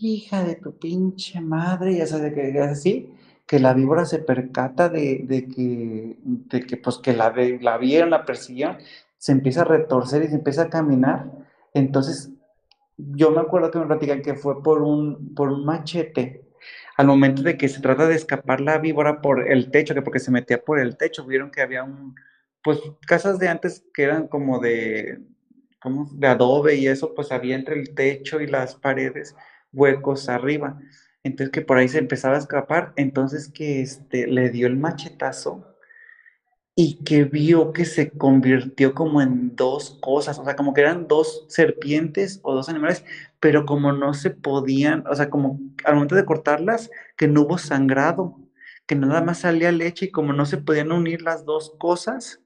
hija 0.00 0.42
de 0.42 0.56
tu 0.56 0.72
pinche 0.72 1.40
madre, 1.40 1.98
ya 1.98 2.06
sabes 2.06 2.34
que 2.34 2.58
así, 2.58 3.12
que 3.50 3.58
la 3.58 3.74
víbora 3.74 4.04
se 4.04 4.20
percata 4.20 4.88
de, 4.88 5.26
que, 5.26 6.16
de 6.22 6.60
que, 6.60 6.76
pues, 6.76 6.98
que 6.98 7.12
la, 7.12 7.34
la 7.60 7.78
vieron, 7.78 8.10
la 8.10 8.24
persiguieron, 8.24 8.78
se 9.18 9.32
empieza 9.32 9.62
a 9.62 9.64
retorcer 9.64 10.22
y 10.22 10.28
se 10.28 10.36
empieza 10.36 10.62
a 10.62 10.70
caminar. 10.70 11.32
Entonces, 11.74 12.30
yo 12.96 13.32
me 13.32 13.40
acuerdo 13.40 13.72
que 13.72 13.80
me 13.80 13.86
platican 13.86 14.22
que 14.22 14.34
fue 14.34 14.62
por 14.62 14.82
un, 14.82 15.34
por 15.34 15.48
un 15.48 15.64
machete. 15.64 16.44
Al 16.96 17.08
momento 17.08 17.42
de 17.42 17.58
que 17.58 17.68
se 17.68 17.80
trata 17.80 18.06
de 18.06 18.14
escapar 18.14 18.60
la 18.60 18.78
víbora 18.78 19.20
por 19.20 19.50
el 19.50 19.72
techo, 19.72 19.94
que 19.94 20.02
porque 20.02 20.20
se 20.20 20.30
metía 20.30 20.62
por 20.62 20.78
el 20.78 20.96
techo, 20.96 21.26
vieron 21.26 21.50
que 21.50 21.62
había 21.62 21.82
un, 21.82 22.14
pues 22.62 22.78
casas 23.04 23.40
de 23.40 23.48
antes 23.48 23.84
que 23.92 24.04
eran 24.04 24.28
como 24.28 24.60
de, 24.60 25.18
como 25.82 26.08
de 26.12 26.28
adobe 26.28 26.76
y 26.76 26.86
eso, 26.86 27.16
pues 27.16 27.32
había 27.32 27.56
entre 27.56 27.80
el 27.80 27.96
techo 27.96 28.40
y 28.40 28.46
las 28.46 28.76
paredes 28.76 29.34
huecos 29.72 30.28
arriba 30.28 30.78
entonces 31.22 31.52
que 31.52 31.62
por 31.62 31.78
ahí 31.78 31.88
se 31.88 31.98
empezaba 31.98 32.36
a 32.36 32.38
escapar, 32.38 32.92
entonces 32.96 33.48
que 33.48 33.82
este, 33.82 34.26
le 34.26 34.50
dio 34.50 34.66
el 34.66 34.76
machetazo 34.76 35.66
y 36.74 37.02
que 37.04 37.24
vio 37.24 37.72
que 37.72 37.84
se 37.84 38.10
convirtió 38.10 38.94
como 38.94 39.20
en 39.20 39.54
dos 39.54 39.98
cosas, 40.00 40.38
o 40.38 40.44
sea, 40.44 40.56
como 40.56 40.72
que 40.72 40.80
eran 40.80 41.08
dos 41.08 41.44
serpientes 41.48 42.40
o 42.42 42.54
dos 42.54 42.68
animales, 42.68 43.04
pero 43.38 43.66
como 43.66 43.92
no 43.92 44.14
se 44.14 44.30
podían, 44.30 45.04
o 45.06 45.14
sea, 45.14 45.28
como 45.28 45.60
al 45.84 45.94
momento 45.94 46.14
de 46.14 46.24
cortarlas, 46.24 46.90
que 47.16 47.28
no 47.28 47.42
hubo 47.42 47.58
sangrado, 47.58 48.38
que 48.86 48.94
nada 48.94 49.20
más 49.20 49.40
salía 49.40 49.72
leche 49.72 50.06
y 50.06 50.10
como 50.10 50.32
no 50.32 50.46
se 50.46 50.56
podían 50.56 50.90
unir 50.90 51.22
las 51.22 51.44
dos 51.44 51.74
cosas, 51.78 52.40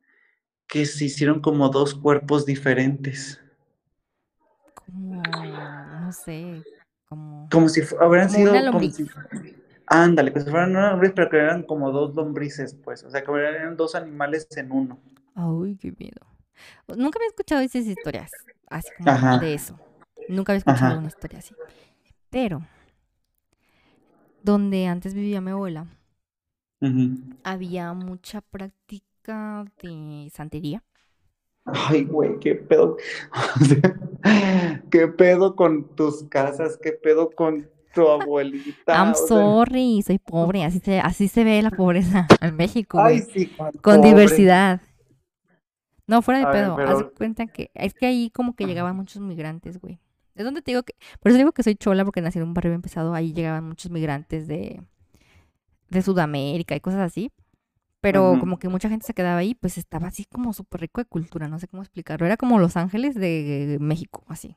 que 0.66 0.84
se 0.86 1.04
hicieron 1.04 1.40
como 1.40 1.68
dos 1.68 1.94
cuerpos 1.94 2.44
diferentes. 2.44 3.40
Como, 4.74 5.22
no 5.22 6.12
sé, 6.12 6.62
como... 7.54 7.68
Si 7.68 7.80
hubieran 7.80 8.30
sido... 8.30 8.52
Como 8.72 8.80
si, 8.80 9.06
ándale, 9.86 10.32
que 10.32 10.40
fueran 10.40 10.70
una 10.70 10.90
lombriz, 10.90 11.12
pero 11.14 11.30
que 11.30 11.36
eran 11.38 11.62
como 11.62 11.90
dos 11.90 12.14
lombrices, 12.14 12.74
pues. 12.74 13.04
O 13.04 13.10
sea, 13.10 13.22
que 13.22 13.30
eran 13.32 13.76
dos 13.76 13.94
animales 13.94 14.46
en 14.56 14.72
uno. 14.72 14.98
Ay, 15.34 15.76
qué 15.76 15.92
miedo. 15.98 16.20
Nunca 16.88 17.18
había 17.18 17.28
escuchado 17.28 17.60
esas 17.62 17.86
historias, 17.86 18.30
así 18.68 18.88
como 18.98 19.38
de 19.38 19.54
eso. 19.54 19.78
Nunca 20.28 20.52
había 20.52 20.58
escuchado 20.58 20.98
una 20.98 21.08
historia 21.08 21.38
así. 21.38 21.54
Pero, 22.30 22.62
donde 24.42 24.86
antes 24.86 25.14
vivía 25.14 25.40
mi 25.40 25.50
abuela, 25.50 25.86
había 27.42 27.92
mucha 27.92 28.40
práctica 28.40 29.64
de 29.82 30.30
santería. 30.34 30.82
Ay, 31.64 32.04
güey, 32.04 32.38
qué 32.40 32.54
pedo. 32.56 32.96
qué 34.94 35.08
pedo 35.08 35.56
con 35.56 35.88
tus 35.96 36.22
casas, 36.28 36.78
qué 36.80 36.92
pedo 36.92 37.30
con 37.30 37.68
tu 37.92 38.08
abuelita. 38.08 38.94
I'm 38.94 39.16
sorry, 39.16 40.00
soy 40.02 40.20
pobre, 40.20 40.62
así 40.62 40.78
se, 40.78 41.00
así 41.00 41.26
se 41.26 41.42
ve 41.42 41.60
la 41.62 41.72
pobreza 41.72 42.28
en 42.40 42.54
México. 42.54 43.00
Ay, 43.00 43.22
sí, 43.22 43.50
con 43.82 44.00
diversidad. 44.02 44.80
No, 46.06 46.22
fuera 46.22 46.40
de 46.40 46.46
pedo. 46.46 46.78
Haz 46.78 47.06
cuenta 47.18 47.48
que 47.48 47.72
es 47.74 47.92
que 47.92 48.06
ahí 48.06 48.30
como 48.30 48.54
que 48.54 48.66
llegaban 48.66 48.94
muchos 48.94 49.20
migrantes, 49.20 49.80
güey. 49.80 49.98
Es 50.36 50.44
donde 50.44 50.62
te 50.62 50.70
digo 50.70 50.84
que, 50.84 50.94
por 51.18 51.30
eso 51.30 51.38
digo 51.38 51.50
que 51.50 51.64
soy 51.64 51.74
chola 51.74 52.04
porque 52.04 52.20
nací 52.20 52.38
en 52.38 52.44
un 52.44 52.54
barrio 52.54 52.70
bien 52.70 52.82
pesado. 52.82 53.14
Ahí 53.14 53.32
llegaban 53.32 53.64
muchos 53.64 53.90
migrantes 53.90 54.46
de, 54.46 54.80
de 55.90 56.02
Sudamérica 56.02 56.76
y 56.76 56.80
cosas 56.80 57.00
así. 57.00 57.32
Pero 58.00 58.36
como 58.38 58.60
que 58.60 58.68
mucha 58.68 58.88
gente 58.88 59.06
se 59.06 59.14
quedaba 59.14 59.38
ahí, 59.38 59.56
pues 59.56 59.76
estaba 59.76 60.06
así 60.06 60.24
como 60.24 60.52
súper 60.52 60.82
rico 60.82 61.00
de 61.00 61.06
cultura, 61.06 61.48
no 61.48 61.58
sé 61.58 61.66
cómo 61.66 61.82
explicarlo. 61.82 62.26
Era 62.26 62.36
como 62.36 62.60
Los 62.60 62.76
Ángeles 62.76 63.16
de 63.16 63.78
México, 63.80 64.22
así. 64.28 64.56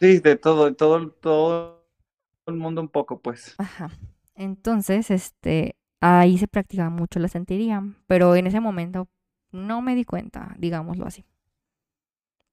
Sí, 0.00 0.20
de 0.20 0.36
todo, 0.36 0.66
de 0.66 0.74
todo, 0.74 1.10
todo 1.10 1.84
el 2.46 2.54
mundo 2.54 2.80
un 2.80 2.88
poco, 2.88 3.20
pues. 3.20 3.54
Ajá. 3.58 3.90
Entonces, 4.34 5.10
este, 5.10 5.76
ahí 6.00 6.38
se 6.38 6.48
practicaba 6.48 6.90
mucho 6.90 7.18
la 7.18 7.28
santería, 7.28 7.82
pero 8.06 8.36
en 8.36 8.46
ese 8.46 8.60
momento 8.60 9.08
no 9.50 9.82
me 9.82 9.94
di 9.94 10.04
cuenta, 10.04 10.54
digámoslo 10.58 11.06
así. 11.06 11.24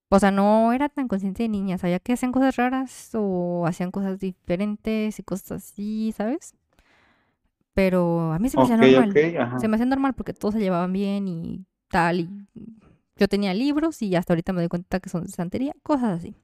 O 0.09 0.19
sea, 0.19 0.31
no 0.31 0.71
era 0.71 0.87
tan 0.89 1.07
consciente 1.07 1.43
de 1.43 1.49
niña, 1.49 1.77
sabía 1.77 1.99
que 1.99 2.13
hacían 2.13 2.31
cosas 2.31 2.55
raras 2.55 3.11
o 3.13 3.65
hacían 3.67 3.91
cosas 3.91 4.19
diferentes 4.19 5.19
y 5.19 5.23
cosas 5.23 5.63
así, 5.63 6.13
¿sabes? 6.15 6.55
Pero 7.73 8.31
a 8.31 8.39
mí 8.39 8.49
se 8.49 8.57
me 8.57 8.63
hacía 8.63 8.77
normal. 8.77 9.13
se 9.59 9.67
me 9.67 9.75
hacía 9.75 9.85
normal 9.85 10.13
porque 10.13 10.33
todos 10.33 10.53
se 10.53 10.61
llevaban 10.61 10.93
bien 10.93 11.27
y 11.27 11.65
tal. 11.89 12.19
Y 12.21 12.29
yo 13.17 13.27
tenía 13.27 13.53
libros 13.53 14.01
y 14.01 14.15
hasta 14.15 14.33
ahorita 14.33 14.53
me 14.53 14.61
doy 14.61 14.69
cuenta 14.69 14.99
que 14.99 15.09
son 15.09 15.23
de 15.23 15.29
santería, 15.29 15.73
cosas 15.83 16.19
así. 16.19 16.35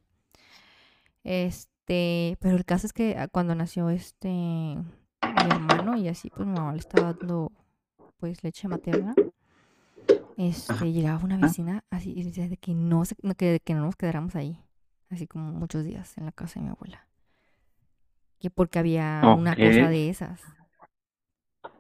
Este, 1.24 2.38
pero 2.40 2.56
el 2.56 2.66
caso 2.66 2.88
es 2.88 2.94
que 2.94 3.16
ah, 3.18 3.28
cuando 3.28 3.56
nació 3.56 3.90
este 3.90 4.28
mi 4.28 5.50
hermano 5.50 5.98
y 5.98 6.08
así, 6.08 6.30
pues 6.30 6.48
mi 6.48 6.54
mamá 6.54 6.74
le 6.74 6.80
estaba 6.80 7.14
dando 7.14 7.52
pues 8.18 8.44
leche 8.44 8.68
materna. 8.68 9.14
Este, 10.38 10.92
llegaba 10.92 11.24
una 11.24 11.38
vecina 11.38 11.84
así 11.90 12.14
y 12.16 12.24
decía 12.24 12.48
de 12.48 12.58
que 12.58 12.74
no, 12.74 13.06
se, 13.06 13.16
que, 13.38 13.60
que 13.64 13.74
no 13.74 13.86
nos 13.86 13.96
quedáramos 13.96 14.36
ahí, 14.36 14.58
así 15.10 15.28
como 15.28 15.52
muchos 15.52 15.84
días 15.84 16.18
en 16.18 16.26
la 16.26 16.32
casa 16.32 16.60
de 16.60 16.66
mi 16.66 16.72
abuela. 16.72 17.08
Que 18.40 18.50
porque 18.50 18.80
había 18.80 19.22
una 19.38 19.56
cosa 19.56 19.90
de 19.90 20.10
esas. 20.10 20.42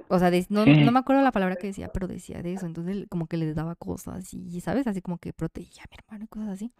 O 0.10 0.20
sea, 0.20 0.30
no, 0.50 0.66
no, 0.66 0.92
me 0.92 1.00
acuerdo 1.00 1.22
la 1.22 1.32
palabra 1.32 1.56
que 1.56 1.68
decía, 1.68 1.88
pero 1.88 2.08
decía 2.08 2.44
de 2.44 2.54
eso. 2.54 2.66
Entonces, 2.66 3.06
como 3.10 3.28
que 3.28 3.38
le 3.38 3.54
daba 3.54 3.76
cosas 3.76 4.34
y, 4.34 4.60
¿sabes? 4.62 4.86
Así 4.86 5.02
como 5.02 5.18
que 5.18 5.34
protegía 5.34 5.84
a 5.84 5.88
mi 5.89 5.98
hermano 5.98 6.26
y 6.26 6.28
cosas 6.28 6.50
así. 6.50 6.74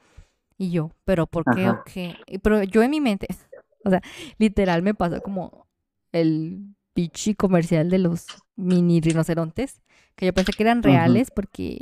Y 0.58 0.72
yo, 0.72 0.92
¿pero 1.06 1.28
por 1.28 1.44
qué 1.56 1.70
o 1.70 1.84
qué? 1.84 2.16
Pero 2.44 2.64
yo 2.64 2.84
en 2.84 2.92
mi 2.92 3.02
mente, 3.02 3.28
o 3.86 3.90
sea, 3.90 4.02
literal 4.38 4.82
me 4.84 4.94
pasó 4.94 5.22
como 5.22 5.68
el 6.12 6.76
pichi 6.94 7.36
comercial 7.36 7.90
de 7.90 8.00
los 8.00 8.28
mini 8.56 9.02
rinocerontes, 9.02 9.82
que 10.16 10.26
yo 10.28 10.34
pensé 10.34 10.54
que 10.54 10.64
eran 10.64 10.84
reales 10.84 11.32
porque 11.32 11.80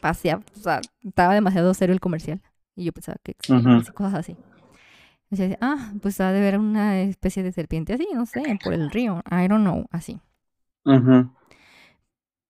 pasea, 0.00 0.36
o 0.56 0.58
sea, 0.60 0.80
estaba 1.02 1.34
demasiado 1.34 1.74
serio 1.74 1.92
el 1.92 2.00
comercial. 2.00 2.40
Y 2.74 2.84
yo 2.84 2.92
pensaba 2.92 3.18
que 3.22 3.34
cosas 3.94 4.14
así. 4.14 4.36
Decía, 5.30 5.58
ah, 5.60 5.92
pues 6.00 6.20
ha 6.20 6.32
de 6.32 6.40
ver 6.40 6.58
una 6.58 7.00
especie 7.02 7.42
de 7.42 7.52
serpiente 7.52 7.92
así, 7.92 8.08
no 8.14 8.24
sé, 8.26 8.58
por 8.62 8.72
el 8.72 8.90
río. 8.90 9.22
I 9.30 9.48
don't 9.48 9.62
know, 9.62 9.86
así. 9.90 10.20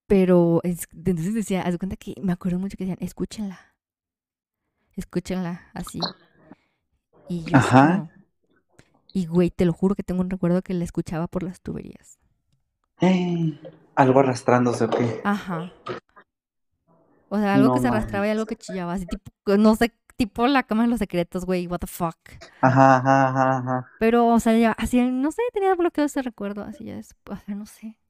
Pero 0.06 0.60
entonces 0.64 1.34
decía, 1.34 1.62
haz 1.62 1.76
cuenta 1.78 1.96
que 1.96 2.14
me 2.22 2.32
acuerdo 2.32 2.58
mucho 2.58 2.76
que 2.76 2.84
decían, 2.84 2.98
escúchenla. 3.00 3.67
Escúchenla, 4.98 5.62
así. 5.74 6.00
Y 7.28 7.44
yo, 7.44 7.56
Ajá. 7.56 8.10
y 9.12 9.26
güey, 9.26 9.50
te 9.50 9.64
lo 9.64 9.72
juro 9.72 9.94
que 9.94 10.02
tengo 10.02 10.22
un 10.22 10.28
recuerdo 10.28 10.60
que 10.60 10.74
la 10.74 10.82
escuchaba 10.82 11.28
por 11.28 11.44
las 11.44 11.60
tuberías. 11.60 12.18
algo 13.94 14.20
arrastrándose 14.20 14.86
o 14.86 14.90
qué. 14.90 15.20
Ajá. 15.22 15.72
O 17.28 17.38
sea, 17.38 17.54
algo 17.54 17.74
que 17.74 17.80
se 17.80 17.86
arrastraba 17.86 18.26
y 18.26 18.30
algo 18.30 18.46
que 18.46 18.56
chillaba, 18.56 18.94
así 18.94 19.06
tipo, 19.06 19.30
no 19.56 19.76
sé 19.76 19.94
tipo 20.16 20.48
la 20.48 20.64
cama 20.64 20.82
de 20.82 20.88
los 20.88 20.98
secretos, 20.98 21.44
güey, 21.44 21.68
what 21.68 21.78
the 21.78 21.86
fuck. 21.86 22.18
Ajá, 22.60 22.96
ajá, 22.96 23.28
ajá, 23.28 23.58
ajá. 23.58 23.86
Pero, 24.00 24.26
o 24.26 24.40
sea, 24.40 24.58
ya, 24.58 24.72
así, 24.72 25.00
no 25.00 25.30
sé, 25.30 25.42
tenía 25.52 25.76
bloqueado 25.76 26.06
ese 26.06 26.22
recuerdo, 26.22 26.64
así 26.64 26.86
ya 26.86 26.96
después, 26.96 27.38
no 27.46 27.66
sé. 27.66 28.00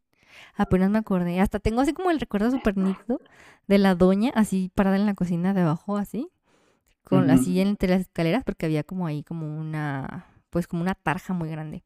Apenas 0.55 0.89
me 0.89 0.99
acordé. 0.99 1.39
Hasta 1.41 1.59
tengo 1.59 1.82
así 1.82 1.93
como 1.93 2.11
el 2.11 2.18
recuerdo 2.18 2.51
súper 2.51 2.78
nítido 2.78 3.20
de 3.66 3.76
la 3.76 3.95
doña, 3.95 4.32
así 4.34 4.70
parada 4.74 4.97
en 4.97 5.05
la 5.05 5.12
cocina 5.12 5.53
de 5.53 5.61
abajo, 5.61 5.99
así. 5.99 6.30
Con 7.09 7.26
la 7.26 7.38
silla 7.38 7.62
entre 7.62 7.88
las 7.90 8.02
escaleras, 8.02 8.44
porque 8.44 8.66
había 8.66 8.84
como 8.84 9.06
ahí 9.06 9.24
como 9.24 9.59
una, 9.59 10.26
pues 10.50 10.66
como 10.66 10.82
una 10.82 10.94
tarja 10.94 11.32
muy 11.34 11.50
grande 11.50 11.84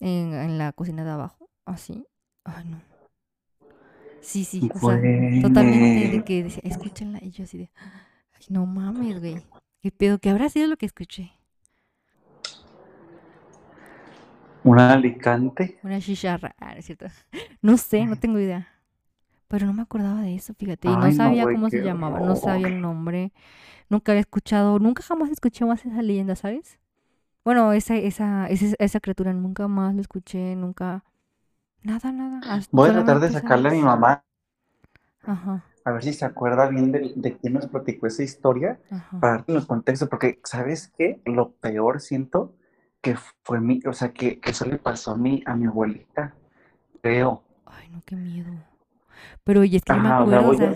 en, 0.00 0.34
en 0.34 0.58
la 0.58 0.72
cocina 0.72 1.04
de 1.04 1.10
abajo, 1.12 1.50
así. 1.66 2.06
Ay, 2.44 2.64
no. 2.66 2.82
Sí, 4.20 4.44
sí, 4.44 4.68
o 4.74 4.80
sea, 4.80 5.04
totalmente 5.38 6.08
de 6.08 6.20
que 6.20 6.42
decía, 6.44 6.62
escúchenla, 6.64 7.18
y 7.22 7.30
yo 7.30 7.44
así 7.44 7.58
de, 7.58 7.70
no 8.48 8.66
mames, 8.66 9.20
güey. 9.20 9.42
¿Qué 9.82 9.92
pedo? 9.92 10.18
¿Qué 10.18 10.30
habrá 10.30 10.48
sido 10.50 10.68
lo 10.68 10.76
que 10.78 10.86
escuché? 10.86 11.32
¿Un 14.64 14.78
alicante? 14.80 15.78
Una 15.82 16.00
chicharra. 16.00 16.54
Ah, 16.58 16.74
es 16.76 16.86
cierto. 16.86 17.06
No 17.62 17.76
sé, 17.78 18.04
no 18.06 18.16
tengo 18.16 18.38
idea. 18.38 18.68
Pero 19.48 19.66
no 19.66 19.72
me 19.74 19.82
acordaba 19.82 20.22
de 20.22 20.34
eso, 20.34 20.54
fíjate. 20.54 20.88
Y 20.88 20.96
no 20.96 21.12
sabía 21.12 21.46
cómo 21.48 21.70
se 21.70 21.82
llamaba, 21.82 22.20
no 22.20 22.36
sabía 22.36 22.68
el 22.68 22.80
nombre. 22.80 23.32
Nunca 23.90 24.12
había 24.12 24.20
escuchado, 24.22 24.78
nunca 24.80 25.02
jamás 25.02 25.30
escuché 25.30 25.64
más 25.66 25.84
esa 25.86 26.02
leyenda, 26.02 26.36
¿sabes? 26.36 26.78
Bueno, 27.44 27.72
esa, 27.72 27.96
esa, 27.96 28.48
esa, 28.48 28.76
esa 28.78 29.00
criatura 29.00 29.32
nunca 29.34 29.68
más 29.68 29.94
la 29.94 30.02
escuché, 30.02 30.56
nunca. 30.56 31.04
Nada, 31.82 32.12
nada. 32.12 32.60
Voy 32.72 32.90
a 32.90 32.92
tratar 32.92 33.20
de 33.20 33.30
sacarle 33.30 33.68
a 33.68 33.72
mi 33.72 33.82
mamá. 33.82 34.24
Ajá 35.26 35.62
a 35.84 35.92
ver 35.92 36.02
si 36.02 36.12
se 36.12 36.24
acuerda 36.24 36.68
bien 36.68 36.90
de, 36.92 37.12
de 37.14 37.36
quién 37.38 37.54
nos 37.54 37.68
platicó 37.68 38.06
esa 38.06 38.22
historia, 38.22 38.78
para 39.20 39.34
darte 39.34 39.52
los 39.52 39.66
contextos, 39.66 40.08
porque, 40.08 40.40
¿sabes 40.44 40.92
qué? 40.98 41.20
Lo 41.24 41.52
peor 41.52 42.00
siento 42.00 42.54
que 43.00 43.16
fue 43.42 43.60
mi, 43.60 43.80
o 43.86 43.92
sea, 43.92 44.12
que, 44.12 44.40
que 44.40 44.50
eso 44.50 44.64
le 44.66 44.78
pasó 44.78 45.12
a 45.12 45.16
mí, 45.16 45.42
a 45.46 45.54
mi 45.54 45.66
abuelita, 45.66 46.34
creo. 47.02 47.42
Ay, 47.66 47.88
no, 47.90 48.02
qué 48.04 48.16
miedo. 48.16 48.52
Pero, 49.44 49.60
oye, 49.60 49.76
es 49.76 49.84
que 49.84 49.92
me 49.94 50.08
acuerdo, 50.08 50.50
o 50.50 50.54
sea, 50.54 50.74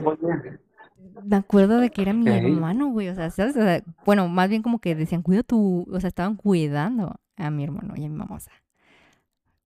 me 1.25 1.37
acuerdo 1.37 1.79
de 1.79 1.91
que 1.91 2.03
era 2.03 2.13
mi 2.13 2.31
hermano, 2.31 2.89
güey, 2.89 3.09
o 3.09 3.15
sea, 3.15 3.31
¿sabes? 3.31 3.57
O 3.57 3.61
sea, 3.61 3.83
bueno, 4.05 4.29
más 4.29 4.49
bien 4.49 4.63
como 4.63 4.79
que 4.81 4.95
decían, 4.95 5.23
cuida 5.23 5.43
tu, 5.43 5.87
o 5.91 6.01
sea, 6.01 6.09
estaban 6.09 6.37
cuidando 6.37 7.17
a 7.37 7.51
mi 7.51 7.65
hermano 7.65 7.95
y 7.97 8.05
a 8.05 8.09
mi 8.09 8.17
mamá, 8.17 8.37
o 8.37 8.41
sea, 8.41 8.55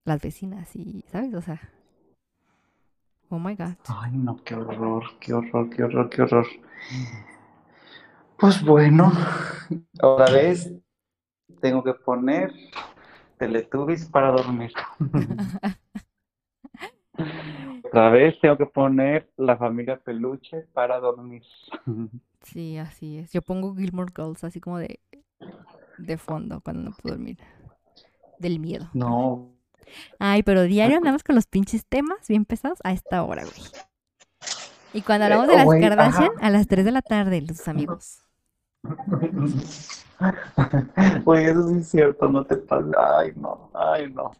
las 0.03 0.21
vecinas 0.21 0.75
y, 0.75 1.03
¿sabes? 1.07 1.33
O 1.33 1.41
sea, 1.41 1.59
Oh 3.29 3.39
my 3.39 3.55
God. 3.55 3.75
Ay, 3.87 4.11
no, 4.13 4.37
qué 4.43 4.55
horror, 4.55 5.03
qué 5.19 5.33
horror, 5.33 5.69
qué 5.69 5.83
horror, 5.83 6.09
qué 6.09 6.21
horror. 6.21 6.47
Pues 8.37 8.63
bueno, 8.63 9.11
otra 10.01 10.31
vez 10.31 10.71
tengo 11.59 11.83
que 11.83 11.93
poner 11.93 12.53
Teletubbies 13.37 14.05
para 14.05 14.31
dormir. 14.31 14.71
otra 17.95 18.09
vez 18.09 18.39
tengo 18.41 18.57
que 18.57 18.65
poner 18.65 19.29
La 19.37 19.57
familia 19.57 19.97
Peluche 19.99 20.61
para 20.73 20.99
dormir. 20.99 21.43
Sí, 22.41 22.77
así 22.77 23.19
es. 23.19 23.31
Yo 23.31 23.41
pongo 23.41 23.75
Gilmore 23.75 24.11
Girls 24.15 24.43
así 24.43 24.59
como 24.59 24.79
de, 24.79 24.99
de 25.97 26.17
fondo 26.17 26.61
cuando 26.61 26.83
no 26.83 26.91
puedo 26.95 27.15
dormir. 27.15 27.37
Del 28.39 28.59
miedo. 28.59 28.89
No, 28.93 29.51
Ay, 30.19 30.43
pero 30.43 30.63
diario 30.63 30.97
andamos 30.97 31.23
con 31.23 31.35
los 31.35 31.45
pinches 31.47 31.85
temas 31.85 32.27
bien 32.27 32.43
pesados 32.45 32.79
a 32.83 32.91
esta 32.91 33.23
hora, 33.23 33.43
güey. 33.43 33.55
Y 34.93 35.01
cuando 35.01 35.25
hablamos 35.25 35.47
de 35.47 35.53
Eh, 35.53 35.55
las 35.55 35.65
güey, 35.65 35.79
Kardashian, 35.79 36.31
ajá. 36.35 36.39
a 36.39 36.49
las 36.49 36.67
3 36.67 36.83
de 36.85 36.91
la 36.91 37.01
tarde, 37.01 37.41
los 37.41 37.67
amigos. 37.67 38.21
Güey, 41.25 41.45
eso 41.45 41.67
sí 41.69 41.77
es 41.79 41.87
cierto, 41.89 42.29
no 42.29 42.45
te 42.45 42.55
pases. 42.57 42.91
Ay, 42.97 43.31
no, 43.35 43.69
ay, 43.73 44.11
no. 44.13 44.31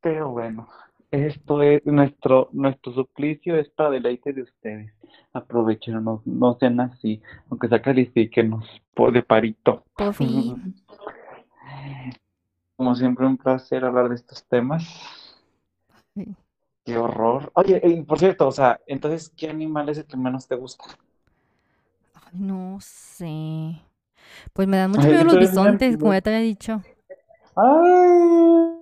Pero 0.00 0.30
bueno, 0.30 0.68
esto 1.10 1.62
es 1.62 1.84
nuestro, 1.86 2.48
nuestro 2.52 2.92
suplicio 2.92 3.56
es 3.56 3.68
para 3.70 3.90
deleite 3.90 4.32
de 4.32 4.42
ustedes. 4.42 4.92
Aprovechen, 5.32 6.04
no, 6.04 6.56
sean 6.58 6.80
así, 6.80 7.20
aunque 7.50 7.68
sea 7.68 7.82
califíquenos 7.82 8.64
por 8.94 9.12
de 9.12 9.22
parito. 9.22 9.84
Como 12.76 12.94
siempre, 12.94 13.26
un 13.26 13.36
placer 13.36 13.84
hablar 13.84 14.08
de 14.08 14.14
estos 14.14 14.44
temas. 14.44 14.84
Sí. 16.14 16.34
Qué 16.84 16.96
horror. 16.96 17.50
Oye, 17.54 17.80
y 17.84 18.00
por 18.02 18.18
cierto, 18.18 18.48
o 18.48 18.52
sea, 18.52 18.80
entonces, 18.86 19.28
¿qué 19.36 19.50
animal 19.50 19.90
es 19.90 19.98
el 19.98 20.06
que 20.06 20.16
menos 20.16 20.48
te 20.48 20.54
gusta? 20.54 20.84
Ay, 22.14 22.38
no 22.38 22.78
sé. 22.80 23.82
Pues 24.52 24.66
me 24.66 24.78
dan 24.78 24.90
mucho 24.92 25.06
miedo 25.08 25.24
los 25.24 25.38
bisontes, 25.38 25.98
como 25.98 26.14
ya 26.14 26.22
te 26.22 26.30
había 26.30 26.42
dicho. 26.42 26.82
Ay, 27.54 28.79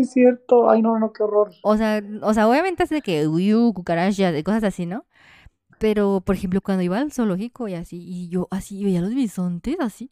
es 0.00 0.12
cierto. 0.12 0.70
Ay, 0.70 0.82
no, 0.82 0.98
no, 0.98 1.12
qué 1.12 1.22
horror. 1.22 1.52
O 1.62 1.76
sea, 1.76 2.02
o 2.22 2.34
sea, 2.34 2.48
obviamente 2.48 2.84
de 2.86 3.02
que 3.02 3.26
uyu, 3.26 3.72
cucarachas, 3.74 4.42
cosas 4.42 4.64
así, 4.64 4.86
¿no? 4.86 5.04
Pero, 5.78 6.20
por 6.24 6.34
ejemplo, 6.34 6.60
cuando 6.60 6.82
iba 6.82 6.98
al 6.98 7.10
zoológico 7.10 7.66
y 7.68 7.74
así, 7.74 7.96
y 7.96 8.28
yo 8.28 8.48
así 8.50 8.84
veía 8.84 9.00
los 9.00 9.14
bisontes, 9.14 9.76
así. 9.80 10.10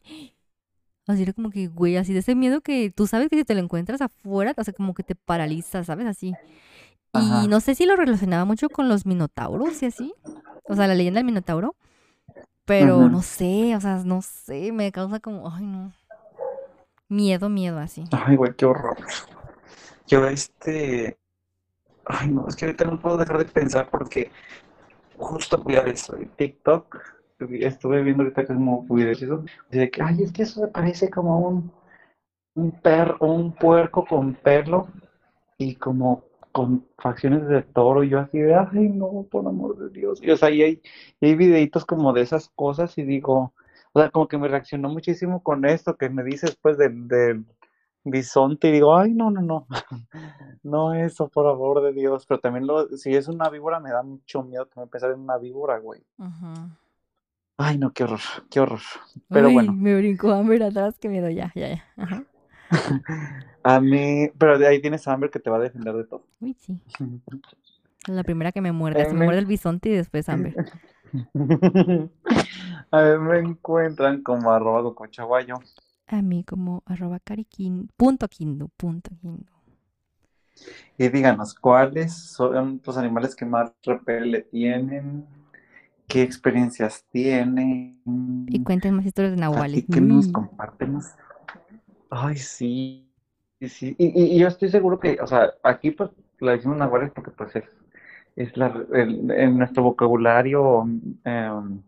Así 1.07 1.23
era 1.23 1.33
como 1.33 1.49
que, 1.49 1.67
güey, 1.67 1.97
así 1.97 2.13
de 2.13 2.19
ese 2.19 2.35
miedo 2.35 2.61
que 2.61 2.91
tú 2.91 3.07
sabes 3.07 3.29
que 3.29 3.37
si 3.37 3.43
te 3.43 3.55
lo 3.55 3.61
encuentras 3.61 4.01
afuera, 4.01 4.53
o 4.57 4.63
sea, 4.63 4.73
como 4.73 4.93
que 4.93 5.03
te 5.03 5.15
paraliza, 5.15 5.83
¿sabes? 5.83 6.07
Así. 6.07 6.33
Y 7.13 7.17
Ajá. 7.17 7.47
no 7.47 7.59
sé 7.59 7.75
si 7.75 7.85
lo 7.85 7.95
relacionaba 7.95 8.45
mucho 8.45 8.69
con 8.69 8.89
los 8.89 9.05
minotauros 9.05 9.81
y 9.81 9.87
así. 9.87 10.13
O 10.67 10.75
sea, 10.75 10.87
la 10.87 10.95
leyenda 10.95 11.19
del 11.19 11.25
minotauro. 11.25 11.75
Pero 12.65 12.97
Ujú. 12.97 13.09
no 13.09 13.21
sé, 13.23 13.75
o 13.75 13.81
sea, 13.81 14.03
no 14.05 14.21
sé, 14.21 14.71
me 14.71 14.91
causa 14.91 15.19
como, 15.19 15.51
ay, 15.51 15.65
no. 15.65 15.91
Miedo, 17.07 17.49
miedo, 17.49 17.79
así. 17.79 18.03
Ay, 18.11 18.35
güey, 18.35 18.53
qué 18.53 18.65
horror. 18.67 18.97
Yo, 20.09 20.25
este. 20.25 21.19
Ay, 22.05 22.29
no, 22.29 22.47
es 22.47 22.55
que 22.55 22.65
ahorita 22.65 22.85
no 22.85 22.99
puedo 22.99 23.17
dejar 23.17 23.37
de 23.37 23.45
pensar 23.45 23.87
porque 23.91 24.31
justo 25.17 25.63
a 25.67 25.71
eso, 25.81 26.17
TikTok. 26.35 26.97
Estuve 27.39 28.01
viendo 28.01 28.23
ahorita 28.23 28.45
que 28.45 28.53
es 28.53 28.57
como 28.57 28.83
videos 28.89 29.21
y 29.21 29.25
eso. 29.25 29.45
De 29.69 29.91
que, 29.91 30.01
ay, 30.01 30.23
es 30.23 30.31
que 30.33 30.43
eso 30.43 30.61
me 30.61 30.67
parece 30.67 31.09
como 31.11 31.39
un, 31.39 31.71
un 32.55 32.71
perro, 32.71 33.17
un 33.21 33.53
puerco 33.53 34.03
con 34.03 34.33
pelo 34.33 34.87
y 35.57 35.75
como 35.75 36.23
con 36.51 36.87
facciones 36.97 37.47
de 37.47 37.61
toro. 37.61 38.03
Y 38.03 38.09
yo 38.09 38.19
así 38.19 38.39
de, 38.39 38.55
ay, 38.55 38.89
no, 38.89 39.27
por 39.29 39.47
amor 39.47 39.77
de 39.77 39.89
Dios. 39.89 40.19
Y 40.23 40.31
o 40.31 40.37
sea, 40.37 40.49
y 40.49 40.63
hay, 40.63 40.81
y 41.21 41.27
hay 41.27 41.35
videitos 41.35 41.85
como 41.85 42.13
de 42.13 42.21
esas 42.21 42.49
cosas 42.49 42.97
y 42.97 43.03
digo, 43.03 43.53
o 43.93 43.99
sea, 43.99 44.09
como 44.09 44.27
que 44.27 44.39
me 44.39 44.47
reaccionó 44.47 44.89
muchísimo 44.89 45.43
con 45.43 45.65
esto 45.65 45.97
que 45.97 46.09
me 46.09 46.23
dices 46.23 46.57
pues 46.59 46.79
del 46.79 47.45
bisonte 48.03 48.69
y 48.69 48.71
digo, 48.71 48.95
ay, 48.95 49.13
no, 49.13 49.31
no, 49.31 49.41
no, 49.41 49.67
no 50.63 50.93
eso, 50.93 51.27
por 51.29 51.45
favor 51.45 51.81
de 51.81 51.93
Dios. 51.93 52.25
Pero 52.25 52.39
también 52.39 52.67
lo, 52.67 52.87
si 52.97 53.15
es 53.15 53.27
una 53.27 53.49
víbora 53.49 53.79
me 53.79 53.91
da 53.91 54.03
mucho 54.03 54.43
miedo 54.43 54.65
también 54.65 54.89
pensar 54.89 55.11
en 55.11 55.19
una 55.19 55.37
víbora, 55.37 55.79
güey. 55.79 56.01
Ajá. 56.17 56.77
Ay, 57.57 57.77
no, 57.77 57.91
qué 57.91 58.05
horror, 58.05 58.19
qué 58.49 58.61
horror. 58.61 58.79
Pero 59.27 59.47
Uy, 59.47 59.53
bueno, 59.53 59.73
me 59.73 59.95
brincó 59.95 60.31
Amber 60.31 60.63
atrás, 60.63 60.97
qué 60.97 61.09
miedo, 61.09 61.29
ya, 61.29 61.51
ya, 61.55 61.67
ya. 61.69 61.85
Ajá. 61.97 62.23
a 63.63 63.79
mí, 63.81 64.29
pero 64.37 64.57
de 64.57 64.67
ahí 64.67 64.81
tienes 64.81 65.07
a 65.07 65.13
Amber 65.13 65.29
que 65.29 65.39
te 65.39 65.49
va 65.49 65.57
a 65.57 65.61
defender 65.61 65.93
de 65.93 66.05
todo. 66.05 66.23
Uy, 66.39 66.55
sí. 66.59 66.79
La 68.07 68.23
primera 68.23 68.51
que 68.53 68.61
me 68.61 68.71
muerde, 68.71 68.99
se 69.01 69.07
me 69.07 69.11
Amber. 69.11 69.25
muerde 69.25 69.39
el 69.39 69.45
bisonte 69.45 69.89
y 69.89 69.93
después 69.93 70.29
Amber. 70.29 70.55
A 72.91 73.01
ver, 73.01 73.19
me 73.19 73.39
encuentran 73.39 74.23
como 74.23 74.51
arroba 74.51 74.81
cocochaguayo. 74.83 75.55
A 76.09 76.21
mí 76.21 76.43
como 76.43 76.83
arroba 76.85 77.19
quindo. 77.49 77.87
Y 80.97 81.07
díganos, 81.09 81.53
¿cuáles 81.55 82.13
son 82.13 82.81
los 82.85 82.97
animales 82.97 83.35
que 83.35 83.45
más 83.45 83.71
repele 83.83 84.25
le 84.25 84.41
tienen? 84.41 85.25
¿Qué 86.07 86.21
experiencias 86.23 87.05
tienen? 87.11 88.01
Y 88.47 88.63
cuenten 88.63 88.95
más 88.95 89.05
historias 89.05 89.33
de 89.35 89.41
nahuales. 89.41 89.77
Así 89.79 89.87
que 89.87 90.01
nos 90.01 90.27
Mm. 90.27 90.31
comparten. 90.33 90.99
Ay, 92.09 92.37
sí, 92.37 93.07
sí, 93.59 93.69
sí. 93.69 93.95
Y, 93.97 94.07
y- 94.07 94.35
y 94.35 94.39
yo 94.39 94.47
estoy 94.47 94.69
seguro 94.69 94.99
que, 94.99 95.17
o 95.21 95.27
sea, 95.27 95.53
aquí 95.63 95.91
pues 95.91 96.09
la 96.39 96.53
decimos 96.53 96.77
nahuales 96.77 97.11
porque 97.11 97.31
pues 97.31 97.55
es, 97.55 97.63
es 98.35 98.57
la, 98.57 98.67
el- 98.93 99.31
en 99.31 99.57
nuestro 99.57 99.83
vocabulario 99.83 100.87
em, 101.25 101.81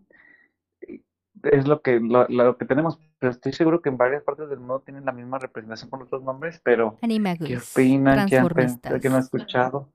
es 1.44 1.68
lo 1.68 1.82
que, 1.82 2.00
lo, 2.00 2.28
lo 2.30 2.58
que 2.58 2.66
tenemos, 2.66 3.00
pero 3.22 3.32
estoy 3.34 3.54
seguro 3.54 3.84
que 3.84 3.90
en 3.90 3.98
varias 3.98 4.24
partes 4.24 4.50
del 4.50 4.58
mundo 4.58 4.80
tienen 4.80 5.06
la 5.06 5.12
misma 5.12 5.38
representación 5.38 5.92
con 5.92 6.02
otros 6.02 6.24
nombres, 6.24 6.60
pero 6.64 6.98
¿qué 7.00 7.58
opinan? 7.60 8.28
¿Qué 8.28 8.38
han 8.40 8.48
pen- 8.48 8.66
transformistas. 8.66 9.00
¿Qué 9.00 9.10
no 9.10 9.16
han 9.18 9.22
escuchado? 9.22 9.90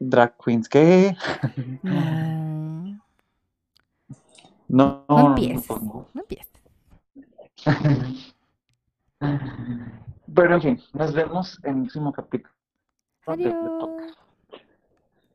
Drag 0.00 0.34
queens, 0.44 0.68
¿qué? 0.68 1.16
No, 1.84 2.98
No, 4.68 5.04
no 5.08 5.16
no, 5.16 5.16
no, 5.22 5.28
empieces, 5.28 5.68
no. 5.82 6.08
no 6.12 6.20
empieces. 6.20 6.60
Pero 10.34 10.54
en 10.54 10.62
fin, 10.62 10.80
nos 10.92 11.12
vemos 11.12 11.60
en 11.62 11.76
el 11.76 11.82
próximo 11.82 12.12
capítulo. 12.12 12.52
Adiós. 13.26 13.54